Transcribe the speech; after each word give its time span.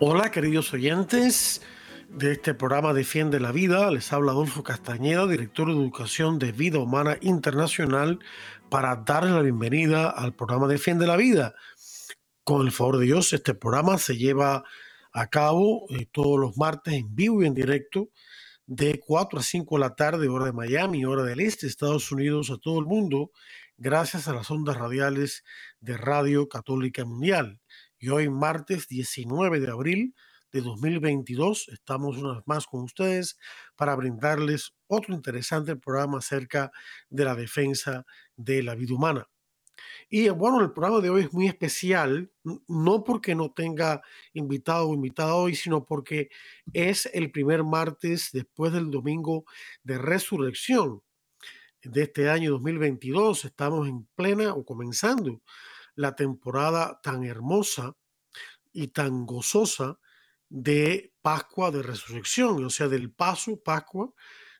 Hola 0.00 0.30
queridos 0.30 0.72
oyentes 0.74 1.60
de 2.08 2.30
este 2.30 2.54
programa 2.54 2.92
Defiende 2.92 3.40
la 3.40 3.50
Vida, 3.50 3.90
les 3.90 4.12
habla 4.12 4.30
Adolfo 4.30 4.62
Castañeda, 4.62 5.26
director 5.26 5.66
de 5.66 5.72
Educación 5.72 6.38
de 6.38 6.52
Vida 6.52 6.78
Humana 6.78 7.18
Internacional, 7.20 8.20
para 8.70 8.94
darles 8.94 9.32
la 9.32 9.42
bienvenida 9.42 10.08
al 10.08 10.36
programa 10.36 10.68
Defiende 10.68 11.04
la 11.08 11.16
Vida. 11.16 11.56
Con 12.44 12.64
el 12.64 12.70
favor 12.70 12.98
de 12.98 13.06
Dios, 13.06 13.32
este 13.32 13.54
programa 13.54 13.98
se 13.98 14.16
lleva 14.16 14.62
a 15.12 15.26
cabo 15.26 15.86
eh, 15.90 16.06
todos 16.12 16.38
los 16.38 16.56
martes 16.56 16.94
en 16.94 17.16
vivo 17.16 17.42
y 17.42 17.46
en 17.46 17.54
directo 17.54 18.10
de 18.66 19.00
4 19.04 19.40
a 19.40 19.42
5 19.42 19.74
de 19.74 19.80
la 19.80 19.96
tarde, 19.96 20.28
hora 20.28 20.44
de 20.44 20.52
Miami, 20.52 21.04
hora 21.06 21.24
del 21.24 21.40
este, 21.40 21.66
Estados 21.66 22.12
Unidos, 22.12 22.52
a 22.52 22.58
todo 22.58 22.78
el 22.78 22.86
mundo, 22.86 23.32
gracias 23.76 24.28
a 24.28 24.32
las 24.32 24.48
ondas 24.48 24.76
radiales 24.76 25.42
de 25.80 25.96
Radio 25.96 26.48
Católica 26.48 27.04
Mundial. 27.04 27.60
Y 27.98 28.10
hoy, 28.10 28.28
martes 28.28 28.86
19 28.86 29.58
de 29.58 29.70
abril 29.70 30.14
de 30.52 30.60
2022, 30.60 31.68
estamos 31.68 32.16
una 32.16 32.34
vez 32.34 32.42
más 32.46 32.66
con 32.66 32.82
ustedes 32.82 33.36
para 33.74 33.96
brindarles 33.96 34.72
otro 34.86 35.14
interesante 35.14 35.74
programa 35.74 36.18
acerca 36.18 36.70
de 37.10 37.24
la 37.24 37.34
defensa 37.34 38.06
de 38.36 38.62
la 38.62 38.76
vida 38.76 38.94
humana. 38.94 39.28
Y 40.08 40.28
bueno, 40.28 40.60
el 40.60 40.72
programa 40.72 41.00
de 41.00 41.10
hoy 41.10 41.22
es 41.22 41.32
muy 41.32 41.48
especial, 41.48 42.30
no 42.68 43.04
porque 43.04 43.34
no 43.34 43.50
tenga 43.50 44.00
invitado 44.32 44.88
o 44.88 44.94
invitada 44.94 45.34
hoy, 45.34 45.56
sino 45.56 45.84
porque 45.84 46.30
es 46.72 47.06
el 47.12 47.32
primer 47.32 47.64
martes 47.64 48.30
después 48.32 48.72
del 48.72 48.90
domingo 48.90 49.44
de 49.82 49.98
resurrección 49.98 51.02
de 51.82 52.02
este 52.02 52.30
año 52.30 52.52
2022. 52.52 53.44
Estamos 53.44 53.88
en 53.88 54.06
plena 54.14 54.54
o 54.54 54.64
comenzando 54.64 55.40
la 55.98 56.14
temporada 56.14 57.00
tan 57.02 57.24
hermosa 57.24 57.96
y 58.72 58.88
tan 58.88 59.26
gozosa 59.26 59.98
de 60.48 61.12
Pascua 61.20 61.72
de 61.72 61.82
Resurrección, 61.82 62.64
o 62.64 62.70
sea, 62.70 62.86
del 62.86 63.10
paso 63.10 63.60
Pascua 63.60 64.14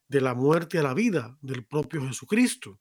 de 0.09 0.21
la 0.21 0.35
muerte 0.35 0.81
a 0.81 0.83
la 0.83 0.95
vida 0.95 1.39
del 1.41 1.65
propio 1.65 2.05
Jesucristo. 2.05 2.81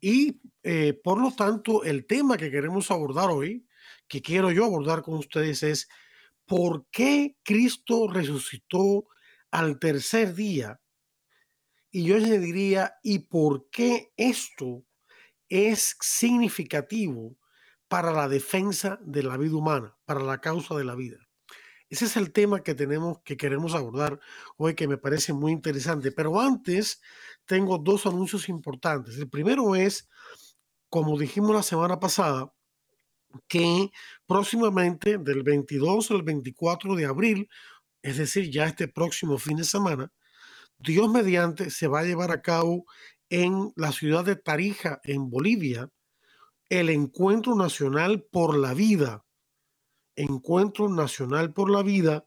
Y 0.00 0.40
eh, 0.62 0.94
por 0.94 1.20
lo 1.20 1.32
tanto, 1.32 1.84
el 1.84 2.06
tema 2.06 2.38
que 2.38 2.50
queremos 2.50 2.90
abordar 2.90 3.28
hoy, 3.28 3.66
que 4.08 4.22
quiero 4.22 4.50
yo 4.50 4.64
abordar 4.64 5.02
con 5.02 5.18
ustedes, 5.18 5.62
es 5.62 5.86
por 6.46 6.86
qué 6.90 7.36
Cristo 7.42 8.08
resucitó 8.10 9.08
al 9.50 9.78
tercer 9.78 10.34
día. 10.34 10.80
Y 11.90 12.04
yo 12.04 12.16
les 12.16 12.40
diría, 12.40 12.94
¿y 13.02 13.18
por 13.18 13.68
qué 13.68 14.10
esto 14.16 14.86
es 15.50 15.98
significativo 16.00 17.36
para 17.88 18.12
la 18.12 18.28
defensa 18.28 18.98
de 19.02 19.22
la 19.22 19.36
vida 19.36 19.56
humana, 19.56 19.96
para 20.04 20.20
la 20.20 20.40
causa 20.40 20.74
de 20.74 20.84
la 20.84 20.94
vida. 20.94 21.18
Ese 21.90 22.06
es 22.06 22.16
el 22.16 22.32
tema 22.32 22.62
que 22.62 22.74
tenemos, 22.74 23.18
que 23.24 23.36
queremos 23.36 23.74
abordar 23.74 24.18
hoy, 24.56 24.74
que 24.74 24.88
me 24.88 24.98
parece 24.98 25.32
muy 25.32 25.52
interesante. 25.52 26.10
Pero 26.10 26.40
antes 26.40 27.00
tengo 27.44 27.78
dos 27.78 28.06
anuncios 28.06 28.48
importantes. 28.48 29.16
El 29.18 29.28
primero 29.28 29.76
es, 29.76 30.08
como 30.88 31.18
dijimos 31.18 31.54
la 31.54 31.62
semana 31.62 32.00
pasada, 32.00 32.52
que 33.48 33.90
próximamente, 34.26 35.18
del 35.18 35.42
22 35.42 36.10
al 36.10 36.22
24 36.22 36.96
de 36.96 37.04
abril, 37.04 37.48
es 38.02 38.18
decir, 38.18 38.50
ya 38.50 38.66
este 38.66 38.88
próximo 38.88 39.38
fin 39.38 39.58
de 39.58 39.64
semana, 39.64 40.12
Dios 40.78 41.08
mediante 41.10 41.70
se 41.70 41.86
va 41.88 42.00
a 42.00 42.04
llevar 42.04 42.30
a 42.30 42.42
cabo 42.42 42.86
en 43.30 43.72
la 43.76 43.92
ciudad 43.92 44.24
de 44.24 44.36
Tarija, 44.36 45.00
en 45.04 45.30
Bolivia, 45.30 45.90
el 46.68 46.90
Encuentro 46.90 47.54
Nacional 47.54 48.22
por 48.22 48.56
la 48.56 48.74
Vida. 48.74 49.24
Encuentro 50.16 50.88
Nacional 50.88 51.52
por 51.52 51.70
la 51.70 51.82
Vida 51.82 52.24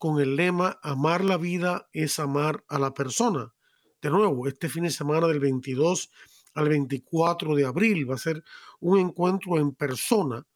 con 0.00 0.18
el 0.18 0.34
lema 0.34 0.80
Amar 0.82 1.22
la 1.22 1.36
vida 1.36 1.90
es 1.92 2.18
amar 2.18 2.64
a 2.68 2.78
la 2.78 2.94
persona. 2.94 3.52
De 4.00 4.08
nuevo, 4.08 4.48
este 4.48 4.70
fin 4.70 4.84
de 4.84 4.90
semana 4.90 5.26
del 5.26 5.40
22 5.40 6.10
al 6.54 6.70
24 6.70 7.54
de 7.54 7.66
abril 7.66 8.10
va 8.10 8.14
a 8.14 8.18
ser 8.18 8.42
un 8.80 8.98
encuentro 8.98 9.58
en 9.58 9.74
persona. 9.74 10.46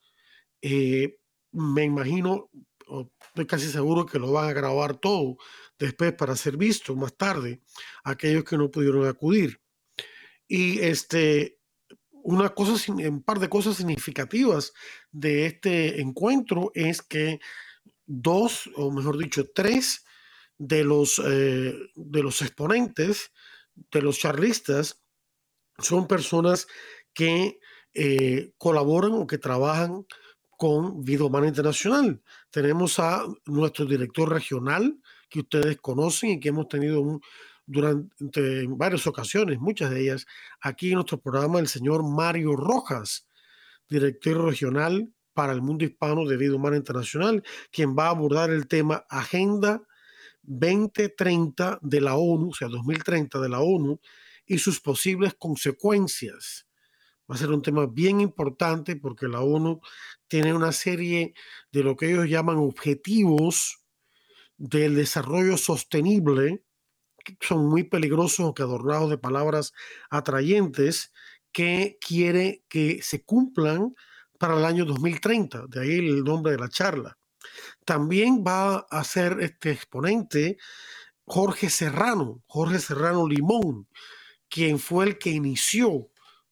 Eh, 0.63 1.19
me 1.53 1.85
imagino, 1.85 2.49
estoy 3.27 3.47
casi 3.47 3.69
seguro 3.69 4.07
que 4.07 4.19
lo 4.19 4.33
van 4.33 4.49
a 4.49 4.55
grabar 4.55 4.97
todo 4.97 5.37
después 5.79 6.15
para 6.15 6.37
ser 6.37 6.57
visto 6.57 6.97
más 6.97 7.15
tarde, 7.15 7.61
aquellos 8.03 8.45
que 8.45 8.57
no 8.57 8.71
pudieron 8.71 9.07
acudir. 9.07 9.61
Y 10.49 10.81
este, 10.81 11.59
una 12.25 12.49
cosa, 12.49 12.93
un 12.93 13.23
par 13.23 13.39
de 13.39 13.51
cosas 13.51 13.77
significativas 13.77 14.73
de 15.13 15.47
este 15.47 16.01
encuentro 16.01 16.73
es 16.75 17.03
que 17.03 17.39
dos, 18.07 18.71
o 18.77 18.91
mejor 18.91 19.19
dicho, 19.19 19.51
tres 19.55 20.05
de 20.57 20.85
los, 20.85 21.21
eh, 21.25 21.75
de 21.95 22.23
los 22.23 22.41
exponentes, 22.41 23.31
de 23.93 24.01
los 24.01 24.19
charlistas, 24.19 25.03
son 25.79 26.09
personas 26.09 26.67
que 27.13 27.59
eh, 27.93 28.53
colaboran 28.57 29.13
o 29.13 29.27
que 29.27 29.39
trabajan 29.39 30.07
con 30.57 31.05
Vida 31.05 31.25
Humana 31.25 31.49
Internacional. 31.49 32.23
Tenemos 32.51 32.99
a 33.01 33.23
nuestro 33.45 33.85
director 33.85 34.31
regional, 34.31 34.99
que 35.29 35.41
ustedes 35.41 35.77
conocen 35.79 36.31
y 36.31 36.41
que 36.41 36.49
hemos 36.49 36.69
tenido 36.69 37.03
un, 37.03 37.21
durante 37.67 38.67
varias 38.69 39.07
ocasiones, 39.07 39.59
muchas 39.59 39.91
de 39.91 40.03
ellas, 40.03 40.27
aquí 40.61 40.89
en 40.89 40.95
nuestro 40.95 41.21
programa, 41.21 41.59
el 41.61 41.69
señor 41.69 42.03
Mario 42.03 42.57
Rojas, 42.57 43.27
director 43.89 44.45
regional 44.45 45.13
para 45.33 45.53
el 45.53 45.63
mundo 45.63 45.85
hispano 45.85 46.27
de 46.27 46.37
vida 46.37 46.55
humana 46.55 46.77
internacional, 46.77 47.43
quien 47.71 47.97
va 47.97 48.07
a 48.07 48.11
abordar 48.11 48.51
el 48.51 48.67
tema 48.69 49.05
Agenda 49.09 49.83
2030 50.43 51.79
de 51.83 52.01
la 52.01 52.17
ONU, 52.17 52.51
o 52.51 52.55
sea, 52.55 52.69
2030 52.69 53.41
de 53.41 53.49
la 53.49 53.61
ONU, 53.61 54.01
y 54.47 54.59
sus 54.59 54.81
posibles 54.81 55.35
consecuencias. 55.35 56.67
Va 57.31 57.37
a 57.37 57.39
ser 57.39 57.51
un 57.51 57.63
tema 57.63 57.87
bien 57.87 58.21
importante 58.21 58.97
porque 58.97 59.27
la 59.27 59.41
ONU 59.41 59.81
tiene 60.29 60.53
una 60.53 60.73
serie 60.73 61.35
de 61.73 61.83
lo 61.83 61.97
que 61.97 62.11
ellos 62.11 62.29
llaman 62.29 62.59
objetivos 62.59 63.79
del 64.59 64.95
desarrollo 64.95 65.57
sostenible 65.57 66.63
son 67.41 67.67
muy 67.67 67.85
peligrosos 67.85 68.53
que 68.55 68.63
adornados 68.63 69.11
de 69.11 69.19
palabras 69.19 69.73
atrayentes 70.11 71.13
que 71.53 71.99
quiere 72.01 72.65
que 72.69 73.01
se 73.03 73.25
cumplan 73.25 73.95
para 74.39 74.59
el 74.59 74.65
año 74.65 74.85
2030, 74.85 75.67
de 75.69 75.81
ahí 75.81 75.99
el 75.99 76.25
nombre 76.25 76.53
de 76.53 76.59
la 76.59 76.69
charla. 76.69 77.17
También 77.85 78.45
va 78.47 78.87
a 78.91 79.05
ser 79.05 79.39
este 79.41 79.71
exponente 79.71 80.59
Jorge 81.27 81.71
Serrano, 81.71 82.43
Jorge 82.47 82.79
Serrano 82.79 83.27
Limón, 83.27 83.89
quien 84.49 84.79
fue 84.79 85.07
el 85.07 85.19
que 85.19 85.31
inició 85.31 86.11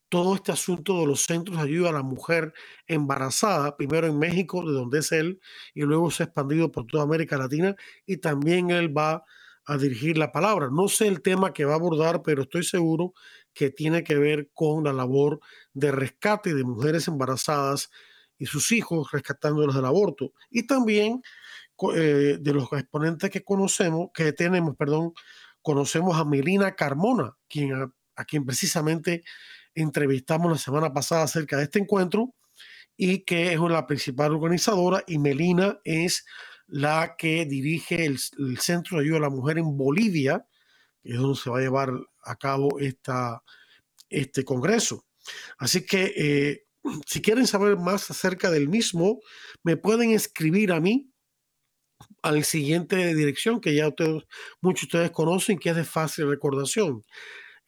todo 0.09 0.35
este 0.35 0.53
asunto 0.53 1.01
de 1.01 1.07
los 1.07 1.25
centros 1.25 1.57
de 1.57 1.65
ayuda 1.65 1.89
a 1.89 1.93
la 1.93 2.03
mujer 2.03 2.53
embarazada, 2.87 3.77
primero 3.77 4.07
en 4.07 4.19
México, 4.19 4.63
de 4.67 4.73
donde 4.75 4.99
es 4.99 5.11
él, 5.11 5.41
y 5.75 5.83
luego 5.83 6.11
se 6.11 6.23
ha 6.23 6.27
expandido 6.27 6.71
por 6.71 6.87
toda 6.87 7.05
América 7.05 7.39
Latina, 7.39 7.75
y 8.05 8.19
también 8.19 8.71
él 8.71 8.97
va 8.97 9.13
a 9.13 9.25
dirigir 9.79 10.19
la 10.19 10.33
palabra. 10.33 10.69
No 10.71 10.89
sé 10.89 11.09
el 11.09 11.23
tema 11.23 11.53
que 11.53 11.65
va 11.65 11.73
a 11.73 11.77
abordar, 11.77 12.23
pero 12.23 12.43
estoy 12.43 12.65
seguro 12.65 13.15
que 13.55 13.71
tiene 13.71 14.03
que 14.03 14.17
ver 14.17 14.51
con 14.55 14.85
la 14.85 14.93
labor 14.93 15.41
de 15.73 15.93
rescate 15.93 16.55
de 16.55 16.65
mujeres 16.65 17.09
embarazadas 17.09 17.91
y 18.39 18.47
sus 18.47 18.73
hijos, 18.73 19.11
rescatándolos 19.13 19.75
del 19.75 19.85
aborto. 19.85 20.33
Y 20.51 20.67
también 20.67 21.23
eh, 21.95 22.39
de 22.41 22.55
los 22.55 22.73
exponentes 22.73 23.31
que 23.31 23.45
conocemos, 23.45 24.11
que 24.15 24.33
tenemos, 24.33 24.77
perdón, 24.77 25.13
conocemos 25.63 26.17
a 26.17 26.25
Melina 26.25 26.75
Carmona, 26.75 27.37
quien, 27.49 27.75
a, 27.75 27.93
a 28.17 28.25
quien 28.25 28.45
precisamente 28.45 29.25
entrevistamos 29.75 30.51
la 30.51 30.59
semana 30.59 30.93
pasada 30.93 31.23
acerca 31.23 31.57
de 31.57 31.65
este 31.65 31.79
encuentro 31.79 32.35
y 32.97 33.21
que 33.25 33.53
es 33.53 33.61
la 33.61 33.87
principal 33.87 34.33
organizadora 34.33 35.03
y 35.07 35.19
Melina 35.19 35.79
es 35.85 36.25
la 36.67 37.15
que 37.17 37.45
dirige 37.45 38.05
el, 38.05 38.19
Centro 38.59 38.99
de 38.99 39.05
Ayuda 39.05 39.19
a 39.19 39.23
la 39.23 39.31
Mujer 39.31 39.59
en 39.59 39.77
Bolivia, 39.77 40.47
que 41.03 41.13
es 41.13 41.19
donde 41.19 41.39
se 41.39 41.51
va 41.51 41.59
a 41.59 41.63
llevar 41.63 41.93
a 42.25 42.37
cabo 42.37 42.79
esta, 42.79 43.43
este 44.09 44.45
congreso. 44.45 45.05
Así 45.59 45.85
que 45.85 46.13
eh, 46.17 46.65
si 47.07 47.21
quieren 47.21 47.47
saber 47.47 47.77
más 47.77 48.11
acerca 48.11 48.51
del 48.51 48.69
mismo, 48.69 49.21
me 49.63 49.77
pueden 49.77 50.11
escribir 50.11 50.73
a 50.73 50.81
mí 50.81 51.13
al 52.23 52.45
siguiente 52.45 53.15
dirección 53.15 53.61
que 53.61 53.75
ya 53.75 53.93
muchos 54.61 54.83
de 54.83 54.87
ustedes 54.87 55.11
conocen, 55.11 55.59
que 55.59 55.71
es 55.71 55.77
de 55.77 55.85
fácil 55.85 56.29
recordación, 56.29 57.03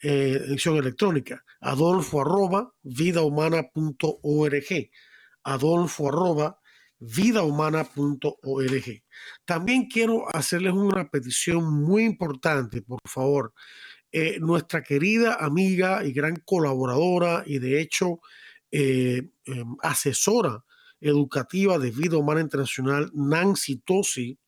eh, 0.03 0.41
edición 0.49 0.77
electrónica, 0.77 1.45
adolfo 1.61 2.21
arroba 2.21 2.73
vidahumana.org, 2.83 4.91
adolfo 5.45 6.09
arroba 6.09 6.59
vidahumana.org. 6.99 9.03
También 9.45 9.89
quiero 9.89 10.25
hacerles 10.35 10.73
una 10.73 11.09
petición 11.11 11.83
muy 11.83 12.05
importante, 12.05 12.83
por 12.83 13.01
favor. 13.09 13.53
Eh, 14.13 14.39
nuestra 14.41 14.83
querida 14.83 15.37
amiga 15.41 16.05
y 16.05 16.13
gran 16.13 16.37
colaboradora 16.45 17.43
y 17.47 17.59
de 17.59 17.81
hecho 17.81 18.21
eh, 18.71 19.31
em, 19.45 19.77
asesora 19.83 20.65
educativa 21.01 21.79
de 21.79 21.91
Vida 21.91 22.17
Humana 22.17 22.41
Internacional, 22.41 23.11
Nancy 23.13 23.79
Tosi, 23.79 24.39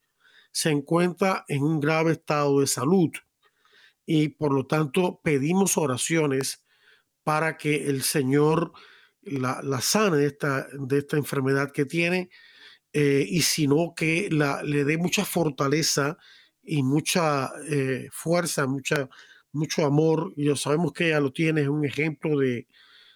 se 0.53 0.71
encuentra 0.71 1.45
en 1.49 1.65
un 1.65 1.81
grave 1.81 2.13
estado 2.13 2.61
de 2.61 2.67
salud 2.67 3.11
y 4.07 4.29
por 4.29 4.55
lo 4.55 4.67
tanto 4.67 5.21
pedimos 5.23 5.77
oraciones 5.77 6.65
para 7.25 7.57
que 7.57 7.89
el 7.89 8.03
Señor 8.03 8.73
la, 9.27 9.61
la 9.63 9.81
sane 9.81 10.19
de 10.19 10.27
esta, 10.27 10.67
de 10.73 10.99
esta 10.99 11.17
enfermedad 11.17 11.71
que 11.73 11.85
tiene 11.85 12.31
eh, 12.93 13.27
y 13.29 13.43
sino 13.43 13.93
que 13.95 14.29
la, 14.31 14.63
le 14.63 14.85
dé 14.85 14.97
mucha 14.97 15.25
fortaleza 15.25 16.17
y 16.63 16.83
mucha 16.83 17.51
eh, 17.69 18.09
fuerza, 18.11 18.67
mucha, 18.67 19.09
mucho 19.53 19.85
amor. 19.85 20.33
Y 20.37 20.55
sabemos 20.57 20.93
que 20.93 21.09
ella 21.09 21.21
lo 21.21 21.33
tiene, 21.33 21.63
es 21.63 21.69
un 21.69 21.85
ejemplo 21.85 22.39
de, 22.39 22.67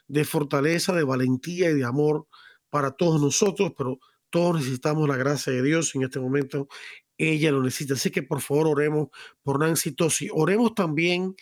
de 0.09 0.25
fortaleza, 0.25 0.93
de 0.93 1.05
valentía 1.05 1.71
y 1.71 1.75
de 1.75 1.85
amor 1.85 2.27
para 2.69 2.93
todos 2.93 3.21
nosotros, 3.21 3.73
pero 3.77 3.99
todos 4.29 4.57
necesitamos 4.57 5.09
la 5.09 5.17
gracia 5.17 5.53
de 5.53 5.63
Dios 5.63 5.95
en 5.95 6.03
este 6.03 6.21
momento. 6.21 6.69
Ella 7.17 7.51
lo 7.53 7.63
necesita. 7.63 7.95
Así 7.95 8.11
que 8.11 8.23
por 8.23 8.41
favor 8.41 8.69
oremos 8.69 9.09
por 9.43 9.61
Nancy 9.61 9.93
Tosi. 9.93 10.29
Oremos 10.33 10.75
también 10.75 11.35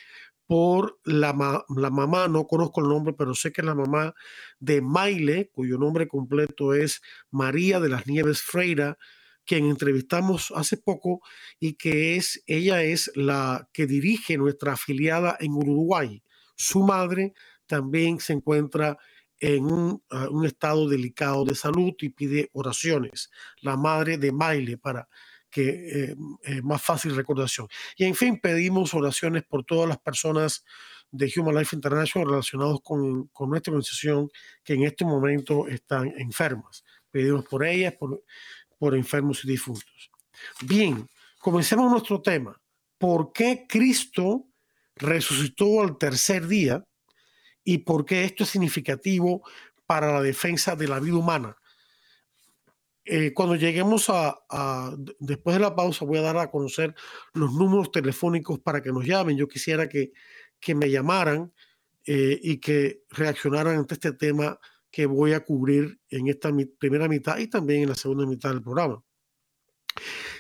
por 0.47 0.99
la, 1.05 1.65
la, 1.69 1.91
mamá, 1.91 2.27
no 2.27 2.47
conozco 2.47 2.81
el 2.81 2.89
nombre, 2.89 3.13
pero 3.13 3.35
sé 3.35 3.53
que 3.53 3.63
la 3.63 3.75
mamá 3.75 4.15
de 4.61 4.81
Maile, 4.81 5.51
cuyo 5.53 5.79
nombre 5.79 6.09
completo 6.09 6.75
es 6.75 7.01
María 7.31 7.81
de 7.81 7.89
las 7.89 8.07
Nieves 8.07 8.43
Freira, 8.43 8.99
quien 9.45 9.65
entrevistamos 9.65 10.53
hace 10.55 10.77
poco 10.77 11.23
y 11.59 11.75
que 11.75 12.17
es, 12.17 12.43
ella 12.47 12.83
es 12.83 13.11
la 13.15 13.69
que 13.73 13.87
dirige 13.87 14.37
nuestra 14.37 14.75
afiliada 14.75 15.37
en 15.41 15.53
Uruguay. 15.53 16.23
Su 16.55 16.83
madre 16.83 17.33
también 17.67 18.21
se 18.21 18.35
encuentra 18.35 18.99
en 19.41 19.65
un, 19.65 20.03
ah, 20.11 20.29
estado 20.45 20.89
delicado 20.89 21.45
de 21.45 21.55
salud 21.55 21.95
y 22.01 22.11
pide 22.11 22.51
oraciones. 22.53 23.31
La 23.61 23.77
madre 23.77 24.19
de 24.19 24.33
Maile 24.33 24.77
para 24.77 25.09
que 25.51 26.15
eh, 26.45 26.63
más 26.63 26.83
fácil 26.83 27.17
recordación. 27.17 27.69
Y 27.97 28.05
en 28.05 28.15
fin, 28.15 28.39
pedimos 28.41 28.93
oraciones 28.93 29.45
por 29.45 29.65
todas 29.65 29.89
las 29.89 29.99
personas 29.99 30.65
de 31.11 31.33
Human 31.37 31.55
Life 31.55 31.75
International 31.75 32.29
relacionados 32.29 32.81
con, 32.83 33.29
con 33.29 33.51
nuestra 33.51 33.73
organización 33.73 34.31
que 34.63 34.75
en 34.75 34.85
este 34.85 35.05
momento 35.05 35.67
están 35.69 36.13
enfermas. 36.19 36.85
Pedimos 37.11 37.47
por 37.47 37.65
ellas, 37.65 37.95
por, 37.95 38.23
por 38.79 38.95
enfermos 38.95 39.45
y 39.45 39.49
difuntos. 39.49 40.11
Bien, 40.63 41.09
comencemos 41.39 41.91
nuestro 41.91 42.21
tema. 42.21 42.61
¿Por 42.99 43.33
qué 43.33 43.67
Cristo 43.69 44.47
resucitó 44.97 45.83
al 45.83 45.99
tercer 45.99 46.47
día 46.47 46.85
y 47.65 47.79
por 47.79 48.05
qué 48.05 48.25
esto 48.25 48.45
es 48.45 48.51
significativo 48.51 49.43
para 49.87 50.13
la 50.13 50.23
defensa 50.23 50.77
de 50.77 50.89
la 50.89 51.01
vida 51.01 51.17
humana? 51.17 51.57
Eh, 53.11 53.33
cuando 53.33 53.57
lleguemos 53.57 54.11
a, 54.11 54.95
después 55.19 55.57
de 55.57 55.61
la 55.61 55.75
pausa, 55.75 56.05
voy 56.05 56.19
a 56.19 56.23
dar 56.23 56.37
a 56.37 56.51
conocer 56.51 56.95
los 57.33 57.55
números 57.55 57.91
telefónicos 57.91 58.59
para 58.59 58.83
que 58.83 58.93
nos 58.93 59.07
llamen. 59.07 59.39
Yo 59.39 59.49
quisiera 59.49 59.89
que, 59.89 60.13
que 60.61 60.75
me 60.75 60.91
llamaran 60.91 61.53
eh, 62.07 62.39
y 62.43 62.59
que 62.59 63.03
reaccionaran 63.11 63.77
ante 63.77 63.95
este 63.95 64.13
tema 64.13 64.59
que 64.91 65.07
voy 65.07 65.33
a 65.33 65.45
cubrir 65.45 66.01
en 66.09 66.29
esta 66.29 66.51
primera 66.79 67.09
mitad 67.09 67.39
y 67.39 67.49
también 67.49 67.83
en 67.83 67.91
la 67.91 67.95
segunda 67.95 68.27
mitad 68.27 68.51
del 68.51 68.63
programa. 68.63 69.03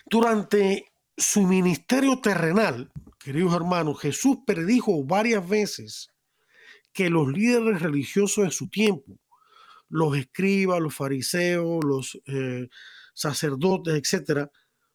Durante 0.07 0.87
su 1.17 1.43
ministerio 1.43 2.21
terrenal, 2.21 2.91
queridos 3.19 3.55
hermanos, 3.55 4.01
Jesús 4.01 4.39
predijo 4.47 5.05
varias 5.05 5.47
veces 5.47 6.11
que 6.93 7.11
los 7.11 7.29
líderes 7.29 7.83
religiosos 7.83 8.45
de 8.45 8.51
su 8.51 8.69
tiempo 8.69 9.19
los 9.89 10.17
escribas, 10.17 10.81
los 10.81 10.95
fariseos, 10.95 11.85
los 11.85 12.21
eh, 12.27 12.69
sacerdotes, 13.15 13.95
etcétera, 13.95 14.51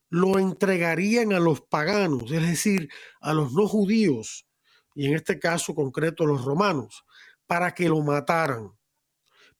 lo 0.09 0.37
entregarían 0.37 1.33
a 1.33 1.39
los 1.39 1.61
paganos, 1.61 2.31
es 2.31 2.41
decir, 2.41 2.89
a 3.19 3.33
los 3.33 3.53
no 3.53 3.67
judíos, 3.67 4.45
y 4.95 5.07
en 5.07 5.15
este 5.15 5.39
caso 5.39 5.73
concreto 5.73 6.25
los 6.25 6.43
romanos, 6.43 7.05
para 7.47 7.73
que 7.73 7.89
lo 7.89 8.01
mataran, 8.01 8.71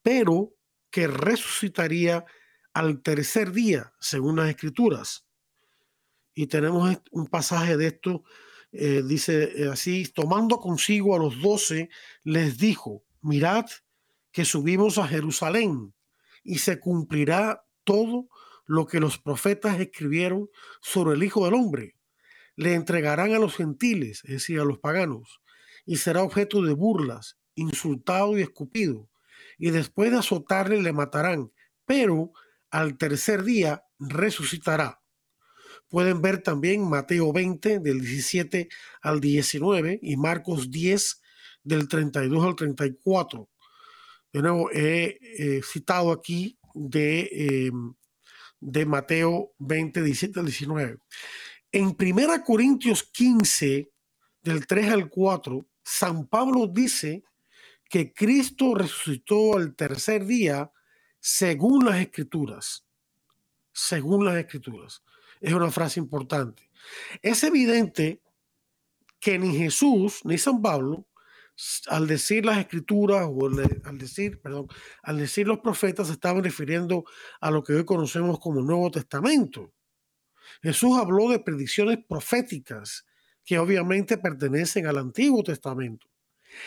pero 0.02 0.54
que 0.90 1.08
resucitaría 1.08 2.26
al 2.74 3.02
tercer 3.02 3.52
día, 3.52 3.94
según 4.00 4.38
las 4.38 4.50
escrituras. 4.50 5.28
Y 6.34 6.48
tenemos 6.48 6.98
un 7.12 7.28
pasaje 7.28 7.78
de 7.78 7.88
esto, 7.88 8.24
eh, 8.72 9.04
dice 9.06 9.52
eh, 9.56 9.70
así, 9.72 10.12
tomando 10.14 10.58
consigo 10.58 11.16
a 11.16 11.20
los 11.20 11.40
doce, 11.42 11.90
les 12.24 12.58
dijo, 12.58 13.04
mirad, 13.22 13.66
que 14.32 14.46
subimos 14.46 14.98
a 14.98 15.08
Jerusalén 15.08 15.94
y 16.44 16.58
se 16.58 16.80
cumplirá 16.80 17.66
todo 17.84 18.28
lo 18.66 18.88
que 18.88 19.00
los 19.00 19.20
profetas 19.20 19.80
escribieron 19.80 20.50
sobre 20.82 21.16
el 21.16 21.24
Hijo 21.24 21.46
del 21.46 21.54
Hombre. 21.54 21.96
Le 22.56 22.74
entregarán 22.74 23.34
a 23.34 23.40
los 23.40 23.56
gentiles, 23.56 24.22
es 24.26 24.32
decir, 24.32 24.60
a 24.60 24.66
los 24.66 24.80
paganos, 24.80 25.42
y 25.86 25.98
será 25.98 26.24
objeto 26.24 26.62
de 26.62 26.74
burlas, 26.74 27.38
insultado 27.56 28.38
y 28.38 28.42
escupido, 28.42 29.10
y 29.58 29.72
después 29.72 30.12
de 30.12 30.18
azotarle 30.18 30.82
le 30.82 30.94
matarán, 30.94 31.52
pero 31.86 32.32
al 32.72 32.98
tercer 32.98 33.44
día 33.44 33.84
resucitará. 34.00 35.02
Pueden 35.90 36.22
ver 36.22 36.42
también 36.42 36.90
Mateo 36.90 37.32
20 37.32 37.80
del 37.80 38.02
17 38.02 38.68
al 39.02 39.20
19 39.20 40.00
y 40.02 40.18
Marcos 40.18 40.72
10 40.72 41.22
del 41.64 41.88
32 41.88 42.46
al 42.46 42.56
34. 42.56 43.50
De 44.34 44.42
nuevo, 44.42 44.72
he 44.72 45.20
eh, 45.22 45.62
citado 45.64 46.12
aquí 46.12 46.58
de, 46.74 47.68
em, 47.68 47.94
de 48.60 48.86
Mateo 48.88 49.54
20, 49.60 50.02
17 50.02 50.40
al 50.40 50.46
19. 50.48 50.98
En 51.76 51.96
1 52.00 52.44
Corintios 52.46 53.02
15, 53.02 53.92
del 54.44 54.68
3 54.68 54.92
al 54.92 55.10
4, 55.10 55.66
San 55.84 56.28
Pablo 56.28 56.68
dice 56.68 57.24
que 57.90 58.14
Cristo 58.14 58.76
resucitó 58.76 59.58
al 59.58 59.76
tercer 59.76 60.24
día 60.28 60.72
según 61.20 61.84
las 61.84 62.00
escrituras. 62.00 62.86
Según 63.72 64.24
las 64.24 64.36
escrituras. 64.36 65.02
Es 65.42 65.52
una 65.52 65.72
frase 65.72 66.00
importante. 66.00 66.70
Es 67.24 67.44
evidente 67.44 68.22
que 69.20 69.40
ni 69.40 69.58
Jesús 69.58 70.20
ni 70.26 70.38
San 70.38 70.62
Pablo 70.62 71.08
al 71.88 72.06
decir 72.06 72.46
las 72.46 72.60
escrituras 72.60 73.28
o 73.28 73.48
al 73.48 73.98
decir, 73.98 74.40
perdón, 74.42 74.68
al 75.02 75.18
decir 75.18 75.48
los 75.48 75.58
profetas 75.58 76.06
se 76.06 76.14
estaban 76.14 76.44
refiriendo 76.44 77.04
a 77.42 77.50
lo 77.50 77.64
que 77.64 77.74
hoy 77.74 77.84
conocemos 77.84 78.40
como 78.40 78.62
Nuevo 78.62 78.92
Testamento. 78.92 79.74
Jesús 80.62 80.98
habló 80.98 81.30
de 81.30 81.40
predicciones 81.40 82.00
proféticas 82.08 83.06
que 83.46 83.60
obviamente 83.60 84.18
pertenecen 84.18 84.88
al 84.88 84.98
Antiguo 84.98 85.44
Testamento. 85.44 86.08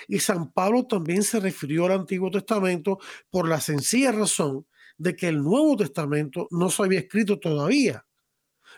Y 0.08 0.18
San 0.18 0.52
Pablo 0.52 0.86
también 0.86 1.22
se 1.22 1.40
refirió 1.40 1.86
al 1.86 1.92
Antiguo 1.92 2.30
Testamento 2.30 2.98
por 3.30 3.48
la 3.48 3.60
sencilla 3.60 4.12
razón 4.12 4.66
de 4.98 5.14
que 5.14 5.28
el 5.28 5.42
Nuevo 5.42 5.76
Testamento 5.76 6.48
no 6.50 6.70
se 6.70 6.82
había 6.82 7.00
escrito 7.00 7.38
todavía. 7.38 8.04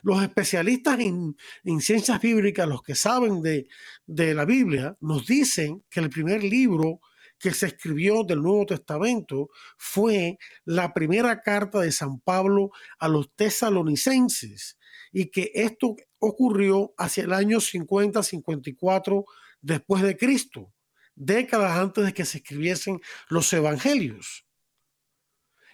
Los 0.02 0.22
especialistas 0.22 1.00
en, 1.00 1.36
ciencias 1.80 2.20
bíblicas, 2.20 2.68
los 2.68 2.82
que 2.82 2.94
saben 2.94 3.42
de, 3.42 3.66
de 4.06 4.34
la 4.34 4.44
Biblia, 4.44 4.96
nos 5.00 5.26
dicen 5.26 5.84
que 5.88 6.00
el 6.00 6.10
primer 6.10 6.44
libro 6.44 7.00
que 7.38 7.52
se 7.52 7.66
escribió 7.66 8.24
del 8.24 8.42
Nuevo 8.42 8.66
Testamento 8.66 9.48
fue 9.76 10.38
la 10.64 10.92
primera 10.92 11.40
carta 11.40 11.80
de 11.80 11.92
San 11.92 12.20
Pablo 12.20 12.70
a 12.98 13.08
los 13.08 13.32
tesalonicenses 13.34 14.77
y 15.12 15.30
que 15.30 15.50
esto 15.54 15.96
ocurrió 16.18 16.94
hacia 16.96 17.24
el 17.24 17.32
año 17.32 17.58
50-54 17.58 19.24
después 19.60 20.02
de 20.02 20.16
Cristo, 20.16 20.72
décadas 21.14 21.78
antes 21.78 22.04
de 22.04 22.14
que 22.14 22.24
se 22.24 22.38
escribiesen 22.38 23.00
los 23.28 23.52
evangelios. 23.52 24.46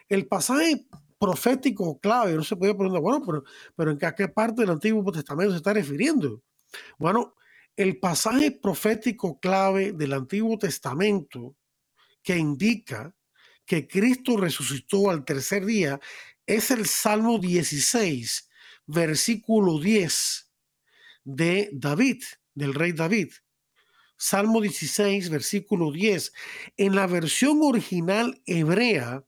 El 0.08 0.26
pasaje 0.26 0.86
profético 1.24 1.98
clave. 2.00 2.34
No 2.34 2.44
se 2.44 2.56
puede 2.56 2.74
preguntar, 2.74 3.00
bueno, 3.00 3.22
pero, 3.24 3.44
pero 3.74 3.90
¿en 3.92 3.98
qué 3.98 4.28
parte 4.28 4.60
del 4.60 4.70
Antiguo 4.70 5.10
Testamento 5.10 5.52
se 5.52 5.56
está 5.56 5.72
refiriendo? 5.72 6.42
Bueno, 6.98 7.34
el 7.76 7.98
pasaje 7.98 8.50
profético 8.52 9.40
clave 9.40 9.92
del 9.92 10.12
Antiguo 10.12 10.58
Testamento 10.58 11.56
que 12.22 12.36
indica 12.36 13.14
que 13.64 13.88
Cristo 13.88 14.36
resucitó 14.36 15.10
al 15.10 15.24
tercer 15.24 15.64
día 15.64 15.98
es 16.46 16.70
el 16.70 16.86
Salmo 16.86 17.38
16, 17.38 18.50
versículo 18.86 19.78
10 19.78 20.50
de 21.24 21.70
David, 21.72 22.22
del 22.54 22.74
rey 22.74 22.92
David. 22.92 23.32
Salmo 24.16 24.60
16, 24.60 25.30
versículo 25.30 25.90
10. 25.90 26.32
En 26.76 26.94
la 26.94 27.06
versión 27.06 27.60
original 27.62 28.40
hebrea, 28.46 29.24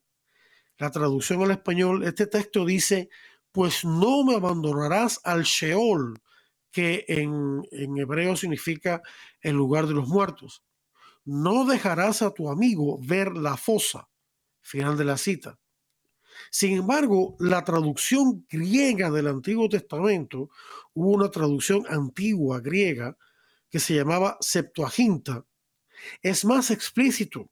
la 0.79 0.91
traducción 0.91 1.43
al 1.43 1.51
español, 1.51 2.05
este 2.05 2.27
texto 2.27 2.65
dice, 2.65 3.09
pues 3.53 3.85
no 3.85 4.25
me 4.25 4.35
abandonarás 4.35 5.21
al 5.25 5.43
Sheol, 5.43 6.21
que 6.71 7.05
en, 7.09 7.63
en 7.71 7.97
hebreo 7.97 8.37
significa 8.37 9.03
el 9.41 9.57
lugar 9.57 9.87
de 9.87 9.95
los 9.95 10.09
muertos. 10.09 10.63
No 11.25 11.65
dejarás 11.65 12.23
a 12.23 12.33
tu 12.33 12.51
amigo 12.51 12.99
ver 13.03 13.33
la 13.37 13.57
fosa. 13.57 14.09
Final 14.61 14.97
de 14.97 15.05
la 15.05 15.17
cita. 15.17 15.59
Sin 16.51 16.79
embargo, 16.79 17.37
la 17.39 17.65
traducción 17.65 18.47
griega 18.49 19.11
del 19.11 19.29
Antiguo 19.29 19.69
Testamento, 19.69 20.51
hubo 20.95 21.11
una 21.11 21.31
traducción 21.31 21.85
antigua 21.89 22.61
griega 22.61 23.17
que 23.71 23.81
se 23.81 23.95
llamaba 23.95 24.39
Septuaginta, 24.41 25.45
es 26.23 26.45
más 26.45 26.71
explícito 26.71 27.51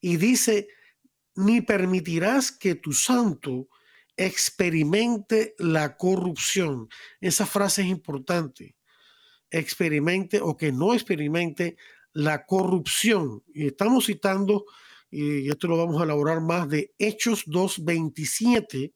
y 0.00 0.16
dice, 0.16 0.68
ni 1.34 1.60
permitirás 1.60 2.52
que 2.52 2.74
tu 2.74 2.92
santo 2.92 3.68
experimente 4.16 5.54
la 5.58 5.96
corrupción. 5.96 6.88
Esa 7.20 7.46
frase 7.46 7.82
es 7.82 7.88
importante. 7.88 8.76
Experimente 9.50 10.40
o 10.40 10.56
que 10.56 10.72
no 10.72 10.94
experimente 10.94 11.76
la 12.12 12.46
corrupción. 12.46 13.42
Y 13.54 13.66
estamos 13.66 14.06
citando 14.06 14.66
y 15.12 15.50
esto 15.50 15.68
lo 15.68 15.76
vamos 15.76 16.00
a 16.00 16.04
elaborar 16.04 16.40
más, 16.40 16.70
de 16.70 16.94
Hechos 16.98 17.46
2.27, 17.46 18.94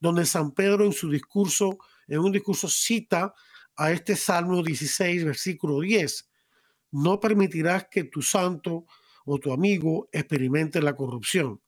donde 0.00 0.24
San 0.24 0.52
Pedro 0.52 0.86
en 0.86 0.94
su 0.94 1.10
discurso, 1.10 1.78
en 2.08 2.20
un 2.20 2.32
discurso 2.32 2.66
cita 2.66 3.34
a 3.76 3.92
este 3.92 4.16
Salmo 4.16 4.62
16, 4.62 5.22
versículo 5.26 5.80
10. 5.80 6.30
No 6.92 7.20
permitirás 7.20 7.88
que 7.90 8.04
tu 8.04 8.22
santo 8.22 8.86
o 9.26 9.38
tu 9.38 9.52
amigo 9.52 10.08
experimente 10.12 10.80
la 10.80 10.96
corrupción. 10.96 11.60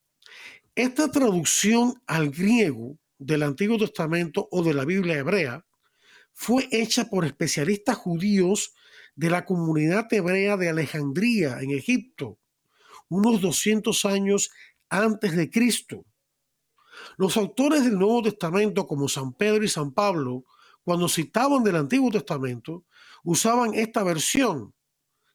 Esta 0.75 1.11
traducción 1.11 2.03
al 2.07 2.31
griego 2.31 2.99
del 3.19 3.43
Antiguo 3.43 3.77
Testamento 3.77 4.49
o 4.51 4.65
de 4.65 4.73
la 4.73 4.87
Biblia 4.87 5.19
hebrea 5.19 5.67
fue 6.33 6.67
hecha 6.73 7.11
por 7.11 7.27
especialistas 7.27 7.99
judíos 7.99 8.73
de 9.15 9.29
la 9.29 9.45
comunidad 9.45 10.11
hebrea 10.11 10.57
de 10.57 10.71
Alejandría, 10.71 11.61
en 11.61 11.73
Egipto, 11.73 12.39
unos 13.13 13.41
200 13.41 14.05
años 14.05 14.51
antes 14.89 15.37
de 15.37 15.51
Cristo. 15.51 16.05
Los 17.17 17.37
autores 17.37 17.85
del 17.85 17.99
Nuevo 17.99 18.23
Testamento, 18.23 18.87
como 18.87 19.09
San 19.09 19.33
Pedro 19.33 19.65
y 19.65 19.69
San 19.69 19.93
Pablo, 19.93 20.45
cuando 20.83 21.09
citaban 21.09 21.63
del 21.63 21.77
Antiguo 21.77 22.11
Testamento, 22.11 22.85
usaban 23.25 23.75
esta 23.75 24.03
versión, 24.03 24.75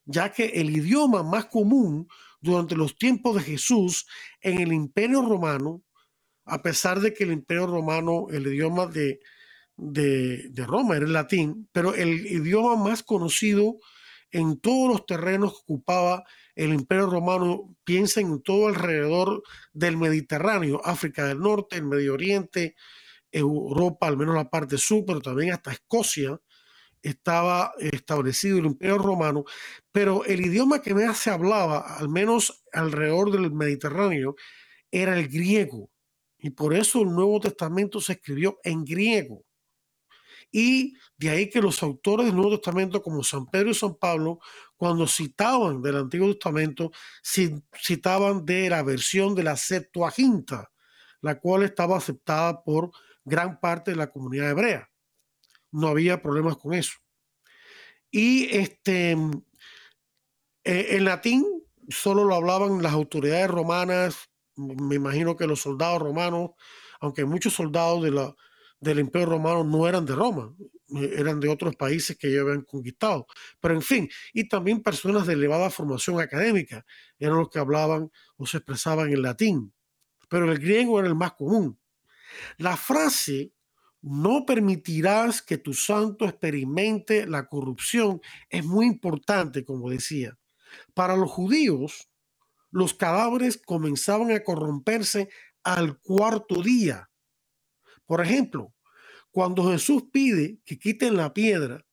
ya 0.04 0.32
que 0.32 0.46
el 0.46 0.70
idioma 0.70 1.22
más 1.22 1.46
común 1.46 2.08
durante 2.40 2.76
los 2.76 2.96
tiempos 2.96 3.36
de 3.36 3.42
Jesús 3.42 4.06
en 4.40 4.60
el 4.60 4.72
Imperio 4.72 5.22
Romano, 5.22 5.82
a 6.44 6.62
pesar 6.62 7.00
de 7.00 7.12
que 7.12 7.24
el 7.24 7.32
Imperio 7.32 7.66
Romano, 7.66 8.26
el 8.30 8.46
idioma 8.46 8.86
de, 8.86 9.20
de, 9.76 10.48
de 10.50 10.66
Roma 10.66 10.96
era 10.96 11.06
el 11.06 11.12
latín, 11.12 11.68
pero 11.72 11.94
el 11.94 12.26
idioma 12.26 12.76
más 12.76 13.02
conocido 13.02 13.78
en 14.30 14.58
todos 14.60 14.88
los 14.88 15.06
terrenos 15.06 15.52
que 15.52 15.58
ocupaba 15.72 16.24
el 16.58 16.74
imperio 16.74 17.06
romano, 17.06 17.76
piensa 17.84 18.20
en 18.20 18.42
todo 18.42 18.66
alrededor 18.66 19.44
del 19.72 19.96
Mediterráneo, 19.96 20.80
África 20.84 21.24
del 21.24 21.38
Norte, 21.38 21.76
el 21.76 21.84
Medio 21.84 22.14
Oriente, 22.14 22.74
Europa, 23.30 24.08
al 24.08 24.16
menos 24.16 24.34
la 24.34 24.50
parte 24.50 24.76
sur, 24.76 25.04
pero 25.06 25.20
también 25.20 25.52
hasta 25.52 25.70
Escocia, 25.70 26.40
estaba 27.00 27.74
establecido 27.78 28.58
el 28.58 28.66
imperio 28.66 28.98
romano, 28.98 29.44
pero 29.92 30.24
el 30.24 30.44
idioma 30.44 30.82
que 30.82 30.94
más 30.94 31.18
se 31.18 31.30
hablaba, 31.30 31.96
al 31.96 32.08
menos 32.08 32.64
alrededor 32.72 33.30
del 33.30 33.52
Mediterráneo, 33.52 34.34
era 34.90 35.16
el 35.16 35.28
griego. 35.28 35.92
Y 36.38 36.50
por 36.50 36.74
eso 36.74 37.02
el 37.02 37.14
Nuevo 37.14 37.38
Testamento 37.38 38.00
se 38.00 38.14
escribió 38.14 38.58
en 38.64 38.84
griego. 38.84 39.44
Y 40.50 40.94
de 41.16 41.30
ahí 41.30 41.50
que 41.50 41.60
los 41.60 41.82
autores 41.82 42.26
del 42.26 42.36
Nuevo 42.36 42.58
Testamento, 42.58 43.02
como 43.02 43.22
San 43.22 43.46
Pedro 43.46 43.70
y 43.70 43.74
San 43.74 43.94
Pablo, 43.96 44.40
cuando 44.76 45.06
citaban 45.06 45.82
del 45.82 45.96
Antiguo 45.96 46.32
Testamento, 46.32 46.90
citaban 47.22 48.46
de 48.46 48.70
la 48.70 48.82
versión 48.82 49.34
de 49.34 49.42
la 49.42 49.56
Septuaginta, 49.56 50.70
la 51.20 51.38
cual 51.38 51.64
estaba 51.64 51.98
aceptada 51.98 52.62
por 52.62 52.90
gran 53.24 53.60
parte 53.60 53.90
de 53.90 53.96
la 53.96 54.10
comunidad 54.10 54.50
hebrea. 54.50 54.90
No 55.70 55.88
había 55.88 56.22
problemas 56.22 56.56
con 56.56 56.72
eso. 56.72 56.98
Y 58.10 58.56
este, 58.56 59.12
eh, 60.64 60.86
en 60.90 61.04
latín 61.04 61.44
solo 61.90 62.24
lo 62.24 62.34
hablaban 62.34 62.82
las 62.82 62.92
autoridades 62.92 63.50
romanas, 63.50 64.30
me 64.56 64.96
imagino 64.96 65.36
que 65.36 65.46
los 65.46 65.60
soldados 65.60 66.00
romanos, 66.00 66.50
aunque 67.00 67.24
muchos 67.24 67.54
soldados 67.54 68.02
de 68.02 68.10
la, 68.10 68.34
del 68.80 69.00
Imperio 69.00 69.28
Romano 69.28 69.64
no 69.64 69.88
eran 69.88 70.06
de 70.06 70.14
Roma, 70.14 70.54
eh, 70.96 71.14
eran 71.16 71.40
de 71.40 71.48
otros 71.48 71.76
países 71.76 72.16
que 72.16 72.32
ya 72.32 72.40
habían 72.40 72.62
conquistado. 72.62 73.26
Pero 73.60 73.74
en 73.74 73.82
fin, 73.82 74.08
y 74.32 74.48
también 74.48 74.82
personas 74.82 75.26
de 75.26 75.34
elevada 75.34 75.70
formación 75.70 76.20
académica 76.20 76.84
eran 77.18 77.38
los 77.38 77.50
que 77.50 77.58
hablaban 77.58 78.10
o 78.36 78.46
se 78.46 78.58
expresaban 78.58 79.12
en 79.12 79.22
latín. 79.22 79.72
Pero 80.28 80.50
el 80.50 80.58
griego 80.58 80.98
era 80.98 81.08
el 81.08 81.14
más 81.14 81.32
común. 81.32 81.78
La 82.58 82.76
frase 82.76 83.52
no 84.00 84.44
permitirás 84.46 85.42
que 85.42 85.58
tu 85.58 85.74
santo 85.74 86.24
experimente 86.24 87.26
la 87.26 87.48
corrupción 87.48 88.20
es 88.48 88.64
muy 88.64 88.86
importante, 88.86 89.64
como 89.64 89.90
decía. 89.90 90.38
Para 90.94 91.16
los 91.16 91.30
judíos, 91.30 92.08
los 92.70 92.94
cadáveres 92.94 93.56
comenzaban 93.56 94.30
a 94.30 94.44
corromperse 94.44 95.30
al 95.64 95.98
cuarto 95.98 96.62
día 96.62 97.07
por 98.08 98.22
ejemplo, 98.22 98.74
cuando 99.30 99.70
Jesús 99.70 100.04
pide 100.10 100.62
que 100.64 100.78
quiten 100.78 101.14
la 101.14 101.34
piedra 101.34 101.84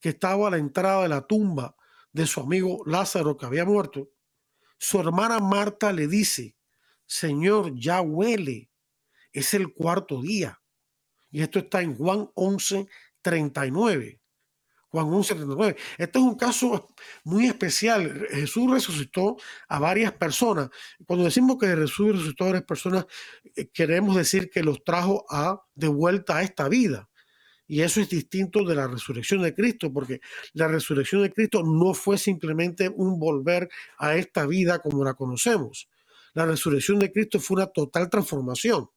que 0.00 0.08
estaba 0.08 0.48
a 0.48 0.50
la 0.50 0.56
entrada 0.56 1.02
de 1.02 1.10
la 1.10 1.26
tumba 1.26 1.76
de 2.10 2.26
su 2.26 2.40
amigo 2.40 2.82
Lázaro 2.86 3.36
que 3.36 3.44
había 3.44 3.66
muerto, 3.66 4.08
su 4.78 4.98
hermana 4.98 5.40
Marta 5.40 5.92
le 5.92 6.08
dice, 6.08 6.56
Señor, 7.04 7.74
ya 7.74 8.00
huele, 8.00 8.70
es 9.30 9.52
el 9.52 9.74
cuarto 9.74 10.22
día. 10.22 10.62
Y 11.30 11.42
esto 11.42 11.58
está 11.58 11.82
en 11.82 11.94
Juan 11.94 12.30
11, 12.32 12.88
39. 13.20 14.22
Juan 14.90 15.06
11, 15.06 15.34
39. 15.34 15.76
Este 15.98 16.18
es 16.18 16.24
un 16.24 16.36
caso 16.36 16.88
muy 17.24 17.46
especial. 17.46 18.26
Jesús 18.30 18.70
resucitó 18.70 19.36
a 19.68 19.78
varias 19.78 20.12
personas. 20.12 20.70
Cuando 21.06 21.26
decimos 21.26 21.58
que 21.58 21.66
Jesús 21.66 22.12
resucitó 22.12 22.44
a 22.44 22.46
varias 22.48 22.64
personas, 22.64 23.06
eh, 23.54 23.68
queremos 23.68 24.16
decir 24.16 24.50
que 24.50 24.62
los 24.62 24.82
trajo 24.84 25.26
a, 25.28 25.62
de 25.74 25.88
vuelta 25.88 26.38
a 26.38 26.42
esta 26.42 26.68
vida. 26.68 27.08
Y 27.66 27.82
eso 27.82 28.00
es 28.00 28.08
distinto 28.08 28.64
de 28.64 28.74
la 28.74 28.88
resurrección 28.88 29.42
de 29.42 29.54
Cristo, 29.54 29.92
porque 29.92 30.20
la 30.54 30.68
resurrección 30.68 31.22
de 31.22 31.32
Cristo 31.32 31.62
no 31.62 31.92
fue 31.92 32.16
simplemente 32.16 32.88
un 32.88 33.18
volver 33.18 33.68
a 33.98 34.16
esta 34.16 34.46
vida 34.46 34.78
como 34.78 35.04
la 35.04 35.12
conocemos. 35.12 35.90
La 36.32 36.46
resurrección 36.46 36.98
de 36.98 37.12
Cristo 37.12 37.40
fue 37.40 37.56
una 37.56 37.66
total 37.66 38.08
transformación, 38.08 38.88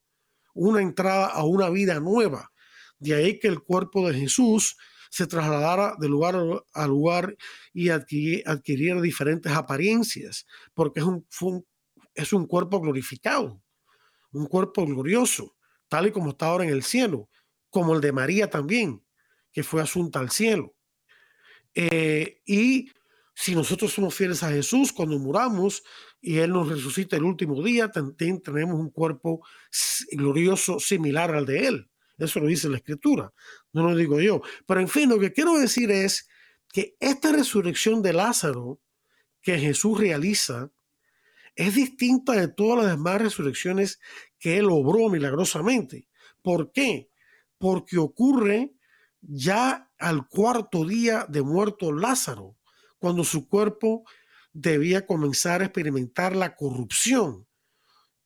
una 0.53 0.81
entrada 0.81 1.25
a 1.25 1.43
una 1.43 1.69
vida 1.69 2.00
nueva. 2.00 2.53
De 2.98 3.13
ahí 3.13 3.39
que 3.39 3.50
el 3.50 3.62
cuerpo 3.62 4.07
de 4.07 4.17
Jesús 4.17 4.77
se 5.11 5.27
trasladara 5.27 5.97
de 5.99 6.07
lugar 6.07 6.37
a 6.73 6.87
lugar 6.87 7.35
y 7.73 7.89
adquiriera 7.89 9.01
diferentes 9.01 9.51
apariencias, 9.51 10.47
porque 10.73 11.01
es 11.01 11.05
un, 11.05 11.27
es 12.15 12.31
un 12.31 12.47
cuerpo 12.47 12.79
glorificado, 12.79 13.61
un 14.31 14.47
cuerpo 14.47 14.85
glorioso, 14.85 15.57
tal 15.89 16.07
y 16.07 16.11
como 16.11 16.29
está 16.29 16.45
ahora 16.45 16.63
en 16.63 16.69
el 16.69 16.83
cielo, 16.83 17.29
como 17.69 17.93
el 17.93 17.99
de 17.99 18.13
María 18.13 18.49
también, 18.49 19.03
que 19.51 19.63
fue 19.63 19.81
asunta 19.81 20.19
al 20.19 20.31
cielo. 20.31 20.75
Eh, 21.75 22.39
y 22.45 22.89
si 23.35 23.53
nosotros 23.53 23.91
somos 23.91 24.15
fieles 24.15 24.43
a 24.43 24.49
Jesús, 24.49 24.93
cuando 24.93 25.19
muramos 25.19 25.83
y 26.21 26.37
Él 26.37 26.51
nos 26.51 26.69
resucita 26.69 27.17
el 27.17 27.23
último 27.23 27.61
día, 27.61 27.91
tenemos 27.91 28.79
un 28.79 28.91
cuerpo 28.91 29.45
glorioso 30.13 30.79
similar 30.79 31.35
al 31.35 31.45
de 31.45 31.67
Él. 31.67 31.90
Eso 32.25 32.39
lo 32.39 32.47
dice 32.47 32.69
la 32.69 32.77
escritura, 32.77 33.33
no 33.73 33.89
lo 33.89 33.95
digo 33.95 34.19
yo. 34.19 34.41
Pero 34.65 34.79
en 34.79 34.87
fin, 34.87 35.09
lo 35.09 35.19
que 35.19 35.33
quiero 35.33 35.57
decir 35.59 35.91
es 35.91 36.27
que 36.71 36.95
esta 36.99 37.31
resurrección 37.31 38.01
de 38.01 38.13
Lázaro 38.13 38.79
que 39.41 39.57
Jesús 39.57 39.99
realiza 39.99 40.71
es 41.55 41.75
distinta 41.75 42.33
de 42.33 42.47
todas 42.47 42.83
las 42.83 42.95
demás 42.95 43.21
resurrecciones 43.21 43.99
que 44.39 44.57
él 44.57 44.67
obró 44.69 45.09
milagrosamente. 45.09 46.07
¿Por 46.41 46.71
qué? 46.71 47.09
Porque 47.57 47.97
ocurre 47.97 48.73
ya 49.21 49.91
al 49.99 50.27
cuarto 50.27 50.85
día 50.85 51.25
de 51.29 51.41
muerto 51.41 51.91
Lázaro, 51.91 52.57
cuando 52.97 53.23
su 53.23 53.47
cuerpo 53.47 54.03
debía 54.53 55.05
comenzar 55.05 55.61
a 55.61 55.65
experimentar 55.65 56.35
la 56.35 56.55
corrupción 56.55 57.47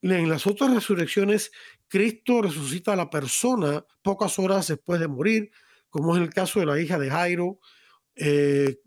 En 0.02 0.30
las 0.30 0.46
otras 0.46 0.72
resurrecciones, 0.74 1.52
Cristo 1.88 2.42
resucita 2.42 2.94
a 2.94 2.96
la 2.96 3.10
persona 3.10 3.86
pocas 4.02 4.40
horas 4.40 4.68
después 4.68 5.00
de 5.00 5.08
morir, 5.08 5.52
como 5.90 6.16
es 6.16 6.22
el 6.22 6.30
caso 6.30 6.60
de 6.60 6.66
la 6.66 6.80
hija 6.80 7.00
de 7.00 7.10
Jairo 7.10 7.60
eh, 8.16 8.80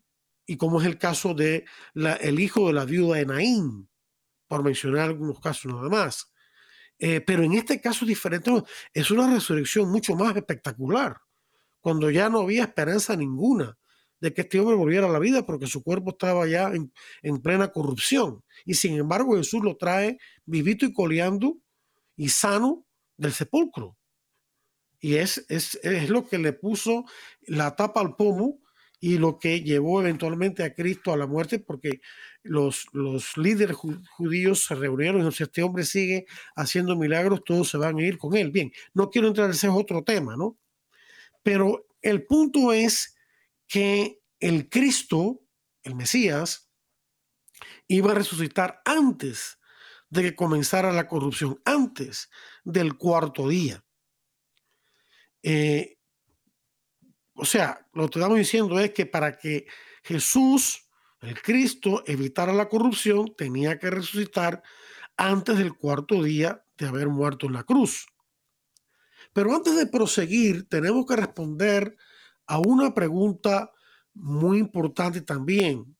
y 0.46 0.56
como 0.56 0.80
es 0.80 0.86
el 0.86 0.98
caso 0.98 1.34
de 1.34 1.64
el 1.94 2.40
hijo 2.40 2.66
de 2.68 2.72
la 2.72 2.84
viuda 2.84 3.16
de 3.16 3.26
Naín, 3.26 3.88
por 4.46 4.62
mencionar 4.62 5.10
algunos 5.10 5.40
casos 5.40 5.72
nada 5.72 5.88
más. 5.88 6.32
Eh, 6.98 7.20
pero 7.20 7.44
en 7.44 7.52
este 7.52 7.80
caso 7.80 8.04
diferente, 8.04 8.50
es 8.92 9.10
una 9.10 9.32
resurrección 9.32 9.90
mucho 9.90 10.16
más 10.16 10.34
espectacular, 10.36 11.16
cuando 11.80 12.10
ya 12.10 12.28
no 12.28 12.40
había 12.40 12.64
esperanza 12.64 13.14
ninguna 13.14 13.78
de 14.20 14.34
que 14.34 14.40
este 14.40 14.58
hombre 14.58 14.74
volviera 14.74 15.06
a 15.06 15.10
la 15.10 15.20
vida 15.20 15.46
porque 15.46 15.68
su 15.68 15.84
cuerpo 15.84 16.10
estaba 16.10 16.46
ya 16.48 16.72
en 17.22 17.40
plena 17.40 17.68
corrupción. 17.68 18.42
Y 18.64 18.74
sin 18.74 18.94
embargo 18.94 19.36
Jesús 19.36 19.62
lo 19.62 19.76
trae 19.76 20.18
vivito 20.44 20.84
y 20.84 20.92
coleando 20.92 21.58
y 22.16 22.30
sano 22.30 22.88
del 23.18 23.32
sepulcro. 23.32 23.98
Y 25.00 25.16
es, 25.16 25.44
es, 25.48 25.78
es, 25.82 26.08
lo 26.08 26.26
que 26.26 26.38
le 26.38 26.52
puso 26.52 27.04
la 27.42 27.76
tapa 27.76 28.00
al 28.00 28.16
pomo 28.16 28.60
y 29.00 29.18
lo 29.18 29.38
que 29.38 29.60
llevó 29.60 30.00
eventualmente 30.00 30.64
a 30.64 30.75
Cristo 30.75 31.12
a 31.12 31.16
la 31.16 31.26
muerte, 31.26 31.60
porque 31.60 32.00
los, 32.42 32.87
los 32.92 33.37
líderes 33.37 33.76
judíos 33.76 34.64
se 34.64 34.75
reunieron 34.75 35.26
y 35.26 35.32
si 35.32 35.44
este 35.44 35.62
hombre 35.62 35.84
sigue 35.84 36.26
haciendo 36.56 36.96
milagros, 36.96 37.44
todos 37.44 37.68
se 37.68 37.76
van 37.76 37.98
a 37.98 38.02
ir 38.02 38.18
con 38.18 38.37
él. 38.37 38.50
Bien, 38.50 38.72
no 38.94 39.10
quiero 39.10 39.28
entrar 39.28 39.46
en 39.46 39.52
ese 39.52 39.68
otro 39.68 40.02
tema, 40.02 40.37
¿no? 40.37 40.58
Pero 41.44 41.87
el 42.02 42.25
punto 42.25 42.72
es 42.72 43.16
que 43.68 44.20
el 44.40 44.68
Cristo, 44.68 45.42
el 45.82 45.94
Mesías, 45.94 46.68
iba 47.87 48.12
a 48.12 48.14
resucitar 48.14 48.80
antes 48.84 49.57
de 50.10 50.22
que 50.22 50.34
comenzara 50.34 50.92
la 50.92 51.06
corrupción, 51.06 51.60
antes 51.64 52.30
del 52.64 52.96
cuarto 52.96 53.48
día. 53.48 53.84
Eh, 55.42 55.98
o 57.34 57.44
sea, 57.44 57.86
lo 57.92 58.08
que 58.08 58.18
estamos 58.18 58.38
diciendo 58.38 58.80
es 58.80 58.92
que 58.92 59.06
para 59.06 59.38
que 59.38 59.66
Jesús, 60.02 60.88
el 61.20 61.40
Cristo, 61.40 62.02
evitara 62.06 62.52
la 62.52 62.68
corrupción, 62.68 63.34
tenía 63.36 63.78
que 63.78 63.90
resucitar 63.90 64.62
antes 65.16 65.58
del 65.58 65.74
cuarto 65.74 66.22
día 66.22 66.64
de 66.76 66.86
haber 66.86 67.08
muerto 67.08 67.46
en 67.46 67.52
la 67.52 67.64
cruz. 67.64 68.06
Pero 69.32 69.54
antes 69.54 69.76
de 69.76 69.86
proseguir, 69.86 70.68
tenemos 70.68 71.06
que 71.06 71.16
responder 71.16 71.96
a 72.46 72.58
una 72.58 72.94
pregunta 72.94 73.70
muy 74.14 74.58
importante 74.58 75.20
también. 75.20 75.96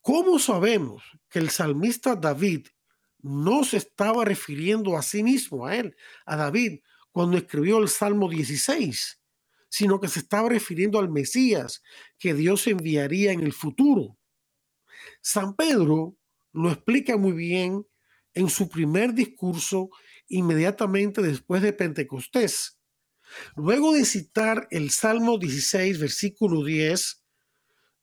¿Cómo 0.00 0.38
sabemos 0.38 1.02
que 1.28 1.38
el 1.38 1.50
salmista 1.50 2.14
David 2.14 2.68
no 3.24 3.64
se 3.64 3.78
estaba 3.78 4.24
refiriendo 4.24 4.96
a 4.96 5.02
sí 5.02 5.22
mismo, 5.22 5.66
a 5.66 5.76
él, 5.76 5.96
a 6.26 6.36
David, 6.36 6.80
cuando 7.10 7.36
escribió 7.36 7.78
el 7.78 7.88
Salmo 7.88 8.28
16? 8.28 9.20
sino 9.74 9.98
que 9.98 10.06
se 10.06 10.20
estaba 10.20 10.50
refiriendo 10.50 11.00
al 11.00 11.10
Mesías 11.10 11.82
que 12.16 12.32
Dios 12.32 12.68
enviaría 12.68 13.32
en 13.32 13.40
el 13.40 13.52
futuro. 13.52 14.16
San 15.20 15.56
Pedro 15.56 16.16
lo 16.52 16.70
explica 16.70 17.16
muy 17.16 17.32
bien 17.32 17.84
en 18.34 18.48
su 18.50 18.68
primer 18.68 19.14
discurso 19.14 19.90
inmediatamente 20.28 21.22
después 21.22 21.60
de 21.60 21.72
Pentecostés. 21.72 22.78
Luego 23.56 23.94
de 23.94 24.04
citar 24.04 24.68
el 24.70 24.90
Salmo 24.90 25.38
16, 25.38 25.98
versículo 25.98 26.62
10, 26.62 27.24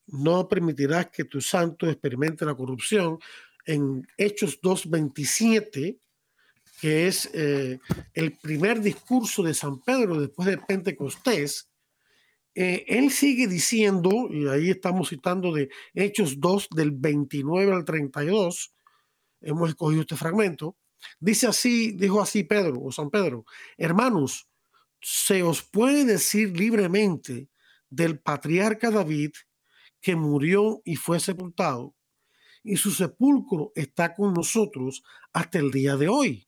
no 0.07 0.49
permitirás 0.49 1.07
que 1.09 1.23
tu 1.23 1.39
santo 1.39 1.87
experimente 1.87 2.43
la 2.43 2.55
corrupción, 2.55 3.17
en 3.65 4.07
Hechos 4.17 4.61
2.27, 4.61 5.99
que 6.79 7.07
es 7.07 7.29
eh, 7.33 7.79
el 8.13 8.37
primer 8.37 8.81
discurso 8.81 9.43
de 9.43 9.53
San 9.53 9.81
Pedro 9.81 10.19
después 10.19 10.47
de 10.47 10.57
Pentecostés, 10.57 11.69
eh, 12.53 12.83
él 12.87 13.11
sigue 13.11 13.47
diciendo, 13.47 14.27
y 14.29 14.47
ahí 14.47 14.69
estamos 14.69 15.09
citando 15.09 15.53
de 15.53 15.69
Hechos 15.93 16.39
2 16.39 16.69
del 16.71 16.91
29 16.91 17.73
al 17.73 17.85
32, 17.85 18.73
hemos 19.41 19.69
escogido 19.69 20.01
este 20.01 20.17
fragmento, 20.17 20.75
dice 21.19 21.47
así, 21.47 21.93
dijo 21.93 22.21
así 22.21 22.43
Pedro 22.43 22.81
o 22.81 22.91
San 22.91 23.09
Pedro, 23.09 23.45
hermanos, 23.77 24.49
se 24.99 25.43
os 25.43 25.63
puede 25.63 26.03
decir 26.05 26.57
libremente 26.57 27.49
del 27.89 28.19
patriarca 28.19 28.91
David 28.91 29.31
que 30.01 30.15
murió 30.15 30.81
y 30.83 30.95
fue 30.95 31.19
sepultado, 31.19 31.95
y 32.63 32.77
su 32.77 32.91
sepulcro 32.91 33.71
está 33.75 34.13
con 34.13 34.33
nosotros 34.33 35.03
hasta 35.33 35.59
el 35.59 35.71
día 35.71 35.95
de 35.95 36.07
hoy. 36.07 36.47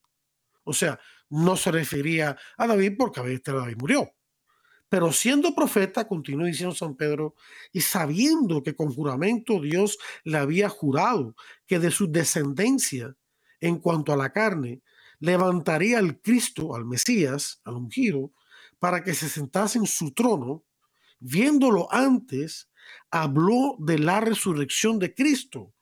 O 0.64 0.72
sea, 0.72 0.98
no 1.28 1.56
se 1.56 1.70
refería 1.70 2.36
a 2.56 2.66
David 2.66 2.94
porque 2.98 3.20
David 3.20 3.76
murió. 3.78 4.10
Pero 4.88 5.12
siendo 5.12 5.54
profeta, 5.54 6.06
continuó 6.06 6.46
diciendo 6.46 6.74
San 6.74 6.94
Pedro, 6.94 7.34
y 7.72 7.80
sabiendo 7.80 8.62
que 8.62 8.76
con 8.76 8.94
juramento 8.94 9.60
Dios 9.60 9.98
le 10.22 10.38
había 10.38 10.68
jurado 10.68 11.34
que 11.66 11.78
de 11.78 11.90
su 11.90 12.10
descendencia, 12.10 13.16
en 13.60 13.78
cuanto 13.78 14.12
a 14.12 14.16
la 14.16 14.32
carne, 14.32 14.82
levantaría 15.18 15.98
al 15.98 16.20
Cristo, 16.20 16.76
al 16.76 16.84
Mesías, 16.84 17.60
al 17.64 17.74
ungido, 17.74 18.32
para 18.78 19.02
que 19.02 19.14
se 19.14 19.28
sentase 19.28 19.78
en 19.78 19.86
su 19.86 20.12
trono, 20.12 20.64
viéndolo 21.18 21.92
antes, 21.92 22.70
habló 23.10 23.76
de 23.78 23.98
la 23.98 24.20
resurrección 24.20 24.98
de 24.98 25.14
Cristo, 25.14 25.72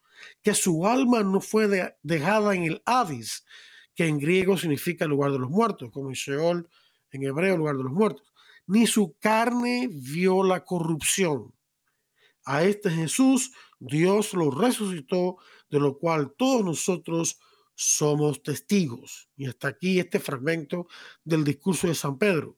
que 0.43 0.55
su 0.55 0.87
alma 0.87 1.23
no 1.23 1.41
fue 1.41 1.95
dejada 2.03 2.55
en 2.55 2.65
el 2.65 2.83
Hades, 2.85 3.45
que 3.95 4.07
en 4.07 4.19
griego 4.19 4.57
significa 4.57 5.07
lugar 5.07 5.33
de 5.33 5.39
los 5.39 5.51
muertos, 5.51 5.91
como 5.91 6.09
en 6.09 6.15
Sheol, 6.15 6.69
en 7.11 7.23
hebreo, 7.25 7.57
lugar 7.57 7.77
de 7.77 7.85
los 7.85 7.93
muertos. 7.93 8.33
Ni 8.67 8.87
su 8.87 9.17
carne 9.19 9.89
vio 9.91 10.43
la 10.43 10.65
corrupción. 10.65 11.53
A 12.45 12.65
este 12.65 12.91
Jesús 12.91 13.53
Dios 13.79 14.33
lo 14.35 14.51
resucitó, 14.51 15.37
de 15.69 15.81
lo 15.81 15.99
cual 15.99 16.35
todos 16.37 16.65
nosotros 16.65 17.41
somos 17.75 18.43
testigos. 18.43 19.29
Y 19.37 19.47
hasta 19.47 19.69
aquí 19.69 19.99
este 19.99 20.21
fragmento 20.21 20.87
del 21.25 21.45
discurso 21.45 21.89
de 21.89 21.95
San 21.95 22.19
Pedro. 22.19 22.57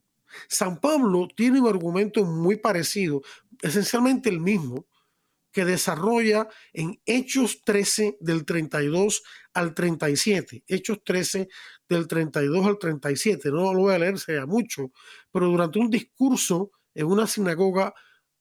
San 0.48 0.80
Pablo 0.80 1.28
tiene 1.34 1.60
un 1.60 1.68
argumento 1.68 2.24
muy 2.24 2.56
parecido, 2.56 3.22
esencialmente 3.62 4.28
el 4.28 4.40
mismo, 4.40 4.86
que 5.54 5.64
desarrolla 5.64 6.48
en 6.72 7.00
Hechos 7.06 7.62
13 7.64 8.18
del 8.20 8.44
32 8.44 9.22
al 9.54 9.72
37. 9.72 10.64
Hechos 10.66 11.04
13 11.04 11.48
del 11.88 12.08
32 12.08 12.66
al 12.66 12.78
37. 12.78 13.50
No 13.50 13.72
lo 13.72 13.80
voy 13.80 13.94
a 13.94 13.98
leer, 14.00 14.18
sea 14.18 14.46
mucho, 14.46 14.90
pero 15.30 15.46
durante 15.46 15.78
un 15.78 15.90
discurso 15.90 16.72
en 16.92 17.06
una 17.06 17.28
sinagoga 17.28 17.94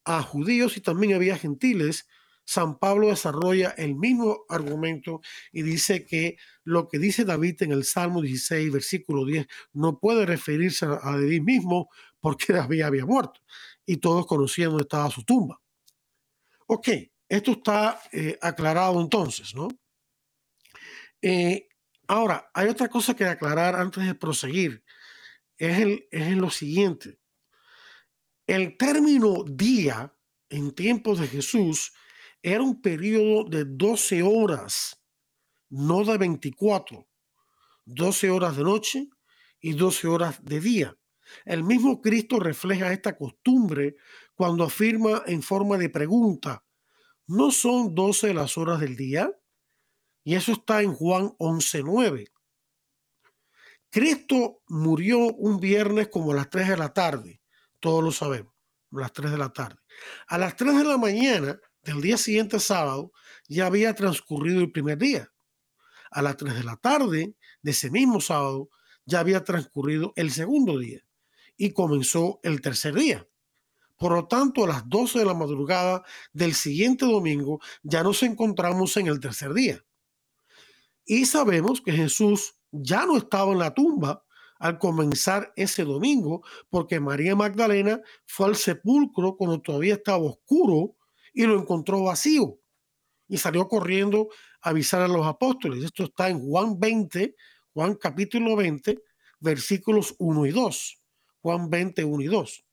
a 0.04 0.24
judíos 0.24 0.76
y 0.76 0.82
también 0.82 1.14
había 1.14 1.38
gentiles, 1.38 2.08
San 2.46 2.80
Pablo 2.80 3.10
desarrolla 3.10 3.70
el 3.78 3.96
mismo 3.96 4.46
argumento 4.50 5.22
y 5.52 5.62
dice 5.62 6.06
que 6.06 6.38
lo 6.64 6.90
que 6.90 6.98
dice 6.98 7.26
David 7.26 7.62
en 7.62 7.74
el 7.74 7.84
Salmo 7.84 8.24
16, 8.24 8.72
versículo 8.72 9.24
10, 9.24 9.48
no 9.74 10.00
puede 10.00 10.26
referirse 10.26 10.86
a 10.86 11.00
David 11.00 11.44
mismo 11.44 11.90
porque 12.20 12.54
David 12.54 12.82
había 12.82 13.06
muerto 13.06 13.40
y 13.86 13.98
todos 13.98 14.26
conocían 14.26 14.70
dónde 14.70 14.84
estaba 14.84 15.12
su 15.12 15.24
tumba. 15.24 15.63
Ok, 16.76 16.88
esto 17.30 17.52
está 17.52 18.02
eh, 18.12 18.36
aclarado 18.42 19.00
entonces, 19.00 19.54
¿no? 19.54 19.68
Eh, 21.22 21.70
ahora, 22.08 22.50
hay 22.52 22.68
otra 22.68 22.90
cosa 22.90 23.16
que 23.16 23.26
aclarar 23.26 23.76
antes 23.76 24.04
de 24.04 24.16
proseguir. 24.16 24.84
Es, 25.56 25.78
el, 25.78 26.08
es 26.10 26.36
lo 26.36 26.50
siguiente. 26.50 27.20
El 28.48 28.76
término 28.76 29.44
día 29.44 30.16
en 30.50 30.74
tiempos 30.74 31.20
de 31.20 31.28
Jesús 31.28 31.94
era 32.42 32.64
un 32.64 32.82
periodo 32.82 33.48
de 33.48 33.66
12 33.66 34.24
horas, 34.24 35.00
no 35.70 36.04
de 36.04 36.18
24. 36.18 37.08
12 37.86 38.30
horas 38.32 38.58
de 38.58 38.64
noche 38.64 39.10
y 39.62 39.74
12 39.74 40.08
horas 40.08 40.44
de 40.44 40.60
día. 40.60 40.98
El 41.46 41.64
mismo 41.64 42.02
Cristo 42.02 42.40
refleja 42.40 42.92
esta 42.92 43.16
costumbre 43.16 43.96
cuando 44.34 44.64
afirma 44.64 45.22
en 45.28 45.44
forma 45.44 45.78
de 45.78 45.90
pregunta, 45.90 46.63
¿no 47.28 47.52
son 47.52 47.96
12 47.96 48.34
las 48.34 48.58
horas 48.58 48.80
del 48.80 48.96
día? 48.96 49.32
Y 50.24 50.36
eso 50.36 50.54
está 50.54 50.82
en 50.82 50.94
Juan 50.94 51.30
11.9. 51.40 52.30
Cristo 53.90 54.62
murió 54.68 55.20
un 55.20 55.60
viernes 55.60 56.08
como 56.08 56.32
a 56.32 56.36
las 56.36 56.50
3 56.50 56.70
de 56.70 56.78
la 56.78 56.94
tarde, 56.94 57.42
todos 57.80 58.04
lo 58.04 58.12
sabemos, 58.12 58.54
a 58.92 59.02
las 59.02 59.14
3 59.14 59.32
de 59.32 59.38
la 59.38 59.54
tarde. 59.54 59.80
A 60.28 60.38
las 60.38 60.56
3 60.56 60.78
de 60.78 60.84
la 60.84 60.98
mañana 60.98 61.60
del 61.84 62.02
día 62.02 62.18
siguiente, 62.18 62.60
sábado, 62.60 63.12
ya 63.48 63.68
había 63.68 63.94
transcurrido 63.94 64.62
el 64.62 64.72
primer 64.72 64.98
día. 64.98 65.32
A 66.10 66.22
las 66.22 66.38
3 66.38 66.56
de 66.56 66.64
la 66.64 66.78
tarde 66.78 67.36
de 67.62 67.72
ese 67.72 67.92
mismo 67.92 68.20
sábado, 68.22 68.70
ya 69.06 69.20
había 69.20 69.44
transcurrido 69.44 70.14
el 70.16 70.32
segundo 70.32 70.80
día 70.80 71.06
y 71.58 71.74
comenzó 71.74 72.40
el 72.44 72.62
tercer 72.62 72.96
día. 72.96 73.28
Por 74.04 74.12
lo 74.12 74.28
tanto, 74.28 74.66
a 74.66 74.68
las 74.68 74.90
12 74.90 75.20
de 75.20 75.24
la 75.24 75.34
madrugada 75.34 76.04
del 76.34 76.54
siguiente 76.56 77.06
domingo 77.06 77.62
ya 77.84 78.04
nos 78.04 78.22
encontramos 78.22 78.98
en 78.98 79.08
el 79.08 79.22
tercer 79.22 79.54
día. 79.54 79.82
Y 81.06 81.26
sabemos 81.26 81.80
que 81.80 81.94
Jesús 81.94 82.58
ya 82.70 83.06
no 83.06 83.16
estaba 83.16 83.54
en 83.54 83.60
la 83.60 83.74
tumba 83.74 84.26
al 84.60 84.78
comenzar 84.78 85.54
ese 85.56 85.86
domingo, 85.86 86.44
porque 86.70 87.00
María 87.00 87.34
Magdalena 87.38 88.02
fue 88.26 88.48
al 88.48 88.58
sepulcro 88.58 89.38
cuando 89.38 89.62
todavía 89.62 89.94
estaba 89.94 90.18
oscuro 90.18 90.98
y 91.34 91.44
lo 91.44 91.58
encontró 91.58 92.04
vacío 92.04 92.60
y 93.30 93.38
salió 93.38 93.70
corriendo 93.70 94.28
a 94.64 94.72
avisar 94.72 95.02
a 95.02 95.08
los 95.08 95.26
apóstoles. 95.26 95.82
Esto 95.82 96.04
está 96.04 96.28
en 96.28 96.46
Juan 96.46 96.78
20, 96.78 97.38
Juan 97.74 97.96
capítulo 97.96 98.58
20, 98.58 99.02
versículos 99.40 100.14
1 100.18 100.46
y 100.46 100.52
2. 100.52 100.98
Juan 101.42 101.70
20, 101.70 102.04
1 102.04 102.22
y 102.22 102.28
2. 102.28 102.66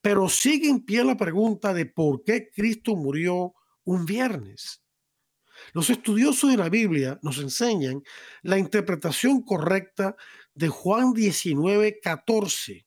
Pero 0.00 0.28
sigue 0.28 0.68
en 0.68 0.84
pie 0.84 1.04
la 1.04 1.16
pregunta 1.16 1.72
de 1.72 1.86
por 1.86 2.22
qué 2.24 2.50
Cristo 2.50 2.96
murió 2.96 3.54
un 3.84 4.06
viernes. 4.06 4.82
Los 5.72 5.90
estudiosos 5.90 6.50
de 6.50 6.56
la 6.56 6.68
Biblia 6.68 7.18
nos 7.22 7.38
enseñan 7.38 8.02
la 8.42 8.58
interpretación 8.58 9.42
correcta 9.42 10.16
de 10.54 10.68
Juan 10.68 11.12
19, 11.12 12.00
14. 12.00 12.86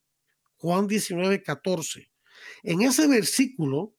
Juan 0.58 0.88
19, 0.88 1.44
14. 1.44 2.12
En 2.64 2.82
ese 2.82 3.08
versículo, 3.08 3.96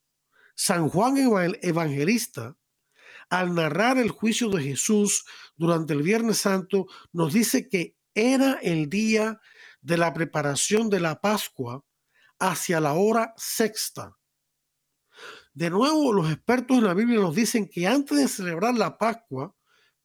San 0.55 0.89
Juan 0.89 1.17
Evangelista, 1.63 2.57
al 3.29 3.55
narrar 3.55 3.99
el 3.99 4.11
juicio 4.11 4.49
de 4.51 4.63
Jesús 4.63 5.25
durante 5.57 5.93
el 5.93 6.03
Viernes 6.03 6.39
Santo, 6.39 6.87
nos 7.13 7.33
dice 7.33 7.69
que 7.69 7.97
era 8.15 8.55
el 8.63 8.89
día 8.89 9.41
de 9.81 9.99
la 9.99 10.13
preparación 10.15 10.89
de 10.89 11.01
la 11.01 11.21
Pascua 11.21 11.85
hacia 12.39 12.81
la 12.81 12.95
hora 12.95 13.35
sexta. 13.37 14.17
De 15.55 15.71
nuevo, 15.71 16.13
los 16.13 16.31
expertos 16.31 16.79
en 16.79 16.85
la 16.85 16.95
Biblia 16.95 17.19
nos 17.19 17.35
dicen 17.35 17.69
que 17.69 17.87
antes 17.87 18.19
de 18.19 18.29
celebrar 18.29 18.75
la 18.75 18.99
Pascua, 18.99 19.55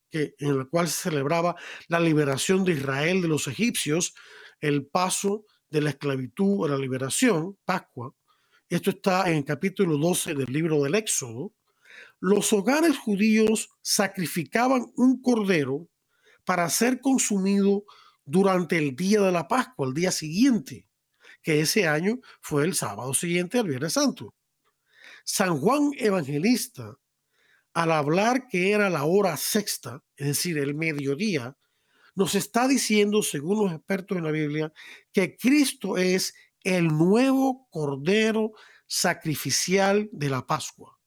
que, 0.10 0.36
en 0.40 0.58
la 0.58 0.66
cual 0.66 0.88
se 0.88 1.10
celebraba 1.10 1.56
la 1.88 2.00
liberación 2.00 2.64
de 2.64 2.74
Israel 2.74 3.22
de 3.22 3.28
los 3.28 3.48
egipcios, 3.48 4.14
el 4.60 4.88
paso 4.88 5.46
de 5.70 5.82
la 5.82 5.90
esclavitud 5.90 6.66
a 6.66 6.70
la 6.70 6.78
liberación, 6.78 7.58
Pascua, 7.66 8.16
esto 8.70 8.92
está 8.92 9.30
en 9.30 9.38
el 9.38 9.46
capítulo 9.46 9.98
12 9.98 10.34
del 10.36 10.52
libro 10.54 10.84
del 10.84 10.96
Éxodo, 10.96 11.54
los 12.22 12.54
hogares 12.54 12.98
judíos 12.98 13.70
sacrificaban 13.82 14.86
un 14.96 15.22
cordero 15.22 15.90
para 16.46 16.70
ser 16.70 17.02
consumido 17.02 17.84
durante 18.24 18.78
el 18.78 18.96
día 18.96 19.22
de 19.22 19.32
la 19.32 19.48
Pascua, 19.48 19.88
el 19.88 19.94
día 19.94 20.12
siguiente, 20.12 20.88
que 21.42 21.62
ese 21.62 21.88
año 21.88 22.20
fue 22.42 22.64
el 22.66 22.76
sábado 22.76 23.14
siguiente 23.14 23.60
al 23.60 23.68
Viernes 23.68 23.94
Santo. 23.94 24.36
San 25.24 25.60
Juan 25.60 25.92
Evangelista, 25.98 26.98
al 27.74 27.92
hablar 27.92 28.48
que 28.48 28.72
era 28.72 28.90
la 28.90 29.04
hora 29.06 29.38
sexta, 29.38 30.04
es 30.16 30.28
decir, 30.28 30.58
el 30.58 30.76
mediodía, 30.76 31.58
nos 32.16 32.36
está 32.36 32.68
diciendo, 32.68 33.24
según 33.24 33.66
los 33.66 33.74
expertos 33.74 34.18
en 34.18 34.26
la 34.26 34.32
Biblia, 34.32 34.74
que 35.14 35.38
Cristo 35.38 35.98
es 35.98 36.34
el 36.64 36.88
nuevo 36.88 37.68
Cordero 37.70 38.52
sacrificial 38.88 40.10
de 40.12 40.30
la 40.30 40.46
Pascua. 40.46 41.00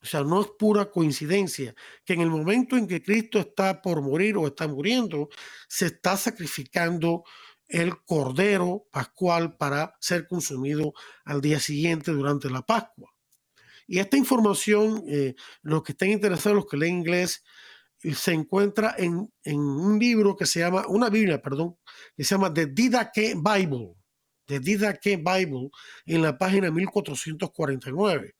O 0.00 0.06
sea, 0.06 0.22
no 0.22 0.40
es 0.40 0.48
pura 0.58 0.90
coincidencia 0.90 1.74
que 2.04 2.12
en 2.12 2.20
el 2.20 2.30
momento 2.30 2.76
en 2.76 2.86
que 2.86 3.02
Cristo 3.02 3.40
está 3.40 3.82
por 3.82 4.00
morir 4.00 4.36
o 4.36 4.46
está 4.46 4.68
muriendo, 4.68 5.28
se 5.68 5.86
está 5.86 6.16
sacrificando 6.16 7.24
el 7.68 8.02
cordero 8.04 8.86
pascual 8.90 9.56
para 9.56 9.94
ser 10.00 10.26
consumido 10.26 10.94
al 11.24 11.40
día 11.40 11.60
siguiente 11.60 12.12
durante 12.12 12.50
la 12.50 12.62
Pascua. 12.62 13.14
Y 13.86 13.98
esta 13.98 14.16
información, 14.16 15.04
eh, 15.08 15.34
los 15.62 15.82
que 15.82 15.92
estén 15.92 16.10
interesados, 16.10 16.56
los 16.56 16.66
que 16.66 16.76
leen 16.76 16.98
inglés, 16.98 17.44
eh, 18.02 18.14
se 18.14 18.32
encuentra 18.32 18.94
en, 18.98 19.32
en, 19.44 19.60
un 19.60 19.98
libro 19.98 20.36
que 20.36 20.46
se 20.46 20.60
llama, 20.60 20.86
una 20.88 21.10
Biblia, 21.10 21.40
perdón, 21.40 21.76
que 22.16 22.24
se 22.24 22.34
llama 22.34 22.52
The 22.52 22.66
Didache 22.66 23.34
Bible, 23.34 23.94
The 24.46 24.60
Didache 24.60 25.16
Bible, 25.16 25.70
en 26.06 26.22
la 26.22 26.36
página 26.36 26.70
1449 26.70 28.34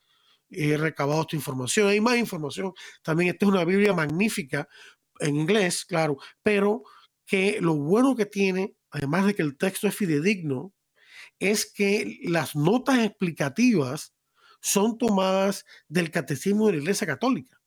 he 0.51 0.77
recabado 0.77 1.23
esta 1.23 1.37
información. 1.37 1.89
Hay 1.89 2.01
más 2.01 2.17
información. 2.17 2.73
También 3.03 3.31
esta 3.31 3.45
es 3.45 3.53
una 3.53 3.65
Biblia 3.65 3.93
magnífica 3.93 4.69
en 5.21 5.37
inglés, 5.37 5.85
claro, 5.85 6.17
pero 6.43 6.83
que 7.27 7.59
lo 7.61 7.75
bueno 7.75 8.17
que 8.17 8.27
tiene, 8.27 8.75
además 8.91 9.27
de 9.27 9.35
que 9.35 9.43
el 9.43 9.57
texto 9.57 9.87
es 9.89 9.97
fidedigno, 9.97 10.75
es 11.39 11.71
que 11.73 12.19
las 12.25 12.57
notas 12.57 12.99
explicativas 12.99 14.15
son 14.61 14.99
tomadas 14.99 15.65
del 15.89 16.11
catecismo 16.11 16.67
de 16.67 16.73
la 16.73 16.79
Iglesia 16.79 17.07
Católica. 17.07 17.61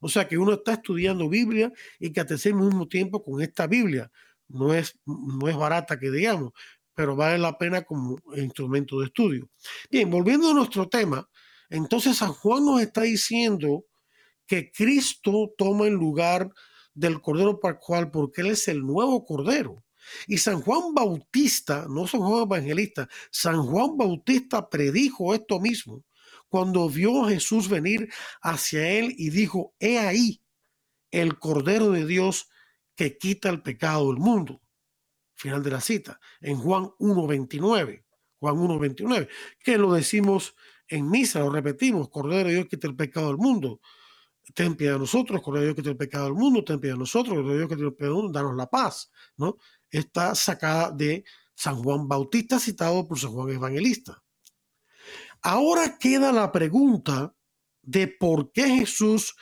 O 0.00 0.08
sea 0.08 0.28
que 0.28 0.38
uno 0.38 0.54
está 0.54 0.74
estudiando 0.74 1.28
Biblia 1.28 1.72
y 1.98 2.12
catecismo 2.12 2.60
al 2.60 2.68
mismo 2.68 2.86
tiempo 2.86 3.24
con 3.24 3.42
esta 3.42 3.66
Biblia. 3.66 4.10
No 4.46 4.72
es, 4.72 4.98
no 5.04 5.48
es 5.48 5.56
barata 5.56 5.98
que 5.98 6.10
digamos, 6.10 6.52
pero 6.94 7.16
vale 7.16 7.38
la 7.38 7.58
pena 7.58 7.82
como 7.82 8.18
instrumento 8.36 9.00
de 9.00 9.06
estudio. 9.06 9.50
Bien, 9.90 10.08
volviendo 10.08 10.50
a 10.50 10.54
nuestro 10.54 10.88
tema, 10.88 11.28
entonces 11.68 12.16
San 12.16 12.32
Juan 12.32 12.64
nos 12.64 12.80
está 12.80 13.02
diciendo 13.02 13.84
que 14.46 14.70
Cristo 14.70 15.52
toma 15.58 15.86
el 15.86 15.94
lugar 15.94 16.50
del 16.94 17.20
Cordero 17.20 17.60
Pascual 17.60 18.10
porque 18.10 18.40
Él 18.40 18.48
es 18.48 18.66
el 18.68 18.80
nuevo 18.80 19.24
Cordero. 19.24 19.84
Y 20.26 20.38
San 20.38 20.60
Juan 20.60 20.94
Bautista, 20.94 21.86
no 21.88 22.06
San 22.06 22.20
Juan 22.20 22.42
Evangelista, 22.42 23.08
San 23.30 23.62
Juan 23.62 23.96
Bautista 23.96 24.68
predijo 24.68 25.34
esto 25.34 25.60
mismo 25.60 26.04
cuando 26.48 26.88
vio 26.88 27.24
a 27.24 27.30
Jesús 27.30 27.68
venir 27.68 28.08
hacia 28.40 28.88
él 28.90 29.14
y 29.16 29.30
dijo, 29.30 29.74
he 29.78 29.98
ahí 29.98 30.42
el 31.10 31.38
Cordero 31.38 31.90
de 31.90 32.06
Dios 32.06 32.48
que 32.94 33.18
quita 33.18 33.48
el 33.50 33.62
pecado 33.62 34.08
del 34.08 34.18
mundo. 34.18 34.60
Final 35.34 35.62
de 35.62 35.70
la 35.70 35.80
cita, 35.80 36.18
en 36.40 36.56
Juan 36.56 36.84
1.29. 36.98 38.04
Juan 38.40 38.56
1.29, 38.56 39.28
que 39.60 39.78
lo 39.78 39.92
decimos 39.92 40.54
en 40.88 41.10
misa 41.10 41.40
lo 41.40 41.50
repetimos, 41.50 42.08
Cordero 42.08 42.48
de 42.48 42.54
Dios 42.54 42.66
quita 42.66 42.86
el 42.86 42.96
pecado 42.96 43.28
del 43.28 43.36
mundo. 43.36 43.80
Ten 44.54 44.74
piedad 44.74 44.94
de 44.94 45.00
nosotros, 45.00 45.42
Cordero 45.42 45.60
de 45.60 45.66
Dios 45.66 45.76
quita 45.76 45.90
el 45.90 45.96
pecado 45.96 46.24
del 46.24 46.34
mundo, 46.34 46.64
ten 46.64 46.80
piedad 46.80 46.94
de 46.94 47.00
nosotros, 47.00 47.34
Cordero 47.34 47.52
de 47.52 47.58
Dios 47.58 47.68
quita 47.68 47.82
el 47.84 47.92
pecado 47.92 48.14
del 48.14 48.22
mundo, 48.22 48.38
danos 48.38 48.56
la 48.56 48.66
paz, 48.66 49.10
¿no? 49.36 49.58
Está 49.90 50.34
sacada 50.34 50.90
de 50.90 51.24
San 51.54 51.82
Juan 51.82 52.08
Bautista, 52.08 52.58
citado 52.58 53.06
por 53.06 53.18
San 53.18 53.32
Juan 53.32 53.50
Evangelista. 53.50 54.22
Ahora 55.42 55.98
queda 55.98 56.32
la 56.32 56.52
pregunta 56.52 57.34
de 57.82 58.08
por 58.08 58.52
qué 58.52 58.68
Jesús 58.68 59.34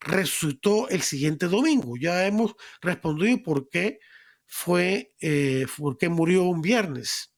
resucitó 0.00 0.88
el 0.88 1.02
siguiente 1.02 1.46
domingo. 1.46 1.94
Ya 1.96 2.26
hemos 2.26 2.54
respondido 2.80 3.42
por 3.42 3.68
qué 3.68 4.00
fue, 4.46 5.14
eh, 5.20 5.66
por 5.76 5.96
qué 5.98 6.08
murió 6.08 6.44
un 6.44 6.60
viernes 6.62 7.32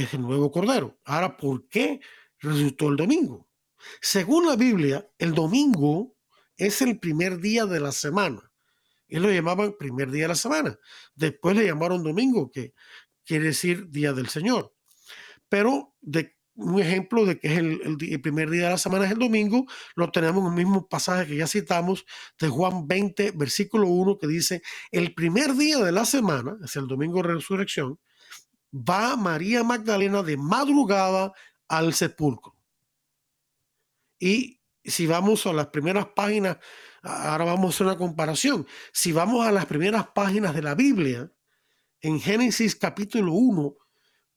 es 0.00 0.14
el 0.14 0.22
nuevo 0.22 0.50
Cordero. 0.50 0.98
Ahora, 1.04 1.36
¿por 1.36 1.68
qué 1.68 2.00
resucitó 2.38 2.88
el 2.88 2.96
domingo? 2.96 3.48
Según 4.00 4.46
la 4.46 4.56
Biblia, 4.56 5.06
el 5.18 5.34
domingo 5.34 6.16
es 6.56 6.80
el 6.82 6.98
primer 6.98 7.38
día 7.40 7.66
de 7.66 7.80
la 7.80 7.92
semana. 7.92 8.51
Él 9.12 9.22
lo 9.22 9.30
llamaban 9.30 9.76
primer 9.78 10.10
día 10.10 10.24
de 10.24 10.28
la 10.28 10.34
semana. 10.34 10.78
Después 11.14 11.56
le 11.56 11.66
llamaron 11.66 12.02
domingo, 12.02 12.50
que 12.50 12.72
quiere 13.24 13.46
decir 13.46 13.88
día 13.90 14.12
del 14.12 14.28
Señor. 14.28 14.74
Pero 15.48 15.94
de, 16.00 16.36
un 16.54 16.80
ejemplo 16.80 17.26
de 17.26 17.38
que 17.38 17.52
es 17.52 17.58
el, 17.58 18.20
primer 18.22 18.50
día 18.50 18.64
de 18.64 18.70
la 18.70 18.78
semana 18.78 19.04
es 19.04 19.12
el 19.12 19.18
domingo, 19.18 19.66
lo 19.96 20.10
tenemos 20.10 20.42
en 20.42 20.58
el 20.58 20.64
mismo 20.64 20.88
pasaje 20.88 21.26
que 21.26 21.36
ya 21.36 21.46
citamos 21.46 22.06
de 22.38 22.48
Juan 22.48 22.86
20, 22.86 23.32
versículo 23.32 23.88
1, 23.88 24.18
que 24.18 24.26
dice, 24.26 24.62
el 24.90 25.14
primer 25.14 25.54
día 25.54 25.78
de 25.78 25.92
la 25.92 26.04
semana, 26.04 26.56
es 26.64 26.76
el 26.76 26.86
domingo 26.86 27.22
de 27.22 27.34
resurrección, 27.34 27.98
va 28.72 29.16
María 29.16 29.62
Magdalena 29.62 30.22
de 30.22 30.36
madrugada 30.36 31.32
al 31.68 31.92
sepulcro. 31.94 32.56
Y 34.18 34.61
si 34.84 35.06
vamos 35.06 35.46
a 35.46 35.52
las 35.52 35.68
primeras 35.68 36.06
páginas, 36.14 36.58
ahora 37.02 37.44
vamos 37.44 37.66
a 37.66 37.68
hacer 37.74 37.86
una 37.86 37.96
comparación. 37.96 38.66
Si 38.92 39.12
vamos 39.12 39.46
a 39.46 39.52
las 39.52 39.66
primeras 39.66 40.08
páginas 40.08 40.54
de 40.54 40.62
la 40.62 40.74
Biblia, 40.74 41.32
en 42.00 42.20
Génesis 42.20 42.76
capítulo 42.76 43.32
1, 43.32 43.76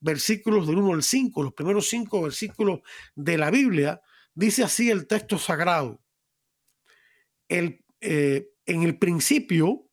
versículos 0.00 0.66
del 0.66 0.78
1 0.78 0.94
al 0.94 1.02
5, 1.02 1.42
los 1.42 1.54
primeros 1.54 1.88
cinco 1.88 2.22
versículos 2.22 2.80
de 3.14 3.38
la 3.38 3.50
Biblia, 3.50 4.00
dice 4.34 4.62
así 4.62 4.90
el 4.90 5.06
texto 5.06 5.38
sagrado. 5.38 6.02
El, 7.48 7.84
eh, 8.00 8.50
en 8.66 8.82
el 8.82 8.98
principio 8.98 9.88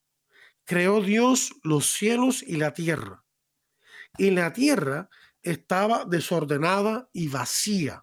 creó 0.66 1.02
Dios 1.02 1.56
los 1.64 1.92
cielos 1.92 2.44
y 2.44 2.58
la 2.58 2.74
tierra 2.74 3.24
y 4.18 4.32
la 4.32 4.54
tierra 4.54 5.10
estaba 5.42 6.06
desordenada 6.06 7.10
y 7.14 7.28
vacía, 7.28 8.03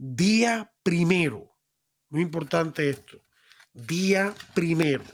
día 0.00 0.72
primero. 0.82 1.58
Muy 2.08 2.22
importante 2.22 2.88
esto. 2.88 3.22
Día 3.74 4.34
primero. 4.54 5.04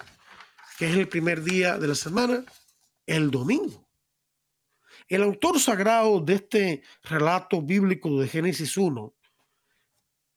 que 0.79 0.90
es 0.90 0.96
el 0.96 1.09
primer 1.09 1.42
día 1.42 1.79
de 1.79 1.88
la 1.88 1.94
semana? 1.94 2.44
El 3.07 3.31
domingo. 3.31 3.88
El 5.09 5.22
autor 5.22 5.59
sagrado 5.59 6.20
de 6.20 6.35
este 6.35 6.83
relato 7.03 7.62
bíblico 7.62 8.20
de 8.20 8.29
Génesis 8.29 8.77
1 8.77 9.14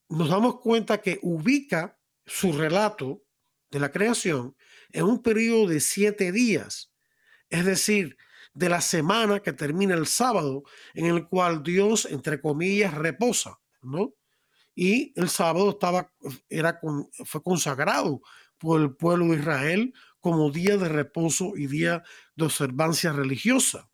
nos 0.09 0.29
damos 0.29 0.59
cuenta 0.62 1.01
que 1.01 1.19
ubica 1.21 1.99
su 2.25 2.53
relato 2.53 3.23
de 3.69 3.79
la 3.79 3.91
creación 3.91 4.55
en 4.91 5.03
un 5.03 5.21
periodo 5.21 5.67
de 5.67 5.79
siete 5.79 6.31
días, 6.31 6.91
es 7.49 7.65
decir, 7.65 8.17
de 8.53 8.69
la 8.69 8.81
semana 8.81 9.41
que 9.41 9.53
termina 9.53 9.93
el 9.93 10.07
sábado, 10.07 10.63
en 10.93 11.05
el 11.05 11.27
cual 11.27 11.62
Dios, 11.62 12.05
entre 12.05 12.41
comillas, 12.41 12.93
reposa, 12.95 13.59
¿no? 13.81 14.15
Y 14.81 15.11
el 15.19 15.27
sábado 15.27 15.71
estaba, 15.71 16.09
era 16.47 16.79
fue 17.25 17.43
consagrado 17.43 18.21
por 18.57 18.79
el 18.79 18.95
pueblo 18.95 19.25
de 19.25 19.39
Israel 19.39 19.93
como 20.21 20.51
día 20.51 20.77
de 20.77 20.87
reposo 20.87 21.57
y 21.57 21.67
día 21.67 22.01
de 22.37 22.45
observancia 22.45 23.11
religiosa. 23.11 23.91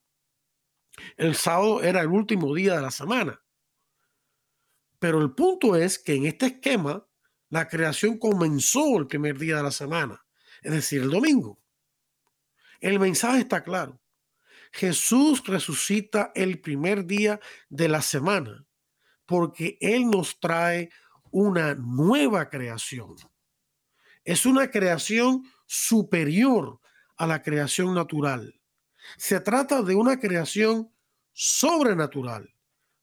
El 1.17 1.33
sábado 1.33 1.81
era 1.81 2.01
el 2.01 2.09
último 2.09 2.53
día 2.53 2.75
de 2.75 2.83
la 2.83 2.91
semana. 2.91 3.43
Pero 4.99 5.19
el 5.23 5.33
punto 5.33 5.75
es 5.75 5.97
que 5.97 6.13
en 6.13 6.27
este 6.27 6.45
esquema, 6.45 7.07
la 7.49 7.67
creación 7.67 8.19
comenzó 8.19 8.99
el 8.99 9.07
primer 9.07 9.39
día 9.39 9.57
de 9.57 9.63
la 9.63 9.71
semana, 9.71 10.23
es 10.61 10.71
decir, 10.71 11.01
el 11.01 11.09
domingo. 11.09 11.59
El 12.79 12.99
mensaje 12.99 13.39
está 13.39 13.63
claro. 13.63 13.99
Jesús 14.71 15.43
resucita 15.47 16.31
el 16.35 16.61
primer 16.61 17.07
día 17.07 17.39
de 17.69 17.89
la 17.89 18.03
semana 18.03 18.67
porque 19.25 19.77
Él 19.81 20.09
nos 20.09 20.39
trae 20.39 20.89
una 21.31 21.75
nueva 21.75 22.49
creación. 22.49 23.15
Es 24.23 24.45
una 24.45 24.71
creación 24.71 25.43
superior 25.65 26.79
a 27.17 27.27
la 27.27 27.41
creación 27.41 27.93
natural. 27.93 28.59
Se 29.17 29.39
trata 29.39 29.81
de 29.81 29.95
una 29.95 30.19
creación 30.19 30.91
sobrenatural, 31.33 32.55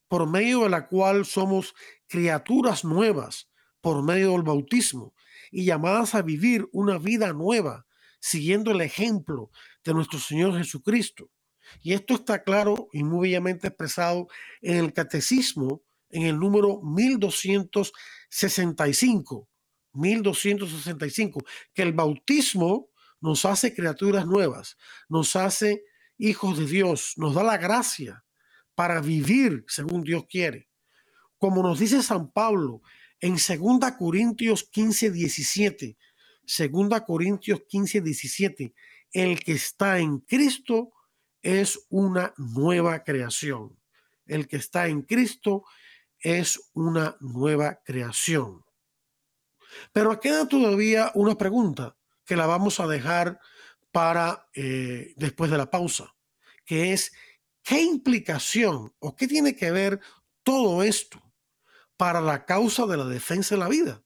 por 0.09 0.29
medio 0.29 0.65
de 0.65 0.71
la 0.71 0.89
cual 0.89 1.25
somos 1.25 1.75
criaturas 2.09 2.85
nuevas, 2.85 3.51
por 3.81 4.03
medio 4.03 4.33
del 4.33 4.43
bautismo, 4.43 5.15
y 5.51 5.65
llamadas 5.65 6.15
a 6.15 6.23
vivir 6.23 6.69
una 6.73 6.99
vida 6.99 7.33
nueva, 7.33 7.87
siguiendo 8.21 8.71
el 8.71 8.81
ejemplo 8.81 9.51
de 9.85 9.95
nuestro 9.95 10.19
Señor 10.19 10.57
Jesucristo. 10.57 11.31
Y 11.83 11.93
esto 11.93 12.15
está 12.15 12.43
claro 12.43 12.89
y 12.93 13.03
muy 13.05 13.29
bellamente 13.29 13.69
expresado 13.69 14.29
en 14.61 14.77
el 14.77 14.93
catecismo, 14.93 15.83
en 16.13 16.23
el 16.23 16.39
número 16.39 16.81
1265. 16.83 19.49
1265, 19.95 21.45
que 21.75 21.83
el 21.83 21.93
bautismo 21.93 22.89
nos 23.21 23.45
hace 23.45 23.75
criaturas 23.75 24.27
nuevas, 24.27 24.77
nos 25.09 25.37
hace 25.37 25.85
hijos 26.19 26.59
de 26.59 26.67
Dios, 26.67 27.15
nos 27.17 27.35
da 27.35 27.43
la 27.43 27.59
gracia 27.59 28.25
para 28.75 29.01
vivir 29.01 29.65
según 29.69 30.03
Dios 30.03 30.25
quiere. 30.29 30.69
Como 31.39 31.63
nos 31.63 31.79
dice 31.79 32.03
San 32.03 32.33
Pablo 32.33 32.83
en 33.21 33.35
2 33.35 33.93
Corintios 33.99 34.65
15, 34.65 35.11
17, 35.11 35.97
2 36.71 37.01
Corintios 37.07 37.63
15, 37.69 38.01
17, 38.01 38.75
el 39.13 39.41
que 39.41 39.53
está 39.53 39.99
en 39.99 40.19
Cristo 40.21 40.93
es 41.43 41.87
una 41.91 42.33
nueva 42.37 43.05
creación. 43.05 43.79
El 44.27 44.49
que 44.49 44.57
está 44.57 44.89
en 44.89 45.03
Cristo 45.03 45.65
es 46.23 46.71
una 46.73 47.17
nueva 47.21 47.81
creación. 47.85 48.65
Pero 49.93 50.19
queda 50.21 50.49
todavía 50.49 51.11
una 51.15 51.37
pregunta 51.37 51.97
que 52.25 52.37
la 52.37 52.47
vamos 52.47 52.81
a 52.81 52.87
dejar 52.87 53.41
para 53.91 54.49
eh, 54.55 55.13
después 55.17 55.51
de 55.51 55.59
la 55.59 55.71
pausa, 55.71 56.15
que 56.65 56.93
es, 56.93 57.13
¿qué 57.63 57.83
implicación 57.83 58.95
o 58.99 59.15
qué 59.17 59.29
tiene 59.29 59.55
que 59.55 59.71
ver 59.71 60.01
todo 60.43 60.83
esto 60.83 61.21
para 61.97 62.21
la 62.21 62.45
causa 62.45 62.87
de 62.87 62.97
la 62.97 63.05
defensa 63.05 63.55
de 63.55 63.61
la 63.61 63.69
vida? 63.69 64.03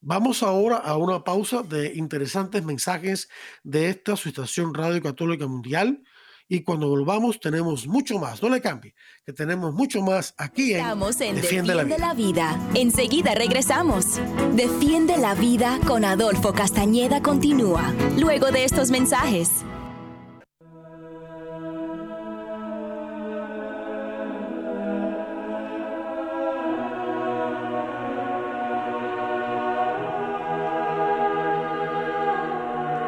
Vamos 0.00 0.42
ahora 0.42 0.76
a 0.76 0.96
una 0.96 1.24
pausa 1.24 1.62
de 1.62 1.94
interesantes 1.94 2.62
mensajes 2.64 3.28
de 3.64 3.88
esta 3.88 4.16
su 4.16 4.28
estación 4.28 4.74
Radio 4.74 5.02
Católica 5.02 5.46
Mundial 5.46 6.04
y 6.48 6.62
cuando 6.62 6.88
volvamos 6.88 7.40
tenemos 7.40 7.86
mucho 7.86 8.18
más. 8.18 8.42
No 8.42 8.48
le 8.48 8.60
cambie, 8.60 8.94
que 9.24 9.32
tenemos 9.32 9.74
mucho 9.74 10.02
más 10.02 10.34
aquí 10.36 10.74
en, 10.74 10.80
Estamos 10.80 11.20
en 11.20 11.36
Defiende, 11.36 11.74
la, 11.74 11.84
vida. 11.84 11.98
la 11.98 12.14
Vida. 12.14 12.60
Enseguida 12.74 13.34
regresamos. 13.34 14.20
Defiende 14.54 15.16
la 15.16 15.34
vida 15.34 15.78
con 15.86 16.04
Adolfo 16.04 16.52
Castañeda 16.52 17.22
continúa. 17.22 17.92
Luego 18.16 18.50
de 18.50 18.64
estos 18.64 18.90
mensajes. 18.90 19.64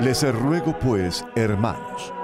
Les 0.01 0.23
ruego 0.33 0.79
pues, 0.79 1.25
hermanos, 1.35 2.13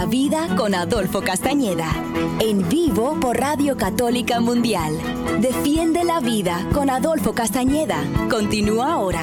La 0.00 0.06
vida 0.06 0.56
con 0.56 0.74
Adolfo 0.74 1.20
Castañeda. 1.20 1.92
En 2.40 2.66
vivo 2.70 3.20
por 3.20 3.36
Radio 3.36 3.76
Católica 3.76 4.40
Mundial. 4.40 4.98
Defiende 5.42 6.04
la 6.04 6.20
vida 6.20 6.66
con 6.72 6.88
Adolfo 6.88 7.34
Castañeda. 7.34 8.02
Continúa 8.30 8.94
ahora. 8.94 9.22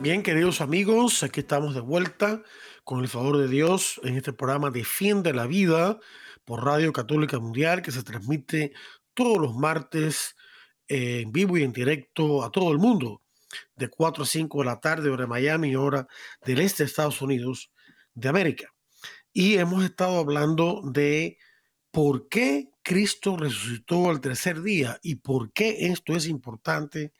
Bien, 0.00 0.24
queridos 0.24 0.60
amigos, 0.60 1.22
aquí 1.22 1.38
estamos 1.38 1.72
de 1.72 1.80
vuelta 1.80 2.42
con 2.82 2.98
el 2.98 3.06
favor 3.06 3.38
de 3.38 3.46
Dios 3.46 4.00
en 4.02 4.16
este 4.16 4.32
programa 4.32 4.70
Defiende 4.70 5.32
la 5.32 5.46
vida 5.46 6.00
por 6.44 6.64
Radio 6.64 6.92
Católica 6.92 7.38
Mundial 7.38 7.80
que 7.80 7.92
se 7.92 8.02
transmite 8.02 8.72
todos 9.14 9.38
los 9.38 9.54
martes 9.54 10.34
en 10.88 11.30
vivo 11.30 11.56
y 11.56 11.62
en 11.62 11.72
directo 11.72 12.42
a 12.42 12.50
todo 12.50 12.72
el 12.72 12.78
mundo 12.78 13.19
de 13.76 13.88
4 13.88 14.24
a 14.24 14.26
5 14.26 14.58
de 14.58 14.64
la 14.64 14.80
tarde, 14.80 15.10
hora 15.10 15.24
de 15.24 15.28
Miami, 15.28 15.76
hora 15.76 16.06
del 16.44 16.60
este 16.60 16.82
de 16.82 16.88
Estados 16.88 17.20
Unidos 17.22 17.70
de 18.14 18.28
América. 18.28 18.72
Y 19.32 19.56
hemos 19.56 19.84
estado 19.84 20.18
hablando 20.18 20.82
de 20.84 21.38
por 21.90 22.28
qué 22.28 22.68
Cristo 22.82 23.36
resucitó 23.36 24.10
al 24.10 24.20
tercer 24.20 24.62
día 24.62 24.98
y 25.02 25.16
por 25.16 25.52
qué 25.52 25.86
esto 25.86 26.14
es 26.14 26.26
importante 26.26 27.12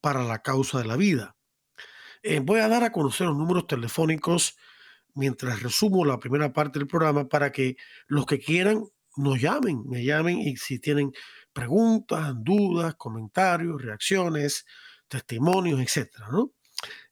para 0.00 0.22
la 0.22 0.42
causa 0.42 0.78
de 0.78 0.86
la 0.86 0.96
vida. 0.96 1.36
Eh, 2.22 2.40
voy 2.40 2.60
a 2.60 2.68
dar 2.68 2.84
a 2.84 2.92
conocer 2.92 3.26
los 3.26 3.36
números 3.36 3.66
telefónicos 3.66 4.56
mientras 5.14 5.62
resumo 5.62 6.04
la 6.04 6.18
primera 6.18 6.52
parte 6.52 6.78
del 6.78 6.88
programa 6.88 7.28
para 7.28 7.50
que 7.50 7.76
los 8.06 8.26
que 8.26 8.38
quieran 8.38 8.84
nos 9.16 9.40
llamen, 9.40 9.82
me 9.86 10.04
llamen 10.04 10.40
y 10.40 10.56
si 10.56 10.78
tienen 10.78 11.12
preguntas, 11.52 12.34
dudas, 12.36 12.94
comentarios, 12.96 13.80
reacciones, 13.80 14.66
testimonios, 15.08 15.80
etcétera, 15.80 16.28
¿no? 16.30 16.52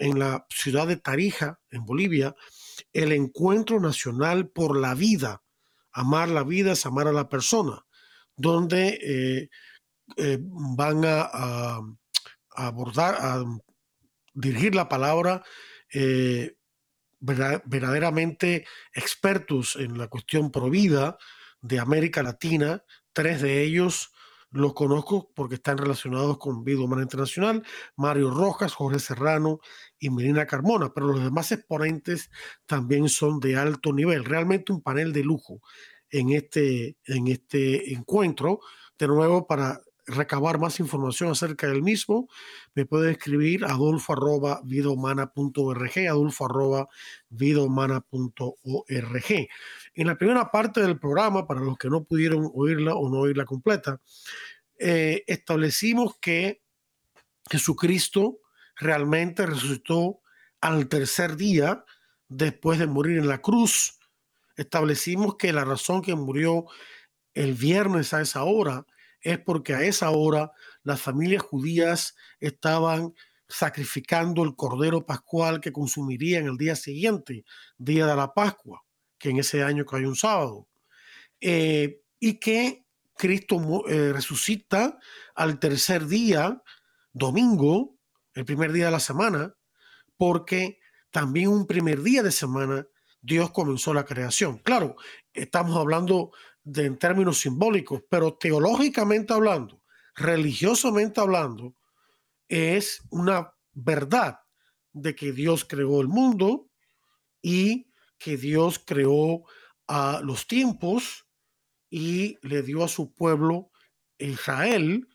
en 0.00 0.18
la 0.18 0.46
ciudad 0.48 0.88
de 0.88 0.96
Tarija, 0.96 1.60
en 1.70 1.84
Bolivia, 1.84 2.34
el 2.92 3.12
Encuentro 3.12 3.78
Nacional 3.78 4.48
por 4.48 4.76
la 4.76 4.94
Vida. 4.94 5.42
Amar 5.92 6.28
la 6.28 6.42
vida 6.42 6.72
es 6.72 6.86
amar 6.86 7.06
a 7.06 7.12
la 7.12 7.28
persona, 7.28 7.84
donde 8.34 8.98
eh, 9.02 9.50
eh, 10.16 10.38
van 10.40 11.04
a, 11.04 11.80
abordar, 12.50 13.16
a 13.20 13.44
dirigir 14.32 14.74
la 14.74 14.88
palabra 14.88 15.44
eh, 15.92 16.56
verdaderamente 17.20 18.66
expertos 18.94 19.76
en 19.76 19.98
la 19.98 20.08
cuestión 20.08 20.50
pro 20.50 20.70
vida 20.70 21.18
de 21.60 21.78
América 21.78 22.22
Latina, 22.22 22.84
tres 23.12 23.42
de 23.42 23.62
ellos 23.62 24.09
los 24.50 24.74
conozco 24.74 25.30
porque 25.34 25.56
están 25.56 25.78
relacionados 25.78 26.38
con 26.38 26.64
Vida 26.64 26.80
Humana 26.80 27.02
Internacional, 27.02 27.62
Mario 27.96 28.30
Rojas, 28.30 28.74
Jorge 28.74 28.98
Serrano 28.98 29.60
y 29.98 30.10
Melina 30.10 30.46
Carmona, 30.46 30.92
pero 30.92 31.06
los 31.08 31.22
demás 31.22 31.52
exponentes 31.52 32.30
también 32.66 33.08
son 33.08 33.40
de 33.40 33.56
alto 33.56 33.92
nivel. 33.92 34.24
Realmente 34.24 34.72
un 34.72 34.82
panel 34.82 35.12
de 35.12 35.24
lujo 35.24 35.60
en 36.10 36.30
este, 36.30 36.96
en 37.04 37.28
este 37.28 37.92
encuentro. 37.94 38.60
De 38.98 39.06
nuevo, 39.06 39.46
para 39.46 39.80
recabar 40.10 40.58
más 40.58 40.80
información 40.80 41.30
acerca 41.30 41.66
del 41.66 41.82
mismo, 41.82 42.28
me 42.74 42.84
puede 42.84 43.12
escribir 43.12 43.64
adolfo 43.64 44.12
arroba 44.12 44.60
vidahumana.org, 44.64 46.08
adolfo 46.08 46.44
arroba 46.44 46.88
vidahumana.org. 47.28 49.48
En 49.94 50.06
la 50.06 50.18
primera 50.18 50.50
parte 50.50 50.80
del 50.80 50.98
programa, 50.98 51.46
para 51.46 51.60
los 51.60 51.78
que 51.78 51.88
no 51.88 52.04
pudieron 52.04 52.50
oírla 52.54 52.94
o 52.94 53.08
no 53.08 53.20
oírla 53.20 53.44
completa, 53.44 54.00
eh, 54.78 55.24
establecimos 55.26 56.16
que 56.20 56.62
Jesucristo 57.50 58.40
realmente 58.76 59.46
resucitó 59.46 60.20
al 60.60 60.88
tercer 60.88 61.36
día 61.36 61.84
después 62.28 62.78
de 62.78 62.86
morir 62.86 63.18
en 63.18 63.28
la 63.28 63.42
cruz. 63.42 63.98
Establecimos 64.56 65.36
que 65.36 65.52
la 65.52 65.64
razón 65.64 66.02
que 66.02 66.14
murió 66.14 66.66
el 67.34 67.54
viernes 67.54 68.14
a 68.14 68.20
esa 68.20 68.44
hora 68.44 68.86
es 69.22 69.38
porque 69.38 69.74
a 69.74 69.82
esa 69.82 70.10
hora 70.10 70.52
las 70.82 71.00
familias 71.00 71.42
judías 71.42 72.14
estaban 72.38 73.14
sacrificando 73.48 74.44
el 74.44 74.54
cordero 74.54 75.04
pascual 75.04 75.60
que 75.60 75.72
consumirían 75.72 76.46
el 76.46 76.56
día 76.56 76.76
siguiente, 76.76 77.44
día 77.76 78.06
de 78.06 78.16
la 78.16 78.32
Pascua, 78.32 78.82
que 79.18 79.30
en 79.30 79.38
ese 79.38 79.62
año 79.62 79.84
cayó 79.84 80.08
un 80.08 80.16
sábado, 80.16 80.68
eh, 81.40 82.02
y 82.18 82.38
que 82.38 82.86
Cristo 83.16 83.84
eh, 83.88 84.12
resucita 84.12 84.98
al 85.34 85.58
tercer 85.58 86.06
día, 86.06 86.62
domingo, 87.12 87.98
el 88.34 88.44
primer 88.44 88.72
día 88.72 88.86
de 88.86 88.92
la 88.92 89.00
semana, 89.00 89.54
porque 90.16 90.78
también 91.10 91.48
un 91.48 91.66
primer 91.66 92.02
día 92.02 92.22
de 92.22 92.30
semana 92.30 92.86
Dios 93.20 93.50
comenzó 93.50 93.92
la 93.92 94.04
creación. 94.04 94.58
Claro, 94.58 94.96
estamos 95.34 95.76
hablando 95.76 96.30
de, 96.64 96.86
en 96.86 96.98
términos 96.98 97.40
simbólicos, 97.40 98.02
pero 98.08 98.34
teológicamente 98.34 99.32
hablando, 99.32 99.82
religiosamente 100.14 101.20
hablando, 101.20 101.74
es 102.48 103.02
una 103.10 103.54
verdad 103.72 104.40
de 104.92 105.14
que 105.14 105.32
Dios 105.32 105.64
creó 105.64 106.00
el 106.00 106.08
mundo 106.08 106.70
y 107.42 107.90
que 108.18 108.36
Dios 108.36 108.78
creó 108.84 109.44
a 109.86 110.20
los 110.22 110.46
tiempos 110.46 111.26
y 111.88 112.38
le 112.42 112.62
dio 112.62 112.84
a 112.84 112.88
su 112.88 113.14
pueblo 113.14 113.70
Israel 114.18 115.08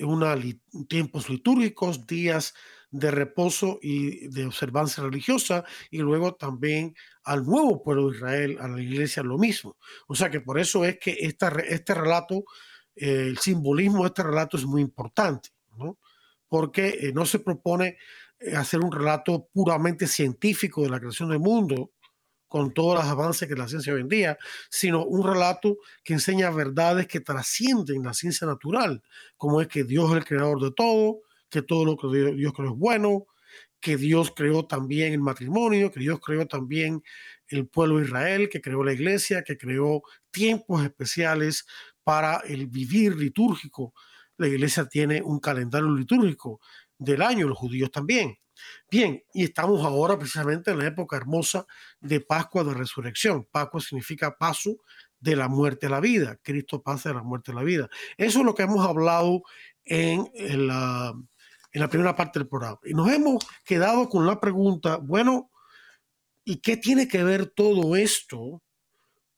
una, 0.00 0.36
tiempos 0.88 1.28
litúrgicos, 1.28 2.06
días 2.06 2.54
de 2.90 3.10
reposo 3.10 3.78
y 3.82 4.28
de 4.28 4.46
observancia 4.46 5.02
religiosa, 5.02 5.64
y 5.90 5.98
luego 5.98 6.34
también 6.34 6.94
al 7.24 7.44
nuevo 7.44 7.82
pueblo 7.82 8.10
de 8.10 8.16
Israel, 8.16 8.58
a 8.60 8.68
la 8.68 8.80
iglesia, 8.80 9.22
lo 9.22 9.38
mismo. 9.38 9.76
O 10.06 10.14
sea 10.14 10.30
que 10.30 10.40
por 10.40 10.58
eso 10.58 10.84
es 10.84 10.98
que 10.98 11.16
esta, 11.20 11.48
este 11.68 11.94
relato, 11.94 12.44
eh, 12.94 13.26
el 13.28 13.38
simbolismo 13.38 14.02
de 14.02 14.08
este 14.08 14.22
relato 14.22 14.56
es 14.56 14.64
muy 14.64 14.82
importante, 14.82 15.50
¿no? 15.76 15.98
porque 16.48 16.88
eh, 17.00 17.12
no 17.12 17.26
se 17.26 17.40
propone 17.40 17.98
eh, 18.38 18.54
hacer 18.54 18.80
un 18.80 18.92
relato 18.92 19.48
puramente 19.52 20.06
científico 20.06 20.82
de 20.82 20.90
la 20.90 21.00
creación 21.00 21.30
del 21.30 21.40
mundo, 21.40 21.92
con 22.48 22.72
todos 22.72 22.94
los 22.94 23.04
avances 23.04 23.48
que 23.48 23.56
la 23.56 23.68
ciencia 23.68 23.92
vendía, 23.92 24.38
sino 24.70 25.04
un 25.04 25.26
relato 25.26 25.78
que 26.04 26.14
enseña 26.14 26.50
verdades 26.50 27.06
que 27.06 27.20
trascienden 27.20 28.04
la 28.04 28.14
ciencia 28.14 28.46
natural, 28.46 29.02
como 29.36 29.60
es 29.60 29.68
que 29.68 29.84
Dios 29.84 30.10
es 30.10 30.18
el 30.18 30.24
creador 30.24 30.62
de 30.62 30.70
todo, 30.70 31.22
que 31.60 31.66
todo 31.66 31.84
lo 31.84 31.96
que 31.96 32.34
Dios 32.34 32.52
creó 32.52 32.72
es 32.72 32.78
bueno, 32.78 33.26
que 33.80 33.96
Dios 33.96 34.32
creó 34.34 34.66
también 34.66 35.12
el 35.12 35.20
matrimonio, 35.20 35.90
que 35.90 36.00
Dios 36.00 36.20
creó 36.24 36.46
también 36.46 37.02
el 37.48 37.66
pueblo 37.68 37.98
de 37.98 38.06
Israel, 38.06 38.48
que 38.48 38.60
creó 38.60 38.82
la 38.84 38.92
iglesia, 38.92 39.42
que 39.42 39.56
creó 39.56 40.02
tiempos 40.30 40.84
especiales 40.84 41.66
para 42.02 42.42
el 42.46 42.66
vivir 42.66 43.16
litúrgico 43.16 43.94
la 44.38 44.48
iglesia 44.48 44.86
tiene 44.86 45.22
un 45.22 45.40
calendario 45.40 45.88
litúrgico 45.90 46.60
del 46.98 47.22
año, 47.22 47.48
los 47.48 47.58
judíos 47.58 47.90
también. 47.90 48.38
Bien, 48.90 49.22
y 49.34 49.44
estamos 49.44 49.84
ahora 49.84 50.18
precisamente 50.18 50.70
en 50.70 50.78
la 50.78 50.86
época 50.86 51.16
hermosa 51.16 51.66
de 52.00 52.20
Pascua 52.20 52.64
de 52.64 52.74
Resurrección. 52.74 53.46
Pascua 53.50 53.80
significa 53.80 54.36
paso 54.36 54.76
de 55.20 55.36
la 55.36 55.48
muerte 55.48 55.86
a 55.86 55.90
la 55.90 56.00
vida. 56.00 56.38
Cristo 56.42 56.82
pasa 56.82 57.10
de 57.10 57.16
la 57.16 57.22
muerte 57.22 57.52
a 57.52 57.54
la 57.54 57.62
vida. 57.62 57.88
Eso 58.16 58.40
es 58.40 58.44
lo 58.44 58.54
que 58.54 58.62
hemos 58.62 58.86
hablado 58.86 59.42
en, 59.84 60.28
la, 60.66 61.14
en 61.76 61.82
la 61.82 61.90
primera 61.90 62.16
parte 62.16 62.38
del 62.38 62.48
programa. 62.48 62.78
Y 62.84 62.94
nos 62.94 63.12
hemos 63.12 63.46
quedado 63.62 64.08
con 64.08 64.26
la 64.26 64.40
pregunta, 64.40 64.96
bueno, 64.96 65.50
¿y 66.42 66.62
qué 66.62 66.78
tiene 66.78 67.06
que 67.06 67.22
ver 67.22 67.48
todo 67.48 67.96
esto 67.96 68.62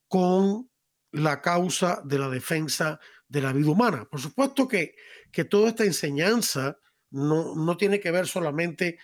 con 0.07 0.70
la 1.11 1.43
causa 1.43 2.01
de 2.05 2.16
la 2.16 2.28
defensa 2.28 3.01
de 3.26 3.43
la 3.43 3.53
vida 3.53 3.72
humana? 3.72 4.07
Por 4.09 4.20
supuesto 4.20 4.68
que, 4.68 4.95
que 5.32 5.47
toda 5.47 5.70
esta 5.70 5.82
enseñanza 5.82 6.78
no, 7.11 7.57
no 7.57 7.76
tiene 7.76 7.99
que 7.99 8.12
ver 8.12 8.28
solamente 8.28 8.99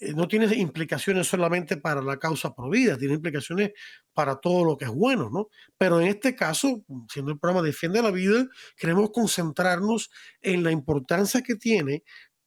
eh, 0.00 0.14
no 0.14 0.26
tiene 0.26 0.52
implicaciones 0.56 1.28
solamente 1.28 1.76
para 1.76 2.02
la 2.02 2.18
causa 2.18 2.52
provida, 2.52 2.98
tiene 2.98 3.14
implicaciones 3.14 3.70
para 4.12 4.40
todo 4.40 4.64
lo 4.64 4.76
que 4.76 4.86
es 4.86 4.90
bueno, 4.90 5.30
¿no? 5.30 5.50
Pero 5.78 6.00
en 6.00 6.08
este 6.08 6.34
caso, 6.34 6.84
siendo 7.08 7.30
el 7.30 7.38
programa 7.38 7.64
Defiende 7.64 8.02
la 8.02 8.10
Vida, 8.10 8.48
queremos 8.76 9.10
concentrarnos 9.12 10.10
en 10.40 10.64
la 10.64 10.72
importancia 10.72 11.42
que 11.42 11.54
tiene 11.54 12.02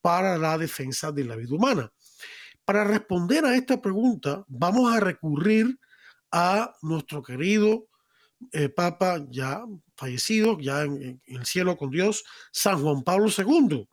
para 0.05 0.37
la 0.37 0.55
defensa 0.55 1.11
de 1.11 1.23
la 1.23 1.35
vida 1.35 1.55
humana. 1.55 1.91
Para 2.63 2.83
responder 2.83 3.43
a 3.43 3.55
esta 3.55 3.81
pregunta, 3.81 4.45
vamos 4.47 4.93
a 4.93 4.99
recurrir 4.99 5.79
a 6.31 6.75
nuestro 6.83 7.23
querido 7.23 7.87
eh, 8.51 8.69
Papa 8.69 9.25
ya 9.31 9.63
fallecido, 9.97 10.59
ya 10.59 10.83
en 10.83 11.19
el 11.25 11.45
cielo 11.47 11.75
con 11.75 11.89
Dios, 11.89 12.23
San 12.51 12.83
Juan 12.83 13.01
Pablo 13.01 13.31
II 13.35 13.87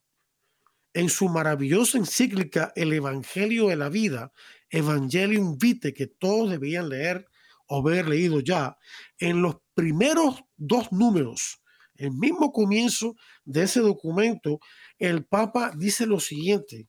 en 0.93 1.09
su 1.09 1.31
maravillosa 1.31 1.97
encíclica 1.97 2.75
El 2.77 2.93
Evangelio 2.93 3.69
de 3.69 3.77
la 3.77 3.89
Vida, 3.89 4.35
Evangelium 4.69 5.57
Vitae, 5.57 5.95
que 5.95 6.09
todos 6.09 6.51
debían 6.51 6.91
leer 6.91 7.27
o 7.69 7.79
haber 7.79 8.07
leído 8.07 8.41
ya, 8.41 8.77
en 9.19 9.41
los 9.41 9.57
primeros 9.73 10.43
dos 10.59 10.93
números, 10.93 11.63
el 11.95 12.11
mismo 12.13 12.53
comienzo 12.53 13.15
de 13.45 13.63
ese 13.63 13.81
documento, 13.81 14.61
el 15.03 15.27
Papa 15.27 15.73
dice 15.77 16.07
lo 16.07 16.21
siguiente, 16.21 16.89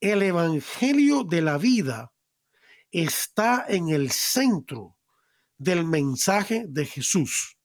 el 0.00 0.22
Evangelio 0.22 1.22
de 1.22 1.42
la 1.42 1.58
vida 1.58 2.10
está 2.90 3.66
en 3.68 3.90
el 3.90 4.10
centro 4.10 4.96
del 5.58 5.84
mensaje 5.84 6.64
de 6.66 6.86
Jesús, 6.86 7.58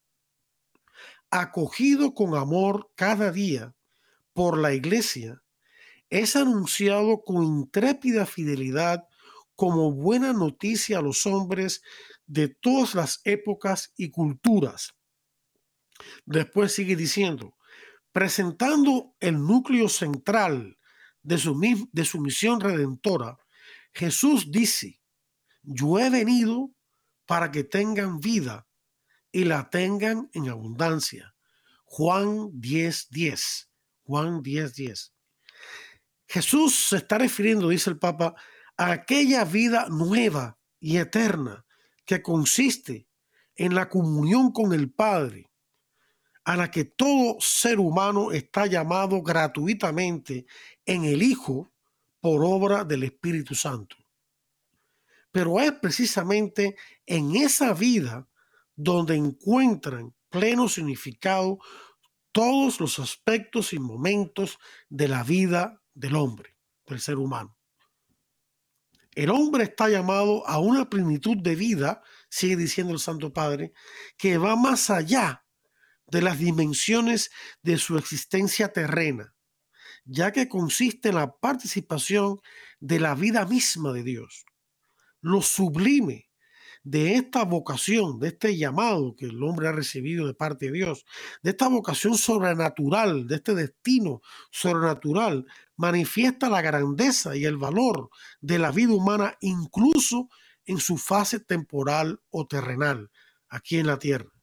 acogido 1.32 2.14
con 2.14 2.36
amor 2.36 2.92
cada 2.96 3.32
día 3.32 3.76
por 4.34 4.58
la 4.58 4.74
iglesia 4.74 5.42
es 6.10 6.36
anunciado 6.36 7.22
con 7.24 7.46
intrépida 7.46 8.26
fidelidad 8.26 9.06
como 9.56 9.94
buena 9.94 10.34
noticia 10.34 11.00
a 11.00 11.02
los 11.02 11.26
hombres 11.26 11.82
de 12.26 12.50
todas 12.50 12.94
las 12.94 13.22
épocas 13.24 13.94
y 13.96 14.12
culturas. 14.12 14.96
Después 16.26 16.74
sigue 16.74 16.98
diciendo, 16.98 17.57
presentando 18.12 19.16
el 19.20 19.46
núcleo 19.46 19.90
central 19.90 20.78
de 21.24 21.38
su, 21.38 21.56
misión 21.56 22.62
redentora, 22.62 23.38
Jesús 23.94 24.52
dice, 24.52 25.02
yo 25.62 26.00
he 26.00 26.10
venido 26.10 26.72
para 27.26 27.52
que 27.52 27.64
tengan 27.64 28.20
vida 28.20 28.68
y 29.32 29.44
la 29.44 29.70
tengan 29.70 30.30
en 30.34 30.50
abundancia. 30.50 31.36
Juan 31.84 32.52
10:10. 32.52 33.08
10. 33.10 33.70
Juan 34.04 34.42
10:10. 34.42 34.74
10. 34.76 35.14
Jesús 36.28 36.88
se 36.90 36.98
está 36.98 37.18
refiriendo, 37.18 37.70
dice 37.70 37.90
el 37.90 38.00
Papa, 38.00 38.36
a 38.78 38.92
aquella 38.92 39.46
vida 39.46 39.88
nueva 39.90 40.60
y 40.80 40.98
eterna 40.98 41.66
que 42.06 42.22
consiste 42.22 43.08
en 43.56 43.76
la 43.76 43.90
comunión 43.90 44.52
con 44.52 44.74
el 44.74 44.92
Padre, 44.92 45.47
a 46.48 46.56
la 46.56 46.72
que 46.72 46.86
todo 46.86 47.42
ser 47.42 47.78
humano 47.78 48.32
está 48.32 48.68
llamado 48.68 49.22
gratuitamente 49.22 50.46
en 50.86 51.04
el 51.04 51.22
Hijo 51.22 51.74
por 52.22 52.42
obra 52.42 52.86
del 52.86 53.04
Espíritu 53.04 53.54
Santo. 53.54 53.98
Pero 55.30 55.60
es 55.60 55.74
precisamente 55.74 56.78
en 57.06 57.36
esa 57.36 57.74
vida 57.74 58.30
donde 58.78 59.16
encuentran 59.16 60.16
pleno 60.30 60.70
significado 60.70 61.60
todos 62.32 62.80
los 62.80 62.98
aspectos 63.00 63.74
y 63.74 63.80
momentos 63.80 64.58
de 64.88 65.10
la 65.10 65.24
vida 65.24 65.84
del 65.94 66.16
hombre, 66.16 66.56
del 66.86 67.02
ser 67.02 67.18
humano. 67.18 67.58
El 69.14 69.32
hombre 69.32 69.66
está 69.66 69.90
llamado 69.90 70.48
a 70.48 70.60
una 70.60 70.90
plenitud 70.90 71.36
de 71.36 71.56
vida, 71.56 72.02
sigue 72.30 72.56
diciendo 72.56 72.94
el 72.94 73.00
Santo 73.00 73.34
Padre, 73.34 73.74
que 74.18 74.38
va 74.38 74.56
más 74.56 74.90
allá 74.90 75.44
de 76.08 76.22
las 76.22 76.40
dimensiones 76.40 77.32
de 77.62 77.78
su 77.78 77.98
existencia 77.98 78.72
terrena, 78.72 79.34
ya 80.06 80.32
que 80.32 80.48
consiste 80.48 81.10
en 81.10 81.16
la 81.16 81.36
participación 81.36 82.40
de 82.80 83.00
la 83.00 83.16
vida 83.16 83.46
misma 83.46 83.92
de 83.94 84.04
Dios. 84.04 84.46
Lo 85.22 85.42
sublime 85.42 86.30
de 86.84 87.16
esta 87.16 87.44
vocación, 87.44 88.18
de 88.20 88.30
este 88.30 88.56
llamado 88.56 89.14
que 89.18 89.26
el 89.26 89.44
hombre 89.44 89.68
ha 89.68 89.74
recibido 89.74 90.26
de 90.26 90.34
parte 90.34 90.68
de 90.68 90.72
Dios, 90.72 91.06
de 91.44 91.50
esta 91.50 91.68
vocación 91.68 92.18
sobrenatural, 92.18 93.28
de 93.28 93.36
este 93.36 93.56
destino 93.56 94.22
sobrenatural, 94.52 95.46
manifiesta 95.76 96.50
la 96.50 96.62
grandeza 96.62 97.36
y 97.36 97.44
el 97.44 97.58
valor 97.58 98.10
de 98.40 98.60
la 98.60 98.72
vida 98.72 98.94
humana 98.94 99.38
incluso 99.42 100.30
en 100.66 100.78
su 100.80 100.98
fase 100.98 101.42
temporal 101.42 102.22
o 102.30 102.48
terrenal, 102.48 103.12
aquí 103.50 103.78
en 103.78 103.88
la 103.88 104.00
tierra. 104.00 104.37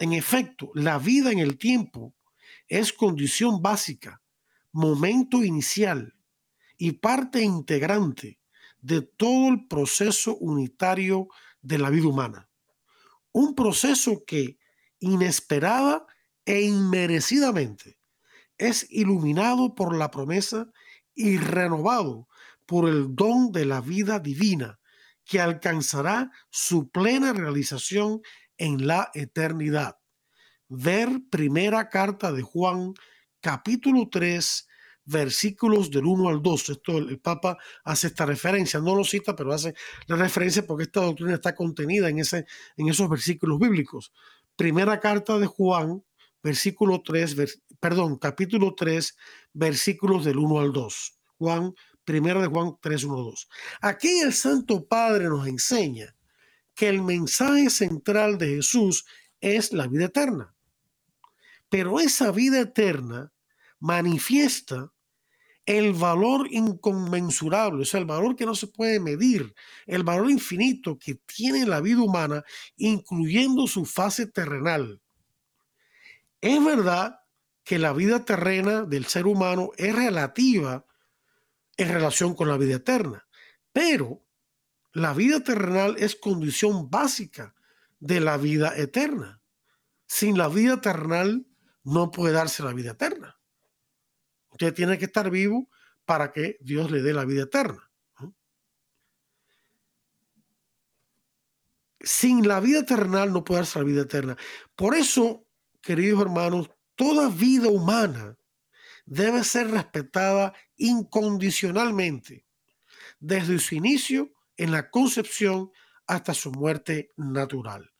En 0.00 0.14
efecto, 0.14 0.70
la 0.74 0.98
vida 0.98 1.30
en 1.30 1.40
el 1.40 1.58
tiempo 1.58 2.14
es 2.68 2.90
condición 2.90 3.60
básica, 3.60 4.22
momento 4.72 5.44
inicial 5.44 6.14
y 6.78 6.92
parte 6.92 7.42
integrante 7.42 8.40
de 8.80 9.02
todo 9.02 9.48
el 9.48 9.66
proceso 9.68 10.38
unitario 10.38 11.28
de 11.60 11.76
la 11.76 11.90
vida 11.90 12.08
humana. 12.08 12.48
Un 13.32 13.54
proceso 13.54 14.24
que 14.26 14.58
inesperada 15.00 16.06
e 16.46 16.62
inmerecidamente 16.62 17.98
es 18.56 18.86
iluminado 18.88 19.74
por 19.74 19.94
la 19.94 20.10
promesa 20.10 20.72
y 21.14 21.36
renovado 21.36 22.26
por 22.64 22.88
el 22.88 23.14
don 23.14 23.52
de 23.52 23.66
la 23.66 23.82
vida 23.82 24.18
divina 24.18 24.80
que 25.26 25.40
alcanzará 25.40 26.30
su 26.48 26.88
plena 26.88 27.34
realización 27.34 28.22
en 28.60 28.86
la 28.86 29.10
eternidad. 29.14 29.98
Ver 30.68 31.08
primera 31.30 31.88
carta 31.88 32.30
de 32.30 32.42
Juan, 32.42 32.94
capítulo 33.40 34.08
3, 34.10 34.68
versículos 35.06 35.90
del 35.90 36.04
1 36.04 36.28
al 36.28 36.42
2. 36.42 36.68
Esto 36.68 36.98
el, 36.98 37.18
Papa 37.18 37.56
hace 37.82 38.08
esta 38.08 38.26
referencia, 38.26 38.78
no 38.78 38.94
lo 38.94 39.02
cita, 39.02 39.34
pero 39.34 39.52
hace 39.52 39.74
la 40.06 40.16
referencia 40.16 40.64
porque 40.64 40.84
esta 40.84 41.00
doctrina 41.00 41.34
está 41.34 41.54
contenida 41.54 42.10
en, 42.10 42.18
ese, 42.18 42.44
en 42.76 42.88
esos 42.88 43.08
versículos 43.08 43.58
bíblicos. 43.58 44.12
Primera 44.54 45.00
carta 45.00 45.38
de 45.38 45.46
Juan, 45.46 46.04
versículo 46.42 47.02
3, 47.02 47.58
perdón, 47.80 48.18
capítulo 48.18 48.74
3, 48.76 49.16
versículos 49.54 50.26
del 50.26 50.36
1 50.36 50.60
al 50.60 50.72
2. 50.72 51.18
Juan, 51.38 51.74
primera 52.04 52.42
de 52.42 52.48
Juan 52.48 52.76
3, 52.80 53.04
1, 53.04 53.16
2. 53.16 53.48
Aquí 53.80 54.20
el 54.20 54.34
Santo 54.34 54.86
Padre 54.86 55.24
nos 55.24 55.46
enseña 55.48 56.14
que 56.80 56.88
el 56.88 57.02
mensaje 57.02 57.68
central 57.68 58.38
de 58.38 58.56
Jesús 58.56 59.04
es 59.38 59.70
la 59.74 59.86
vida 59.86 60.06
eterna. 60.06 60.54
Pero 61.68 62.00
esa 62.00 62.30
vida 62.30 62.58
eterna 62.58 63.34
manifiesta 63.80 64.90
el 65.66 65.92
valor 65.92 66.48
inconmensurable, 66.50 67.82
o 67.82 67.84
sea, 67.84 68.00
el 68.00 68.06
valor 68.06 68.34
que 68.34 68.46
no 68.46 68.54
se 68.54 68.66
puede 68.66 68.98
medir, 68.98 69.54
el 69.84 70.04
valor 70.04 70.30
infinito 70.30 70.98
que 70.98 71.16
tiene 71.16 71.66
la 71.66 71.82
vida 71.82 72.00
humana, 72.00 72.44
incluyendo 72.78 73.66
su 73.66 73.84
fase 73.84 74.26
terrenal. 74.26 75.02
Es 76.40 76.64
verdad 76.64 77.20
que 77.62 77.78
la 77.78 77.92
vida 77.92 78.24
terrena 78.24 78.84
del 78.84 79.04
ser 79.04 79.26
humano 79.26 79.68
es 79.76 79.94
relativa 79.94 80.86
en 81.76 81.88
relación 81.90 82.34
con 82.34 82.48
la 82.48 82.56
vida 82.56 82.76
eterna, 82.76 83.28
pero 83.70 84.24
la 84.92 85.14
vida 85.14 85.40
terrenal 85.42 85.96
es 85.98 86.16
condición 86.16 86.90
básica 86.90 87.54
de 88.00 88.20
la 88.20 88.36
vida 88.36 88.76
eterna. 88.76 89.40
Sin 90.06 90.36
la 90.36 90.48
vida 90.48 90.80
terrenal 90.80 91.46
no 91.84 92.10
puede 92.10 92.34
darse 92.34 92.62
la 92.62 92.72
vida 92.72 92.92
eterna. 92.92 93.38
Usted 94.50 94.74
tiene 94.74 94.98
que 94.98 95.04
estar 95.04 95.30
vivo 95.30 95.68
para 96.04 96.32
que 96.32 96.56
Dios 96.60 96.90
le 96.90 97.02
dé 97.02 97.12
la 97.12 97.24
vida 97.24 97.44
eterna. 97.44 97.90
Sin 102.00 102.48
la 102.48 102.60
vida 102.60 102.80
eterna 102.80 103.26
no 103.26 103.44
puede 103.44 103.60
darse 103.60 103.78
la 103.78 103.84
vida 103.84 104.02
eterna. 104.02 104.36
Por 104.74 104.94
eso, 104.94 105.46
queridos 105.80 106.22
hermanos, 106.22 106.70
toda 106.96 107.28
vida 107.28 107.68
humana 107.68 108.36
debe 109.04 109.44
ser 109.44 109.70
respetada 109.70 110.52
incondicionalmente, 110.76 112.46
desde 113.18 113.58
su 113.58 113.74
inicio 113.74 114.32
en 114.60 114.72
la 114.72 114.90
concepción 114.90 115.70
hasta 116.06 116.34
su 116.34 116.52
muerte 116.52 117.10
natural. 117.16 117.90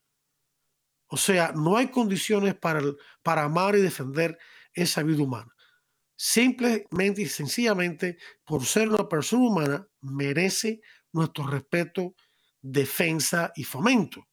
O 1.06 1.16
sea, 1.16 1.52
no 1.52 1.78
hay 1.78 1.90
condiciones 1.90 2.54
para, 2.54 2.82
para 3.22 3.44
amar 3.44 3.76
y 3.76 3.80
defender 3.80 4.38
esa 4.74 5.02
vida 5.02 5.22
humana. 5.22 5.54
Simplemente 6.14 7.22
y 7.22 7.26
sencillamente, 7.26 8.18
por 8.44 8.66
ser 8.66 8.90
una 8.90 9.08
persona 9.08 9.46
humana, 9.46 9.88
merece 10.02 10.82
nuestro 11.12 11.46
respeto, 11.46 12.14
defensa 12.60 13.52
y 13.56 13.64
fomento. 13.64 14.28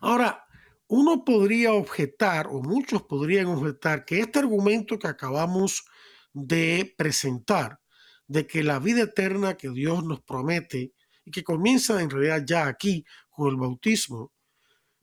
Ahora, 0.00 0.46
uno 0.88 1.26
podría 1.26 1.74
objetar, 1.74 2.46
o 2.46 2.62
muchos 2.62 3.02
podrían 3.02 3.46
objetar, 3.46 4.06
que 4.06 4.20
este 4.20 4.38
argumento 4.38 4.98
que 4.98 5.08
acabamos 5.08 5.84
de 6.32 6.94
presentar, 6.96 7.80
de 8.28 8.46
que 8.46 8.62
la 8.62 8.78
vida 8.78 9.02
eterna 9.02 9.56
que 9.56 9.70
Dios 9.70 10.04
nos 10.04 10.20
promete 10.22 10.92
y 11.24 11.30
que 11.30 11.44
comienza 11.44 12.00
en 12.02 12.10
realidad 12.10 12.44
ya 12.46 12.66
aquí 12.66 13.04
con 13.30 13.50
el 13.50 13.56
bautismo, 13.56 14.32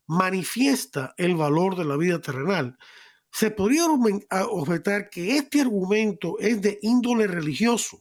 manifiesta 0.07 1.13
el 1.17 1.35
valor 1.35 1.77
de 1.77 1.85
la 1.85 1.97
vida 1.97 2.19
terrenal, 2.19 2.77
se 3.31 3.51
podría 3.51 3.85
objetar 3.87 5.09
que 5.09 5.37
este 5.37 5.61
argumento 5.61 6.37
es 6.39 6.61
de 6.61 6.77
índole 6.81 7.25
religioso 7.25 7.99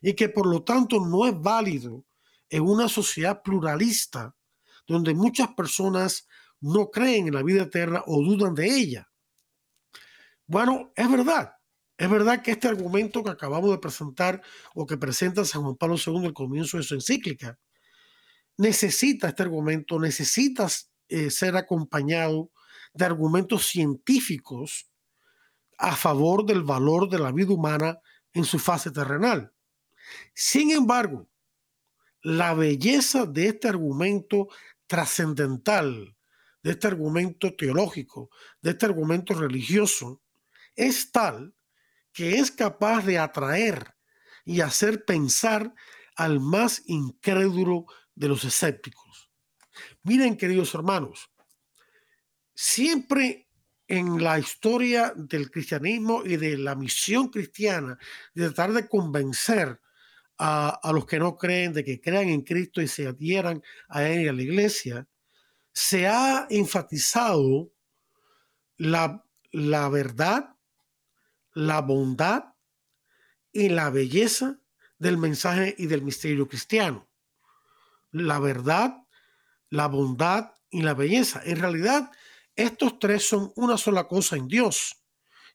y 0.00 0.14
que 0.14 0.28
por 0.28 0.46
lo 0.46 0.64
tanto 0.64 1.04
no 1.04 1.26
es 1.26 1.38
válido 1.38 2.06
en 2.48 2.62
una 2.62 2.88
sociedad 2.88 3.42
pluralista 3.42 4.34
donde 4.86 5.12
muchas 5.12 5.48
personas 5.48 6.26
no 6.60 6.90
creen 6.90 7.28
en 7.28 7.34
la 7.34 7.42
vida 7.42 7.64
eterna 7.64 8.02
o 8.06 8.22
dudan 8.22 8.54
de 8.54 8.66
ella. 8.66 9.08
Bueno, 10.46 10.92
es 10.96 11.10
verdad. 11.10 11.57
Es 11.98 12.08
verdad 12.08 12.42
que 12.42 12.52
este 12.52 12.68
argumento 12.68 13.24
que 13.24 13.30
acabamos 13.30 13.72
de 13.72 13.78
presentar 13.78 14.40
o 14.72 14.86
que 14.86 14.96
presenta 14.96 15.44
San 15.44 15.62
Juan 15.62 15.74
Pablo 15.74 15.96
II 15.96 16.26
al 16.26 16.32
comienzo 16.32 16.76
de 16.76 16.84
su 16.84 16.94
encíclica, 16.94 17.58
necesita 18.56 19.28
este 19.28 19.42
argumento, 19.42 19.98
necesita 19.98 20.68
eh, 21.08 21.28
ser 21.30 21.56
acompañado 21.56 22.52
de 22.94 23.04
argumentos 23.04 23.66
científicos 23.66 24.88
a 25.76 25.96
favor 25.96 26.46
del 26.46 26.62
valor 26.62 27.08
de 27.08 27.18
la 27.18 27.32
vida 27.32 27.52
humana 27.52 27.98
en 28.32 28.44
su 28.44 28.60
fase 28.60 28.92
terrenal. 28.92 29.52
Sin 30.34 30.70
embargo, 30.70 31.28
la 32.22 32.54
belleza 32.54 33.26
de 33.26 33.48
este 33.48 33.68
argumento 33.68 34.48
trascendental, 34.86 36.16
de 36.62 36.70
este 36.70 36.86
argumento 36.86 37.56
teológico, 37.56 38.30
de 38.62 38.70
este 38.70 38.86
argumento 38.86 39.34
religioso, 39.34 40.22
es 40.76 41.10
tal 41.10 41.54
que 42.18 42.40
es 42.40 42.50
capaz 42.50 43.06
de 43.06 43.16
atraer 43.16 43.94
y 44.44 44.60
hacer 44.60 45.04
pensar 45.04 45.72
al 46.16 46.40
más 46.40 46.82
incrédulo 46.86 47.86
de 48.16 48.26
los 48.26 48.42
escépticos. 48.42 49.30
Miren, 50.02 50.36
queridos 50.36 50.74
hermanos, 50.74 51.30
siempre 52.56 53.48
en 53.86 54.20
la 54.20 54.36
historia 54.36 55.12
del 55.14 55.48
cristianismo 55.48 56.24
y 56.24 56.36
de 56.38 56.58
la 56.58 56.74
misión 56.74 57.28
cristiana, 57.28 57.96
de 58.34 58.46
tratar 58.46 58.72
de 58.72 58.88
convencer 58.88 59.80
a, 60.38 60.80
los 60.92 61.06
que 61.06 61.20
no 61.20 61.36
creen 61.36 61.72
de 61.72 61.84
que 61.84 62.00
crean 62.00 62.30
en 62.30 62.42
Cristo 62.42 62.82
y 62.82 62.88
se 62.88 63.06
adhieran 63.06 63.62
a 63.88 64.08
Él 64.08 64.22
y 64.22 64.28
a 64.28 64.32
la 64.32 64.42
iglesia, 64.42 65.06
se 65.72 66.08
ha 66.08 66.48
enfatizado 66.50 67.70
la, 68.76 69.24
la 69.52 69.88
verdad, 69.88 70.57
la 71.54 71.80
bondad 71.80 72.54
y 73.52 73.68
la 73.68 73.90
belleza 73.90 74.60
del 74.98 75.16
mensaje 75.16 75.74
y 75.78 75.86
del 75.86 76.02
misterio 76.02 76.48
cristiano. 76.48 77.08
La 78.10 78.38
verdad, 78.38 78.96
la 79.70 79.86
bondad 79.86 80.52
y 80.70 80.82
la 80.82 80.94
belleza. 80.94 81.40
En 81.44 81.58
realidad, 81.60 82.10
estos 82.56 82.98
tres 82.98 83.26
son 83.28 83.52
una 83.56 83.76
sola 83.76 84.08
cosa 84.08 84.36
en 84.36 84.48
Dios. 84.48 85.02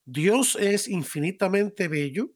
Dios 0.06 0.56
es 0.56 0.88
infinitamente 0.88 1.88
bello 1.88 2.32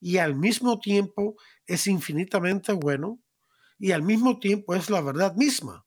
y 0.00 0.18
al 0.18 0.34
mismo 0.34 0.80
tiempo 0.80 1.36
es 1.66 1.86
infinitamente 1.86 2.72
bueno 2.72 3.22
y 3.78 3.92
al 3.92 4.02
mismo 4.02 4.38
tiempo 4.38 4.74
es 4.74 4.90
la 4.90 5.00
verdad 5.00 5.34
misma. 5.36 5.86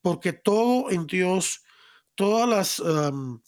Porque 0.00 0.32
todo 0.32 0.90
en 0.90 1.06
Dios, 1.06 1.62
todos 2.14 2.48
los 2.48 2.80
um, 2.80 3.40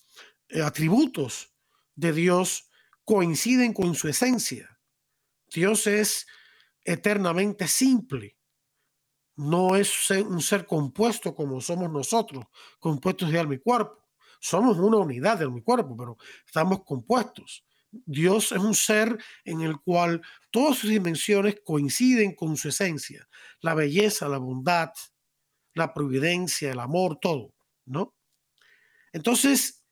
atributos 0.62 1.53
de 1.97 2.12
Dios 2.12 2.70
coinciden 3.05 3.72
con 3.72 3.95
su 3.95 4.09
esencia. 4.09 4.78
Dios 5.53 5.86
es 5.86 6.26
eternamente 6.84 7.68
simple 7.68 8.36
no 9.36 9.74
es 9.74 10.11
un 10.11 10.40
ser 10.40 10.66
compuesto 10.66 11.34
como 11.34 11.61
somos 11.61 11.90
nosotros, 11.90 12.45
compuestos 12.78 13.30
de 13.30 13.38
alma 13.38 13.55
y 13.55 13.59
cuerpo. 13.59 14.09
Somos 14.40 14.78
una 14.78 14.99
unidad 14.99 15.38
de 15.38 15.45
alma 15.45 15.59
y 15.59 15.62
cuerpo, 15.62 15.97
pero 15.97 16.16
estamos 16.47 16.84
compuestos. 16.84 17.64
Dios 17.90 18.53
es 18.53 18.59
un 18.59 18.74
ser 18.74 19.16
en 19.45 19.62
el 19.62 19.80
cual 19.80 20.20
todas 20.51 20.78
sus 20.78 20.90
dimensiones 20.90 21.57
coinciden 21.64 22.34
con 22.34 22.57
su 22.57 22.68
esencia, 22.68 23.28
la 23.61 23.74
belleza, 23.74 24.28
la 24.28 24.38
bondad, 24.38 24.90
la 25.74 25.95
providencia, 25.95 26.72
el 26.72 26.80
amor, 26.80 27.18
todo, 27.20 27.55
¿no? 27.86 28.14
Entonces, 29.12 29.84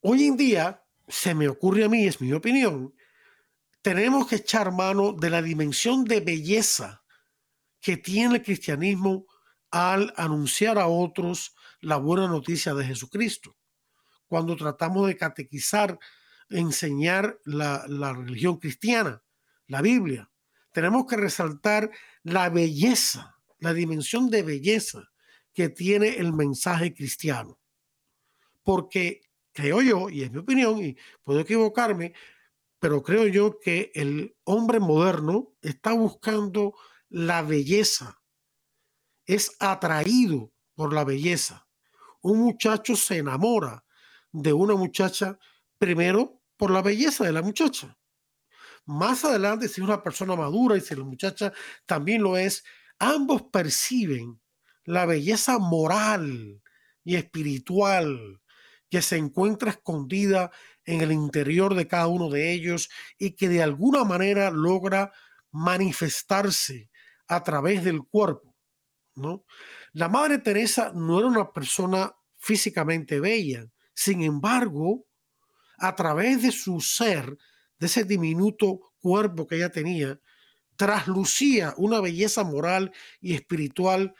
hoy 0.00 0.24
en 0.24 0.36
día, 0.36 0.81
se 1.08 1.34
me 1.34 1.48
ocurre 1.48 1.84
a 1.84 1.88
mí, 1.88 2.06
es 2.06 2.20
mi 2.20 2.32
opinión, 2.32 2.94
tenemos 3.82 4.28
que 4.28 4.36
echar 4.36 4.72
mano 4.72 5.12
de 5.12 5.30
la 5.30 5.42
dimensión 5.42 6.04
de 6.04 6.20
belleza 6.20 7.02
que 7.80 7.96
tiene 7.96 8.36
el 8.36 8.42
cristianismo 8.42 9.26
al 9.70 10.12
anunciar 10.16 10.78
a 10.78 10.86
otros 10.86 11.54
la 11.80 11.96
buena 11.96 12.28
noticia 12.28 12.74
de 12.74 12.84
Jesucristo. 12.84 13.56
Cuando 14.26 14.56
tratamos 14.56 15.08
de 15.08 15.16
catequizar, 15.16 15.98
enseñar 16.48 17.40
la, 17.44 17.84
la 17.88 18.12
religión 18.12 18.58
cristiana, 18.58 19.22
la 19.66 19.82
Biblia, 19.82 20.30
tenemos 20.72 21.06
que 21.06 21.16
resaltar 21.16 21.90
la 22.22 22.48
belleza, 22.48 23.36
la 23.58 23.74
dimensión 23.74 24.30
de 24.30 24.42
belleza 24.42 25.10
que 25.52 25.68
tiene 25.68 26.16
el 26.16 26.32
mensaje 26.32 26.94
cristiano. 26.94 27.58
Porque 28.62 29.22
creo 29.52 29.82
yo, 29.82 30.08
y 30.10 30.22
es 30.22 30.32
mi 30.32 30.38
opinión, 30.38 30.82
y 30.82 30.96
puedo 31.22 31.40
equivocarme, 31.40 32.14
pero 32.78 33.02
creo 33.02 33.26
yo 33.26 33.58
que 33.60 33.92
el 33.94 34.36
hombre 34.44 34.80
moderno 34.80 35.54
está 35.60 35.92
buscando 35.92 36.74
la 37.08 37.42
belleza, 37.42 38.20
es 39.26 39.54
atraído 39.60 40.52
por 40.74 40.92
la 40.92 41.04
belleza. 41.04 41.68
Un 42.22 42.40
muchacho 42.40 42.96
se 42.96 43.18
enamora 43.18 43.84
de 44.32 44.52
una 44.52 44.74
muchacha 44.74 45.38
primero 45.78 46.40
por 46.56 46.70
la 46.70 46.82
belleza 46.82 47.24
de 47.24 47.32
la 47.32 47.42
muchacha. 47.42 47.96
Más 48.84 49.24
adelante, 49.24 49.68
si 49.68 49.80
es 49.80 49.86
una 49.86 50.02
persona 50.02 50.34
madura 50.34 50.76
y 50.76 50.80
si 50.80 50.94
la 50.96 51.04
muchacha 51.04 51.52
también 51.86 52.22
lo 52.22 52.36
es, 52.36 52.64
ambos 52.98 53.42
perciben 53.52 54.40
la 54.84 55.06
belleza 55.06 55.58
moral 55.58 56.60
y 57.04 57.16
espiritual 57.16 58.41
que 58.92 59.00
se 59.00 59.16
encuentra 59.16 59.70
escondida 59.70 60.50
en 60.84 61.00
el 61.00 61.12
interior 61.12 61.74
de 61.74 61.88
cada 61.88 62.08
uno 62.08 62.28
de 62.28 62.52
ellos 62.52 62.90
y 63.16 63.30
que 63.30 63.48
de 63.48 63.62
alguna 63.62 64.04
manera 64.04 64.50
logra 64.50 65.12
manifestarse 65.50 66.90
a 67.26 67.42
través 67.42 67.84
del 67.84 68.02
cuerpo, 68.02 68.54
¿no? 69.14 69.46
La 69.94 70.10
Madre 70.10 70.36
Teresa 70.40 70.92
no 70.94 71.18
era 71.18 71.28
una 71.28 71.50
persona 71.52 72.14
físicamente 72.36 73.18
bella, 73.18 73.64
sin 73.94 74.20
embargo, 74.20 75.06
a 75.78 75.96
través 75.96 76.42
de 76.42 76.52
su 76.52 76.78
ser, 76.82 77.38
de 77.78 77.86
ese 77.86 78.04
diminuto 78.04 78.92
cuerpo 79.00 79.46
que 79.46 79.56
ella 79.56 79.70
tenía, 79.70 80.20
traslucía 80.76 81.72
una 81.78 82.02
belleza 82.02 82.44
moral 82.44 82.92
y 83.22 83.32
espiritual 83.32 84.14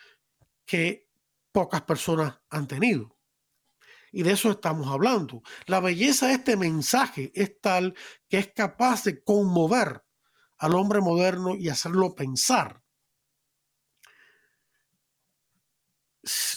que 0.64 1.07
pocas 1.53 1.83
personas 1.83 2.41
han 2.49 2.66
tenido. 2.66 3.12
Y 4.13 4.23
de 4.23 4.33
eso 4.33 4.51
estamos 4.51 4.87
hablando. 4.89 5.43
La 5.67 5.81
belleza 5.81 6.27
de 6.29 6.35
este 6.35 6.57
mensaje 6.57 7.33
es 7.35 7.59
tal 7.61 7.95
que 8.29 8.39
es 8.39 8.53
capaz 8.53 9.05
de 9.05 9.25
conmover 9.25 10.05
al 10.59 10.75
hombre 10.75 11.01
moderno 11.01 11.57
y 11.57 11.71
hacerlo 11.71 12.15
pensar. 12.15 12.83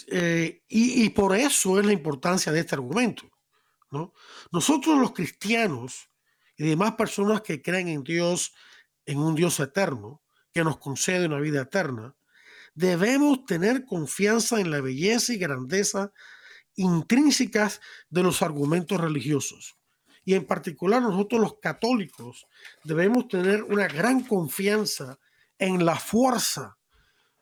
Eh, 0.08 0.64
y, 0.68 1.10
por 1.10 1.36
eso 1.36 1.80
es 1.80 1.86
la 1.86 1.94
importancia 1.94 2.52
de 2.52 2.60
este 2.60 2.76
argumento. 2.76 3.24
¿no? 3.90 4.14
Nosotros 4.52 5.00
los 5.00 5.14
cristianos 5.14 6.10
y 6.58 6.66
demás 6.66 6.96
personas 6.96 7.42
que 7.42 7.62
creen 7.62 7.88
en 7.88 8.04
Dios, 8.04 8.54
en 9.06 9.18
un 9.18 9.34
Dios 9.34 9.60
eterno, 9.60 10.22
que 10.54 10.64
nos 10.64 10.78
concede 10.78 11.26
una 11.26 11.40
vida 11.40 11.62
eterna, 11.62 12.16
debemos 12.76 13.46
tener 13.46 13.86
confianza 13.86 14.60
en 14.60 14.72
la 14.72 14.82
belleza 14.82 15.34
y 15.34 15.38
grandeza 15.38 16.12
intrínsecas 16.76 17.82
de 18.10 18.24
los 18.24 18.42
argumentos 18.42 19.00
religiosos. 19.00 19.76
y 20.28 20.34
en 20.34 20.46
particular 20.46 21.04
nosotros 21.04 21.40
los 21.40 21.60
católicos 21.60 22.48
debemos 22.84 23.28
tener 23.28 23.62
una 23.62 23.88
gran 23.88 24.24
confianza 24.24 25.20
en 25.60 25.86
la 25.86 25.96
fuerza, 25.96 26.78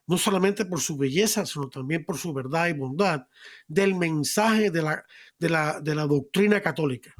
no 0.06 0.18
solamente 0.18 0.66
por 0.66 0.82
su 0.82 0.98
belleza, 0.98 1.46
sino 1.46 1.70
también 1.70 2.04
por 2.04 2.18
su 2.18 2.34
verdad 2.34 2.68
y 2.68 2.74
bondad, 2.74 3.28
del 3.68 3.96
mensaje 3.96 4.70
de 4.70 4.82
la, 4.82 5.06
de 5.40 5.50
la, 5.50 5.80
de 5.80 5.96
la 5.96 6.06
doctrina 6.06 6.62
católica. 6.62 7.16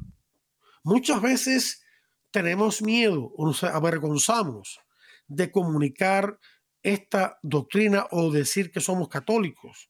Muchas 0.82 1.22
veces 1.22 1.84
tenemos 2.30 2.82
miedo 2.82 3.32
o 3.36 3.46
nos 3.46 3.64
avergonzamos 3.64 4.80
de 5.28 5.50
comunicar 5.50 6.38
esta 6.82 7.38
doctrina 7.42 8.06
o 8.10 8.30
decir 8.30 8.70
que 8.70 8.80
somos 8.80 9.08
católicos. 9.08 9.88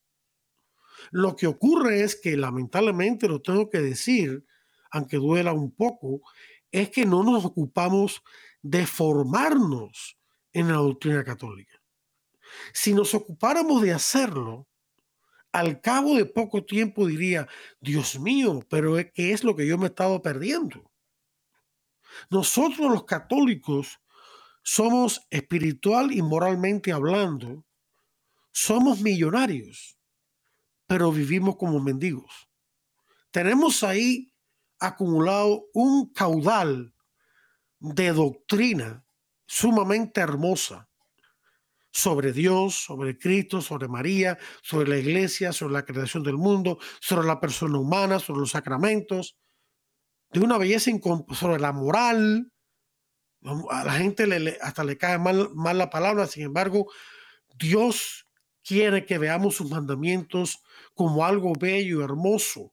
Lo 1.10 1.36
que 1.36 1.46
ocurre 1.46 2.02
es 2.02 2.16
que 2.16 2.36
lamentablemente 2.36 3.28
lo 3.28 3.40
tengo 3.40 3.70
que 3.70 3.78
decir, 3.80 4.44
aunque 4.90 5.16
duela 5.16 5.52
un 5.52 5.74
poco, 5.74 6.22
es 6.70 6.90
que 6.90 7.06
no 7.06 7.22
nos 7.22 7.44
ocupamos 7.44 8.22
de 8.62 8.86
formarnos 8.86 10.18
en 10.52 10.68
la 10.68 10.74
doctrina 10.74 11.24
católica. 11.24 11.80
Si 12.72 12.94
nos 12.94 13.14
ocupáramos 13.14 13.82
de 13.82 13.92
hacerlo, 13.92 14.68
al 15.52 15.80
cabo 15.80 16.16
de 16.16 16.26
poco 16.26 16.64
tiempo 16.64 17.06
diría, 17.06 17.46
Dios 17.80 18.18
mío, 18.18 18.60
pero 18.68 18.96
¿qué 19.14 19.32
es 19.32 19.44
lo 19.44 19.54
que 19.54 19.66
yo 19.66 19.78
me 19.78 19.84
he 19.84 19.88
estado 19.88 20.20
perdiendo? 20.20 20.90
Nosotros 22.30 22.90
los 22.90 23.04
católicos 23.04 24.00
somos 24.62 25.26
espiritual 25.30 26.10
y 26.12 26.22
moralmente 26.22 26.92
hablando, 26.92 27.64
somos 28.50 29.00
millonarios, 29.00 29.93
pero 30.86 31.12
vivimos 31.12 31.56
como 31.56 31.80
mendigos. 31.80 32.48
Tenemos 33.30 33.82
ahí 33.82 34.32
acumulado 34.78 35.66
un 35.72 36.12
caudal 36.12 36.94
de 37.80 38.12
doctrina 38.12 39.04
sumamente 39.46 40.20
hermosa 40.20 40.88
sobre 41.90 42.32
Dios, 42.32 42.74
sobre 42.74 43.16
Cristo, 43.18 43.62
sobre 43.62 43.86
María, 43.86 44.36
sobre 44.62 44.88
la 44.88 44.98
iglesia, 44.98 45.52
sobre 45.52 45.74
la 45.74 45.84
creación 45.84 46.24
del 46.24 46.36
mundo, 46.36 46.78
sobre 47.00 47.26
la 47.26 47.40
persona 47.40 47.78
humana, 47.78 48.18
sobre 48.18 48.40
los 48.40 48.50
sacramentos, 48.50 49.36
de 50.30 50.40
una 50.40 50.58
belleza 50.58 50.90
sobre 51.32 51.60
la 51.60 51.72
moral. 51.72 52.50
A 53.70 53.84
la 53.84 53.92
gente 53.92 54.26
le, 54.26 54.58
hasta 54.60 54.82
le 54.82 54.98
cae 54.98 55.18
mal, 55.18 55.50
mal 55.54 55.78
la 55.78 55.90
palabra, 55.90 56.26
sin 56.26 56.42
embargo, 56.42 56.90
Dios 57.56 58.23
quiere 58.64 59.04
que 59.04 59.18
veamos 59.18 59.56
sus 59.56 59.70
mandamientos 59.70 60.62
como 60.94 61.24
algo 61.24 61.52
bello, 61.58 62.02
hermoso, 62.02 62.72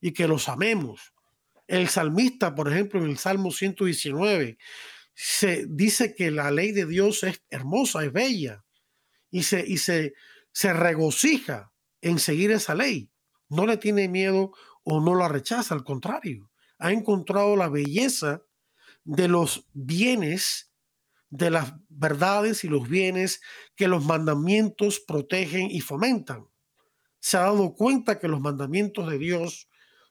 y 0.00 0.12
que 0.12 0.28
los 0.28 0.48
amemos. 0.48 1.12
El 1.66 1.88
salmista, 1.88 2.54
por 2.54 2.70
ejemplo, 2.72 3.00
en 3.00 3.10
el 3.10 3.18
Salmo 3.18 3.50
119, 3.50 4.58
se 5.14 5.66
dice 5.68 6.14
que 6.14 6.30
la 6.30 6.50
ley 6.50 6.72
de 6.72 6.86
Dios 6.86 7.24
es 7.24 7.42
hermosa, 7.50 8.04
es 8.04 8.12
bella, 8.12 8.64
y 9.30 9.42
se, 9.42 9.64
y 9.66 9.78
se, 9.78 10.14
se 10.52 10.72
regocija 10.72 11.72
en 12.00 12.18
seguir 12.18 12.52
esa 12.52 12.74
ley. 12.74 13.10
No 13.48 13.66
le 13.66 13.76
tiene 13.76 14.08
miedo 14.08 14.52
o 14.84 15.00
no 15.00 15.14
la 15.14 15.28
rechaza, 15.28 15.74
al 15.74 15.84
contrario 15.84 16.48
ha 16.78 16.92
encontrado 16.92 17.56
la 17.56 17.68
belleza 17.68 18.42
de 19.04 19.28
los 19.28 19.66
bienes, 19.72 20.67
de 21.30 21.50
las 21.50 21.74
verdades 21.88 22.64
y 22.64 22.68
los 22.68 22.88
bienes 22.88 23.40
que 23.76 23.88
los 23.88 24.04
mandamientos 24.04 25.00
protegen 25.00 25.70
y 25.70 25.80
fomentan. 25.80 26.46
Se 27.20 27.36
ha 27.36 27.42
dado 27.42 27.74
cuenta 27.74 28.18
que 28.18 28.28
los 28.28 28.40
mandamientos 28.40 29.10
de 29.10 29.18
Dios 29.18 29.68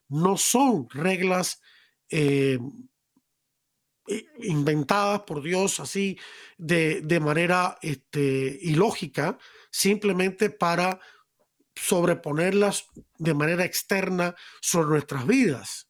no 0.10 0.38
son 0.38 0.90
reglas 0.90 1.62
eh, 2.10 2.60
inventadas 4.40 5.22
por 5.22 5.42
Dios 5.42 5.80
así 5.80 6.18
de, 6.58 7.02
de 7.02 7.20
manera 7.20 7.78
este, 7.82 8.58
ilógica, 8.62 9.38
simplemente 9.72 10.50
para 10.50 11.00
sobreponerlas 11.76 12.88
de 13.18 13.34
manera 13.34 13.66
externa 13.66 14.36
sobre 14.62 14.90
nuestras 14.90 15.28
vidas 15.28 15.88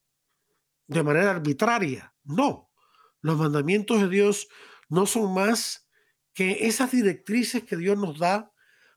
de 0.87 1.03
manera 1.03 1.31
arbitraria. 1.31 2.13
No, 2.23 2.71
los 3.21 3.37
mandamientos 3.37 4.01
de 4.01 4.09
Dios 4.09 4.47
no 4.89 5.05
son 5.05 5.33
más 5.33 5.87
que 6.33 6.67
esas 6.67 6.91
directrices 6.91 7.63
que 7.63 7.77
Dios 7.77 7.97
nos 7.97 8.19
da 8.19 8.51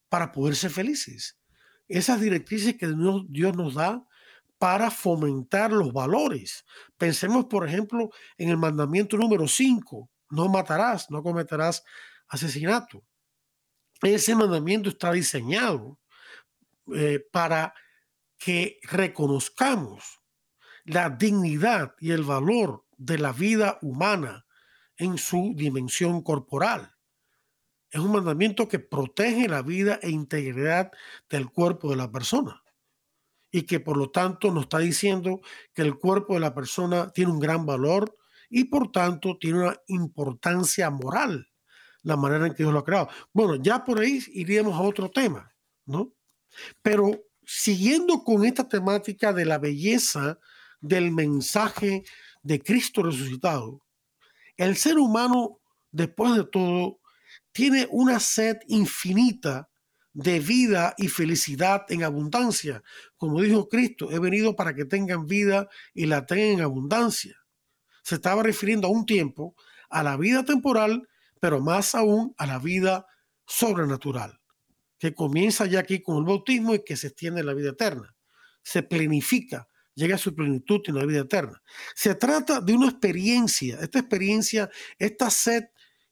para 0.08 0.32
poder 0.32 0.56
ser 0.56 0.70
felices. 0.70 1.38
Esas 1.88 2.20
directrices 2.20 2.76
que 2.76 2.86
Dios 2.86 3.56
nos 3.56 3.74
da 3.74 4.06
para 4.58 4.90
fomentar 4.90 5.72
los 5.72 5.92
valores. 5.92 6.64
Pensemos, 6.98 7.46
por 7.46 7.66
ejemplo, 7.66 8.10
en 8.36 8.50
el 8.50 8.58
mandamiento 8.58 9.16
número 9.16 9.48
5, 9.48 10.10
no 10.30 10.48
matarás, 10.48 11.10
no 11.10 11.22
cometerás 11.22 11.82
asesinato. 12.28 13.02
Ese 14.02 14.34
mandamiento 14.34 14.90
está 14.90 15.12
diseñado 15.12 15.98
eh, 16.94 17.24
para 17.32 17.74
que 18.38 18.80
reconozcamos 18.82 20.20
la 20.84 21.10
dignidad 21.10 21.94
y 21.98 22.10
el 22.10 22.24
valor 22.24 22.84
de 22.96 23.18
la 23.18 23.32
vida 23.32 23.78
humana 23.82 24.46
en 25.00 25.16
su 25.16 25.54
dimensión 25.56 26.22
corporal. 26.22 26.94
Es 27.90 28.00
un 28.00 28.12
mandamiento 28.12 28.68
que 28.68 28.78
protege 28.78 29.48
la 29.48 29.62
vida 29.62 29.98
e 30.02 30.10
integridad 30.10 30.92
del 31.28 31.50
cuerpo 31.50 31.90
de 31.90 31.96
la 31.96 32.12
persona 32.12 32.62
y 33.50 33.62
que 33.62 33.80
por 33.80 33.96
lo 33.96 34.10
tanto 34.10 34.52
nos 34.52 34.64
está 34.64 34.78
diciendo 34.78 35.40
que 35.72 35.82
el 35.82 35.98
cuerpo 35.98 36.34
de 36.34 36.40
la 36.40 36.54
persona 36.54 37.10
tiene 37.12 37.32
un 37.32 37.40
gran 37.40 37.64
valor 37.64 38.16
y 38.50 38.64
por 38.64 38.92
tanto 38.92 39.38
tiene 39.38 39.60
una 39.60 39.76
importancia 39.88 40.90
moral 40.90 41.48
la 42.02 42.16
manera 42.16 42.46
en 42.46 42.54
que 42.54 42.62
Dios 42.62 42.72
lo 42.72 42.80
ha 42.80 42.84
creado. 42.84 43.08
Bueno, 43.32 43.56
ya 43.56 43.84
por 43.84 44.00
ahí 44.00 44.22
iríamos 44.32 44.74
a 44.74 44.82
otro 44.82 45.10
tema, 45.10 45.54
¿no? 45.86 46.12
Pero 46.82 47.24
siguiendo 47.44 48.22
con 48.22 48.44
esta 48.44 48.68
temática 48.68 49.32
de 49.32 49.46
la 49.46 49.58
belleza 49.58 50.38
del 50.80 51.10
mensaje 51.10 52.04
de 52.42 52.60
Cristo 52.60 53.02
resucitado, 53.02 53.82
el 54.60 54.76
ser 54.76 54.98
humano, 54.98 55.58
después 55.90 56.36
de 56.36 56.44
todo, 56.44 57.00
tiene 57.50 57.88
una 57.90 58.20
sed 58.20 58.58
infinita 58.68 59.70
de 60.12 60.38
vida 60.38 60.94
y 60.98 61.08
felicidad 61.08 61.86
en 61.88 62.04
abundancia. 62.04 62.82
Como 63.16 63.40
dijo 63.40 63.68
Cristo, 63.68 64.10
he 64.10 64.18
venido 64.18 64.56
para 64.56 64.74
que 64.74 64.84
tengan 64.84 65.26
vida 65.26 65.68
y 65.94 66.04
la 66.04 66.26
tengan 66.26 66.58
en 66.58 66.60
abundancia. 66.60 67.36
Se 68.02 68.16
estaba 68.16 68.42
refiriendo 68.42 68.88
a 68.88 68.90
un 68.90 69.06
tiempo, 69.06 69.54
a 69.88 70.02
la 70.02 70.18
vida 70.18 70.44
temporal, 70.44 71.08
pero 71.40 71.60
más 71.60 71.94
aún 71.94 72.34
a 72.36 72.44
la 72.44 72.58
vida 72.58 73.06
sobrenatural, 73.46 74.40
que 74.98 75.14
comienza 75.14 75.64
ya 75.64 75.80
aquí 75.80 76.02
con 76.02 76.18
el 76.18 76.24
bautismo 76.24 76.74
y 76.74 76.84
que 76.84 76.96
se 76.96 77.06
extiende 77.06 77.40
en 77.40 77.46
la 77.46 77.54
vida 77.54 77.70
eterna. 77.70 78.14
Se 78.62 78.82
planifica 78.82 79.68
llega 80.00 80.14
a 80.14 80.18
su 80.18 80.34
plenitud 80.34 80.80
en 80.86 80.94
la 80.96 81.04
vida 81.04 81.20
eterna. 81.20 81.62
Se 81.94 82.14
trata 82.14 82.60
de 82.60 82.72
una 82.72 82.88
experiencia, 82.88 83.78
esta 83.80 83.98
experiencia, 83.98 84.70
esta 84.98 85.30
sed 85.30 85.64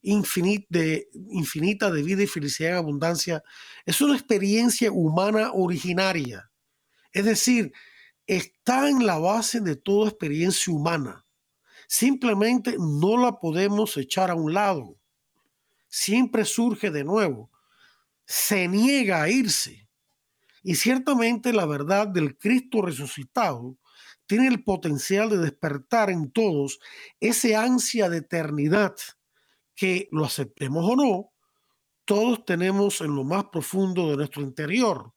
infinita 0.03 0.67
de, 0.71 1.09
infinita 1.31 1.91
de 1.91 2.03
vida 2.03 2.23
y 2.23 2.27
felicidad 2.27 2.73
en 2.73 2.77
abundancia, 2.77 3.43
es 3.85 4.01
una 4.01 4.15
experiencia 4.15 4.93
humana 4.93 5.51
originaria. 5.53 6.51
Es 7.13 7.25
decir, 7.25 7.73
está 8.27 8.89
en 8.89 9.07
la 9.07 9.19
base 9.19 9.61
de 9.61 9.75
toda 9.75 10.11
experiencia 10.11 10.73
humana. 10.73 11.25
Simplemente 11.89 12.77
no 12.79 13.17
la 13.17 13.41
podemos 13.41 13.97
echar 13.97 14.31
a 14.31 14.35
un 14.35 14.53
lado. 14.53 15.01
Siempre 15.89 16.45
surge 16.45 16.91
de 16.91 17.03
nuevo. 17.03 17.51
Se 18.27 18.69
niega 18.69 19.23
a 19.23 19.31
irse 19.31 19.88
y 20.63 20.75
ciertamente 20.75 21.53
la 21.53 21.67
verdad 21.67 22.09
del 22.09 22.37
Cristo 22.37 22.83
resucitado 22.83 23.79
tiene 24.27 24.49
el 24.49 24.63
potencial 24.63 25.31
de 25.31 25.39
despertar 25.39 26.11
en 26.11 26.31
todos 26.31 26.79
ese 27.19 27.57
ansia 27.57 28.09
de 28.09 28.19
eternidad 28.19 28.95
que, 29.75 30.09
lo 30.11 30.25
aceptemos 30.25 30.85
o 30.85 30.97
no, 30.97 31.33
todos 32.05 32.45
tenemos 32.45 33.01
en 33.01 33.15
lo 33.15 33.25
más 33.25 33.45
profundo 33.45 34.11
de 34.11 34.17
nuestro 34.17 34.43
interior 34.43 35.15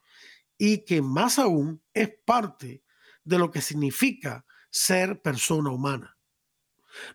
y 0.58 0.86
que 0.86 1.02
más 1.02 1.40
aún 1.40 1.82
es 1.94 2.10
parte 2.26 2.84
de 3.24 3.38
lo 3.38 3.50
que 3.52 3.62
significa 3.62 4.46
ser 4.70 5.22
persona 5.22 5.72
humana. 5.72 6.18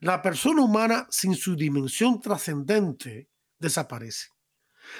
La 0.01 0.22
persona 0.22 0.62
humana 0.62 1.07
sin 1.11 1.35
su 1.35 1.55
dimensión 1.55 2.20
trascendente 2.20 3.29
desaparece. 3.59 4.29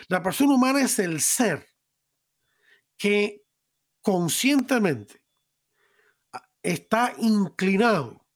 La 0.09 0.23
persona 0.23 0.55
humana 0.55 0.81
es 0.81 0.99
el 0.99 1.21
ser 1.21 1.76
que 2.97 3.45
conscientemente 4.03 5.23
está 6.63 7.15
inclinado 7.19 8.27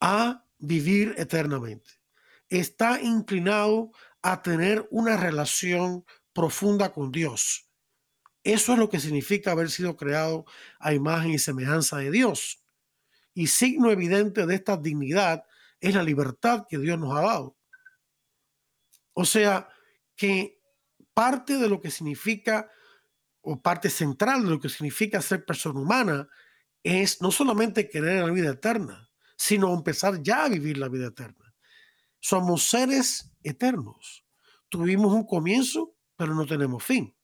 a 0.00 0.44
vivir 0.58 1.14
eternamente, 1.16 1.90
está 2.48 3.00
inclinado 3.00 3.90
a 4.22 4.42
tener 4.42 4.86
una 4.90 5.16
relación 5.16 6.04
profunda 6.32 6.92
con 6.92 7.12
Dios. 7.12 7.68
Eso 8.44 8.72
es 8.72 8.78
lo 8.78 8.88
que 8.88 9.00
significa 9.00 9.52
haber 9.52 9.70
sido 9.70 9.96
creado 9.96 10.44
a 10.78 10.94
imagen 10.94 11.32
y 11.32 11.38
semejanza 11.38 11.98
de 11.98 12.10
Dios. 12.10 12.58
y 13.34 13.46
signo 13.46 13.90
evidente 13.90 14.44
de 14.44 14.54
esta 14.54 14.76
dignidad 14.76 15.46
es 15.80 15.94
la 15.94 16.02
libertad 16.02 16.66
que 16.68 16.78
Dios 16.78 16.98
nos 16.98 17.16
ha 17.16 17.22
dado. 17.22 17.56
O 19.14 19.24
sea, 19.24 19.68
que 20.16 20.60
parte 21.14 21.56
de 21.56 21.68
lo 21.68 21.80
que 21.80 21.90
significa, 21.90 22.70
o 23.42 23.60
parte 23.60 23.90
central 23.90 24.44
de 24.44 24.50
lo 24.50 24.60
que 24.60 24.68
significa 24.68 25.20
ser 25.20 25.44
persona 25.44 25.80
humana, 25.80 26.28
es 26.82 27.20
no 27.20 27.30
solamente 27.30 27.88
querer 27.88 28.24
la 28.24 28.30
vida 28.30 28.50
eterna, 28.50 29.10
sino 29.36 29.74
empezar 29.74 30.22
ya 30.22 30.44
a 30.44 30.48
vivir 30.48 30.78
la 30.78 30.88
vida 30.88 31.08
eterna. 31.08 31.54
Somos 32.20 32.64
seres 32.64 33.32
eternos. 33.42 34.24
Tuvimos 34.68 35.12
un 35.12 35.26
comienzo, 35.26 35.94
pero 36.16 36.34
no 36.34 36.46
tenemos 36.46 36.82
fin, 36.82 37.16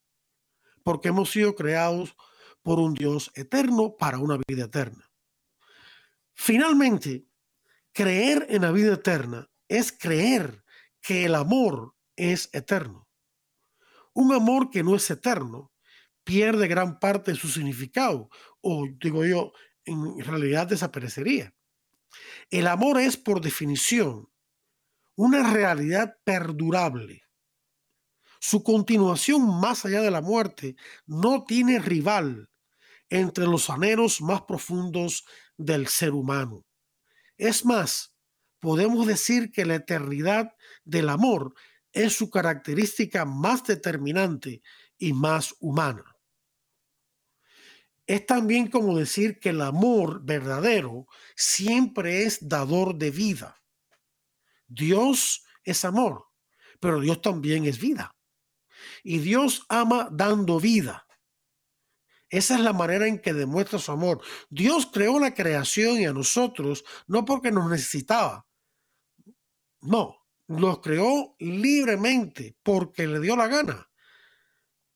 porque 0.82 1.08
hemos 1.08 1.30
sido 1.30 1.54
creados 1.54 2.16
por 2.62 2.80
un 2.80 2.94
Dios 2.94 3.30
eterno 3.34 3.96
para 3.96 4.18
una 4.18 4.38
vida 4.46 4.64
eterna. 4.64 5.10
Finalmente, 6.34 7.26
creer 7.92 8.46
en 8.50 8.62
la 8.62 8.72
vida 8.72 8.94
eterna 8.94 9.50
es 9.68 9.92
creer 9.92 10.64
que 11.00 11.24
el 11.24 11.34
amor 11.34 11.94
es 12.16 12.50
eterno. 12.52 13.08
Un 14.12 14.32
amor 14.32 14.70
que 14.70 14.82
no 14.82 14.96
es 14.96 15.10
eterno 15.10 15.72
pierde 16.28 16.68
gran 16.68 16.98
parte 16.98 17.30
de 17.30 17.38
su 17.38 17.48
significado, 17.48 18.28
o 18.60 18.86
digo 19.00 19.24
yo, 19.24 19.52
en 19.86 20.20
realidad 20.20 20.66
desaparecería. 20.66 21.54
El 22.50 22.66
amor 22.66 23.00
es, 23.00 23.16
por 23.16 23.40
definición, 23.40 24.28
una 25.16 25.50
realidad 25.50 26.18
perdurable. 26.24 27.22
Su 28.40 28.62
continuación 28.62 29.58
más 29.58 29.86
allá 29.86 30.02
de 30.02 30.10
la 30.10 30.20
muerte 30.20 30.76
no 31.06 31.44
tiene 31.44 31.78
rival 31.78 32.50
entre 33.08 33.46
los 33.46 33.70
anhelos 33.70 34.20
más 34.20 34.42
profundos 34.42 35.24
del 35.56 35.88
ser 35.88 36.12
humano. 36.12 36.66
Es 37.38 37.64
más, 37.64 38.14
podemos 38.60 39.06
decir 39.06 39.50
que 39.50 39.64
la 39.64 39.76
eternidad 39.76 40.54
del 40.84 41.08
amor 41.08 41.54
es 41.92 42.12
su 42.12 42.28
característica 42.28 43.24
más 43.24 43.64
determinante 43.64 44.60
y 44.98 45.14
más 45.14 45.54
humana. 45.58 46.07
Es 48.09 48.24
también 48.24 48.70
como 48.70 48.96
decir 48.96 49.38
que 49.38 49.50
el 49.50 49.61
amor 49.61 50.22
verdadero 50.24 51.06
siempre 51.36 52.22
es 52.22 52.48
dador 52.48 52.96
de 52.96 53.11
vida. 53.11 53.62
Dios 54.66 55.44
es 55.62 55.84
amor, 55.84 56.24
pero 56.80 57.00
Dios 57.00 57.20
también 57.20 57.66
es 57.66 57.78
vida. 57.78 58.16
Y 59.04 59.18
Dios 59.18 59.66
ama 59.68 60.09
dando 60.11 60.59
vida. 60.59 61.06
Esa 62.30 62.54
es 62.54 62.61
la 62.62 62.72
manera 62.72 63.06
en 63.06 63.20
que 63.20 63.34
demuestra 63.34 63.78
su 63.78 63.92
amor. 63.92 64.22
Dios 64.48 64.88
creó 64.90 65.18
la 65.18 65.34
creación 65.34 66.00
y 66.00 66.06
a 66.06 66.14
nosotros 66.14 66.86
no 67.06 67.26
porque 67.26 67.50
nos 67.50 67.68
necesitaba. 67.68 68.46
No, 69.82 70.24
los 70.46 70.80
creó 70.80 71.36
libremente 71.38 72.56
porque 72.62 73.06
le 73.06 73.20
dio 73.20 73.36
la 73.36 73.48
gana. 73.48 73.88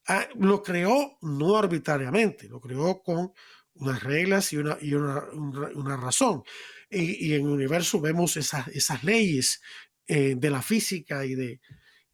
Ah, 0.07 0.28
lo 0.34 0.62
creó 0.62 1.18
no 1.22 1.57
arbitrariamente, 1.57 2.48
lo 2.48 2.61
creó 2.61 3.03
con 3.03 3.32
unas 3.74 4.03
reglas 4.03 4.53
y 4.53 4.57
una, 4.57 4.76
y 4.80 4.94
una, 4.94 5.96
razón. 5.96 6.42
Y, 6.90 7.34
en 7.34 7.46
el 7.46 7.53
universo 7.53 8.00
vemos 8.00 8.36
esas, 8.36 8.68
esas 8.68 9.05
leyes 9.05 9.62
eh, 10.07 10.34
de 10.36 10.50
la 10.50 10.61
física 10.61 11.24
y 11.24 11.34
de, 11.34 11.61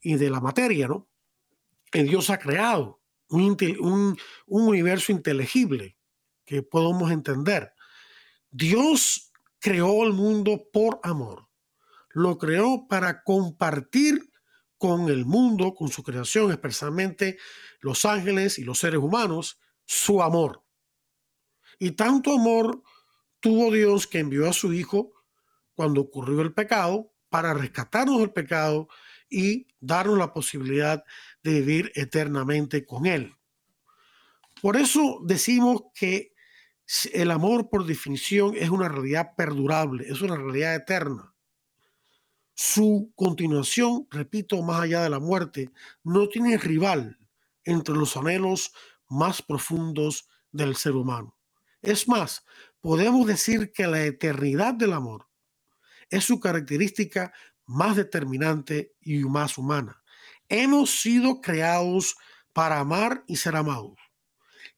y 0.01 0.17
de 0.17 0.31
la 0.31 0.41
materia, 0.41 0.89
¿no? 0.89 1.09
Que 1.91 2.05
Dios 2.05 2.31
ha 2.31 2.39
creado 2.39 3.01
un, 3.29 3.57
un, 3.81 4.19
un 4.47 4.63
universo 4.69 5.13
inteligible 5.13 5.97
que 6.45 6.63
podemos 6.63 7.11
entender. 7.11 7.73
Dios 8.51 9.33
creó 9.59 10.05
el 10.05 10.13
mundo 10.13 10.69
por 10.73 11.01
amor. 11.03 11.49
Lo 12.11 12.39
creó 12.39 12.87
para 12.89 13.23
compartir 13.23 14.28
con 14.79 15.09
el 15.09 15.27
mundo, 15.27 15.75
con 15.75 15.89
su 15.89 16.03
creación, 16.03 16.51
especialmente 16.51 17.39
los 17.81 18.05
ángeles 18.05 18.59
y 18.59 18.65
los 18.65 18.79
seres 18.79 19.01
humanos, 19.01 19.59
su 19.85 20.23
amor. 20.23 20.65
Y 21.79 21.93
tanto 21.93 22.33
amor 22.33 22.83
tuvo 23.41 23.73
Dios 23.73 24.07
que 24.07 24.21
envió 24.21 24.49
a 24.49 24.53
su 24.53 24.73
Hijo 24.73 25.13
cuando 25.75 26.01
ocurrió 26.01 26.41
el 26.41 26.55
pecado 26.55 27.13
para 27.29 27.55
rescatarnos 27.55 28.19
del 28.19 28.33
pecado 28.33 28.89
y 29.29 29.67
darnos 29.81 30.19
la 30.19 30.33
posibilidad 30.33 31.05
de 31.43 31.61
vivir 31.61 31.93
eternamente 31.95 32.85
con 32.85 33.07
Él. 33.07 33.35
Por 34.61 34.77
eso 34.77 35.21
decimos 35.25 35.83
que 35.95 36.33
el 37.13 37.31
amor 37.31 37.69
por 37.69 37.85
definición 37.85 38.55
es 38.57 38.71
una 38.71 38.89
realidad 38.89 39.35
perdurable, 39.37 40.07
es 40.09 40.23
una 40.23 40.37
realidad 40.37 40.75
eterna. 40.75 41.28
Su 42.61 43.13
continuación, 43.15 44.09
repito, 44.11 44.61
más 44.63 44.81
allá 44.81 45.05
de 45.05 45.11
la 45.11 45.21
muerte, 45.21 45.71
no 46.03 46.29
tiene 46.29 46.59
rival 46.59 47.17
entre 47.63 47.95
los 47.95 48.17
anhelos 48.17 48.73
más 49.09 49.43
profundos 49.43 50.29
del 50.51 50.75
ser 50.75 50.97
humano. 50.97 51.39
Es 51.83 52.09
más, 52.09 52.45
podemos 52.81 53.29
decir 53.29 53.71
que 53.73 53.87
la 53.87 54.05
eternidad 54.05 54.75
del 54.75 54.95
amor 54.95 55.29
es 56.11 56.25
su 56.25 56.41
característica 56.41 57.33
más 57.65 57.95
determinante 57.95 58.93
y 59.03 59.19
más 59.19 59.57
humana. 59.57 60.03
Hemos 60.49 61.01
sido 61.01 61.41
creados 61.41 62.17
para 62.53 62.81
amar 62.81 63.23
y 63.29 63.37
ser 63.37 63.55
amados. 63.55 63.95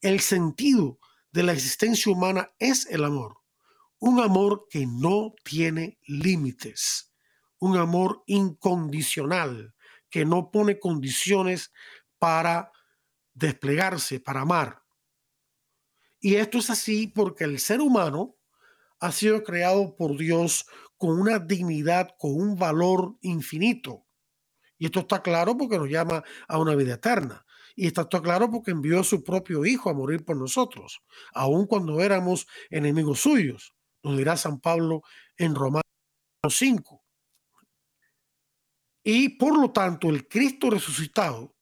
El 0.03 0.21
sentido 0.21 0.99
de 1.33 1.45
la 1.45 1.55
existencia 1.55 2.13
humana 2.13 2.53
es 2.59 2.85
el 2.91 3.05
amor, 3.05 3.39
un 3.99 4.21
amor 4.21 4.67
que 4.69 4.87
no 4.87 5.35
tiene 5.43 5.99
límites, 6.07 7.10
un 7.61 7.77
amor 7.77 8.25
incondicional, 8.27 9.75
que 10.11 10.25
no 10.25 10.51
pone 10.51 10.81
condiciones 10.81 11.73
para 12.19 12.73
desplegarse, 13.33 14.19
para 14.19 14.41
amar. 14.41 14.83
Y 16.21 16.35
esto 16.35 16.59
es 16.59 16.69
así 16.69 17.07
porque 17.07 17.45
el 17.45 17.61
ser 17.61 17.81
humano 17.81 18.37
ha 18.99 19.13
sido 19.13 19.43
creado 19.43 19.97
por 19.97 20.17
Dios 20.19 20.67
con 20.97 21.19
una 21.19 21.39
dignidad, 21.39 22.11
con 22.19 22.35
un 22.35 22.57
valor 22.57 23.17
infinito. 23.23 24.07
Y 24.77 24.87
esto 24.87 25.01
está 25.01 25.23
claro 25.23 25.57
porque 25.57 25.79
nos 25.79 25.89
llama 25.89 26.23
a 26.49 26.59
una 26.59 26.75
vida 26.75 26.95
eterna. 26.95 27.47
Y 27.77 27.87
está 27.87 28.07
claro 28.09 28.51
porque 28.51 28.73
envió 28.73 29.01
a 29.01 29.05
su 29.05 29.23
propio 29.23 29.65
Hijo 29.65 29.89
a 29.89 29.95
morir 29.95 30.25
por 30.25 30.37
nosotros, 30.37 31.03
aun 31.33 31.67
cuando 31.67 32.01
éramos 32.01 32.47
enemigos 32.69 33.21
suyos, 33.21 33.75
nos 34.03 34.19
dirá 34.19 34.37
San 34.37 34.61
Pablo 34.61 35.03
en 35.37 35.55
Romanos 35.55 35.85
5. 36.47 37.00
Y 39.03 39.31
por 39.31 39.59
lo 39.59 39.71
tanto, 39.71 40.09
el 40.09 40.29
Cristo 40.29 40.71
resucitado 40.71 41.57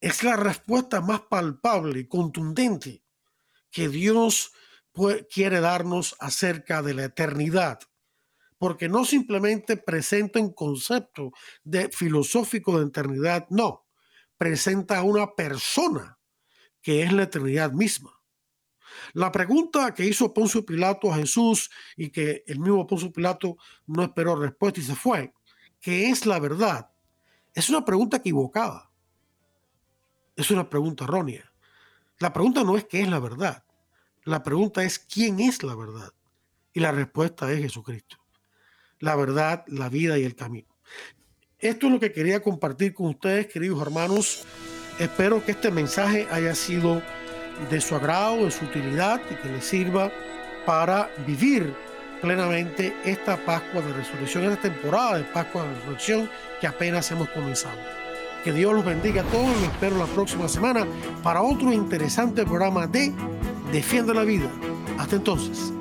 es 0.00 0.24
la 0.24 0.36
respuesta 0.36 1.00
más 1.00 1.22
palpable 1.22 2.00
y 2.00 2.08
contundente 2.08 3.04
que 3.70 3.88
Dios 3.88 4.52
quiere 5.32 5.60
darnos 5.60 6.16
acerca 6.18 6.82
de 6.82 6.94
la 6.94 7.04
eternidad 7.04 7.80
porque 8.62 8.88
no 8.88 9.04
simplemente 9.04 9.76
presenta 9.76 10.38
un 10.38 10.52
concepto 10.52 11.32
de 11.64 11.88
filosófico 11.88 12.78
de 12.78 12.86
eternidad, 12.86 13.44
no, 13.50 13.88
presenta 14.38 14.98
a 14.98 15.02
una 15.02 15.34
persona 15.34 16.16
que 16.80 17.02
es 17.02 17.12
la 17.12 17.24
eternidad 17.24 17.72
misma. 17.72 18.12
La 19.14 19.32
pregunta 19.32 19.92
que 19.92 20.04
hizo 20.04 20.32
Poncio 20.32 20.64
Pilato 20.64 21.12
a 21.12 21.16
Jesús 21.16 21.72
y 21.96 22.10
que 22.10 22.44
el 22.46 22.60
mismo 22.60 22.86
Poncio 22.86 23.10
Pilato 23.10 23.56
no 23.88 24.04
esperó 24.04 24.36
respuesta 24.36 24.78
y 24.78 24.84
se 24.84 24.94
fue, 24.94 25.34
¿qué 25.82 26.08
es 26.08 26.24
la 26.24 26.40
verdad? 26.40 26.90
Es 27.52 27.68
una 27.68 27.84
pregunta 27.84 28.16
equivocada. 28.16 28.90
Es 30.34 30.50
una 30.50 30.70
pregunta 30.70 31.04
errónea. 31.04 31.52
La 32.18 32.32
pregunta 32.32 32.64
no 32.64 32.78
es 32.78 32.86
qué 32.86 33.02
es 33.02 33.08
la 33.10 33.18
verdad. 33.18 33.62
La 34.24 34.42
pregunta 34.42 34.82
es 34.82 34.98
quién 34.98 35.40
es 35.40 35.62
la 35.62 35.74
verdad. 35.74 36.14
Y 36.72 36.80
la 36.80 36.92
respuesta 36.92 37.52
es 37.52 37.60
Jesucristo 37.60 38.22
la 39.02 39.16
verdad, 39.16 39.64
la 39.66 39.88
vida 39.88 40.16
y 40.16 40.24
el 40.24 40.36
camino. 40.36 40.68
Esto 41.58 41.86
es 41.86 41.92
lo 41.92 42.00
que 42.00 42.12
quería 42.12 42.40
compartir 42.40 42.94
con 42.94 43.08
ustedes, 43.08 43.48
queridos 43.48 43.82
hermanos. 43.82 44.44
Espero 44.98 45.44
que 45.44 45.50
este 45.50 45.72
mensaje 45.72 46.26
haya 46.30 46.54
sido 46.54 47.02
de 47.68 47.80
su 47.80 47.96
agrado, 47.96 48.44
de 48.44 48.50
su 48.52 48.64
utilidad 48.64 49.20
y 49.28 49.34
que 49.34 49.48
les 49.48 49.64
sirva 49.64 50.12
para 50.64 51.10
vivir 51.26 51.74
plenamente 52.22 52.96
esta 53.04 53.36
Pascua 53.36 53.82
de 53.82 53.92
Resurrección, 53.92 54.44
esta 54.44 54.62
temporada 54.62 55.18
de 55.18 55.24
Pascua 55.24 55.64
de 55.64 55.74
Resurrección 55.74 56.30
que 56.60 56.66
apenas 56.66 57.10
hemos 57.10 57.28
comenzado. 57.30 57.76
Que 58.44 58.52
Dios 58.52 58.72
los 58.72 58.84
bendiga 58.84 59.22
a 59.22 59.24
todos 59.26 59.50
y 59.60 59.64
espero 59.64 59.98
la 59.98 60.06
próxima 60.06 60.48
semana 60.48 60.86
para 61.22 61.42
otro 61.42 61.72
interesante 61.72 62.44
programa 62.44 62.86
de 62.86 63.12
Defiende 63.72 64.14
la 64.14 64.22
Vida. 64.22 64.48
Hasta 64.98 65.16
entonces. 65.16 65.72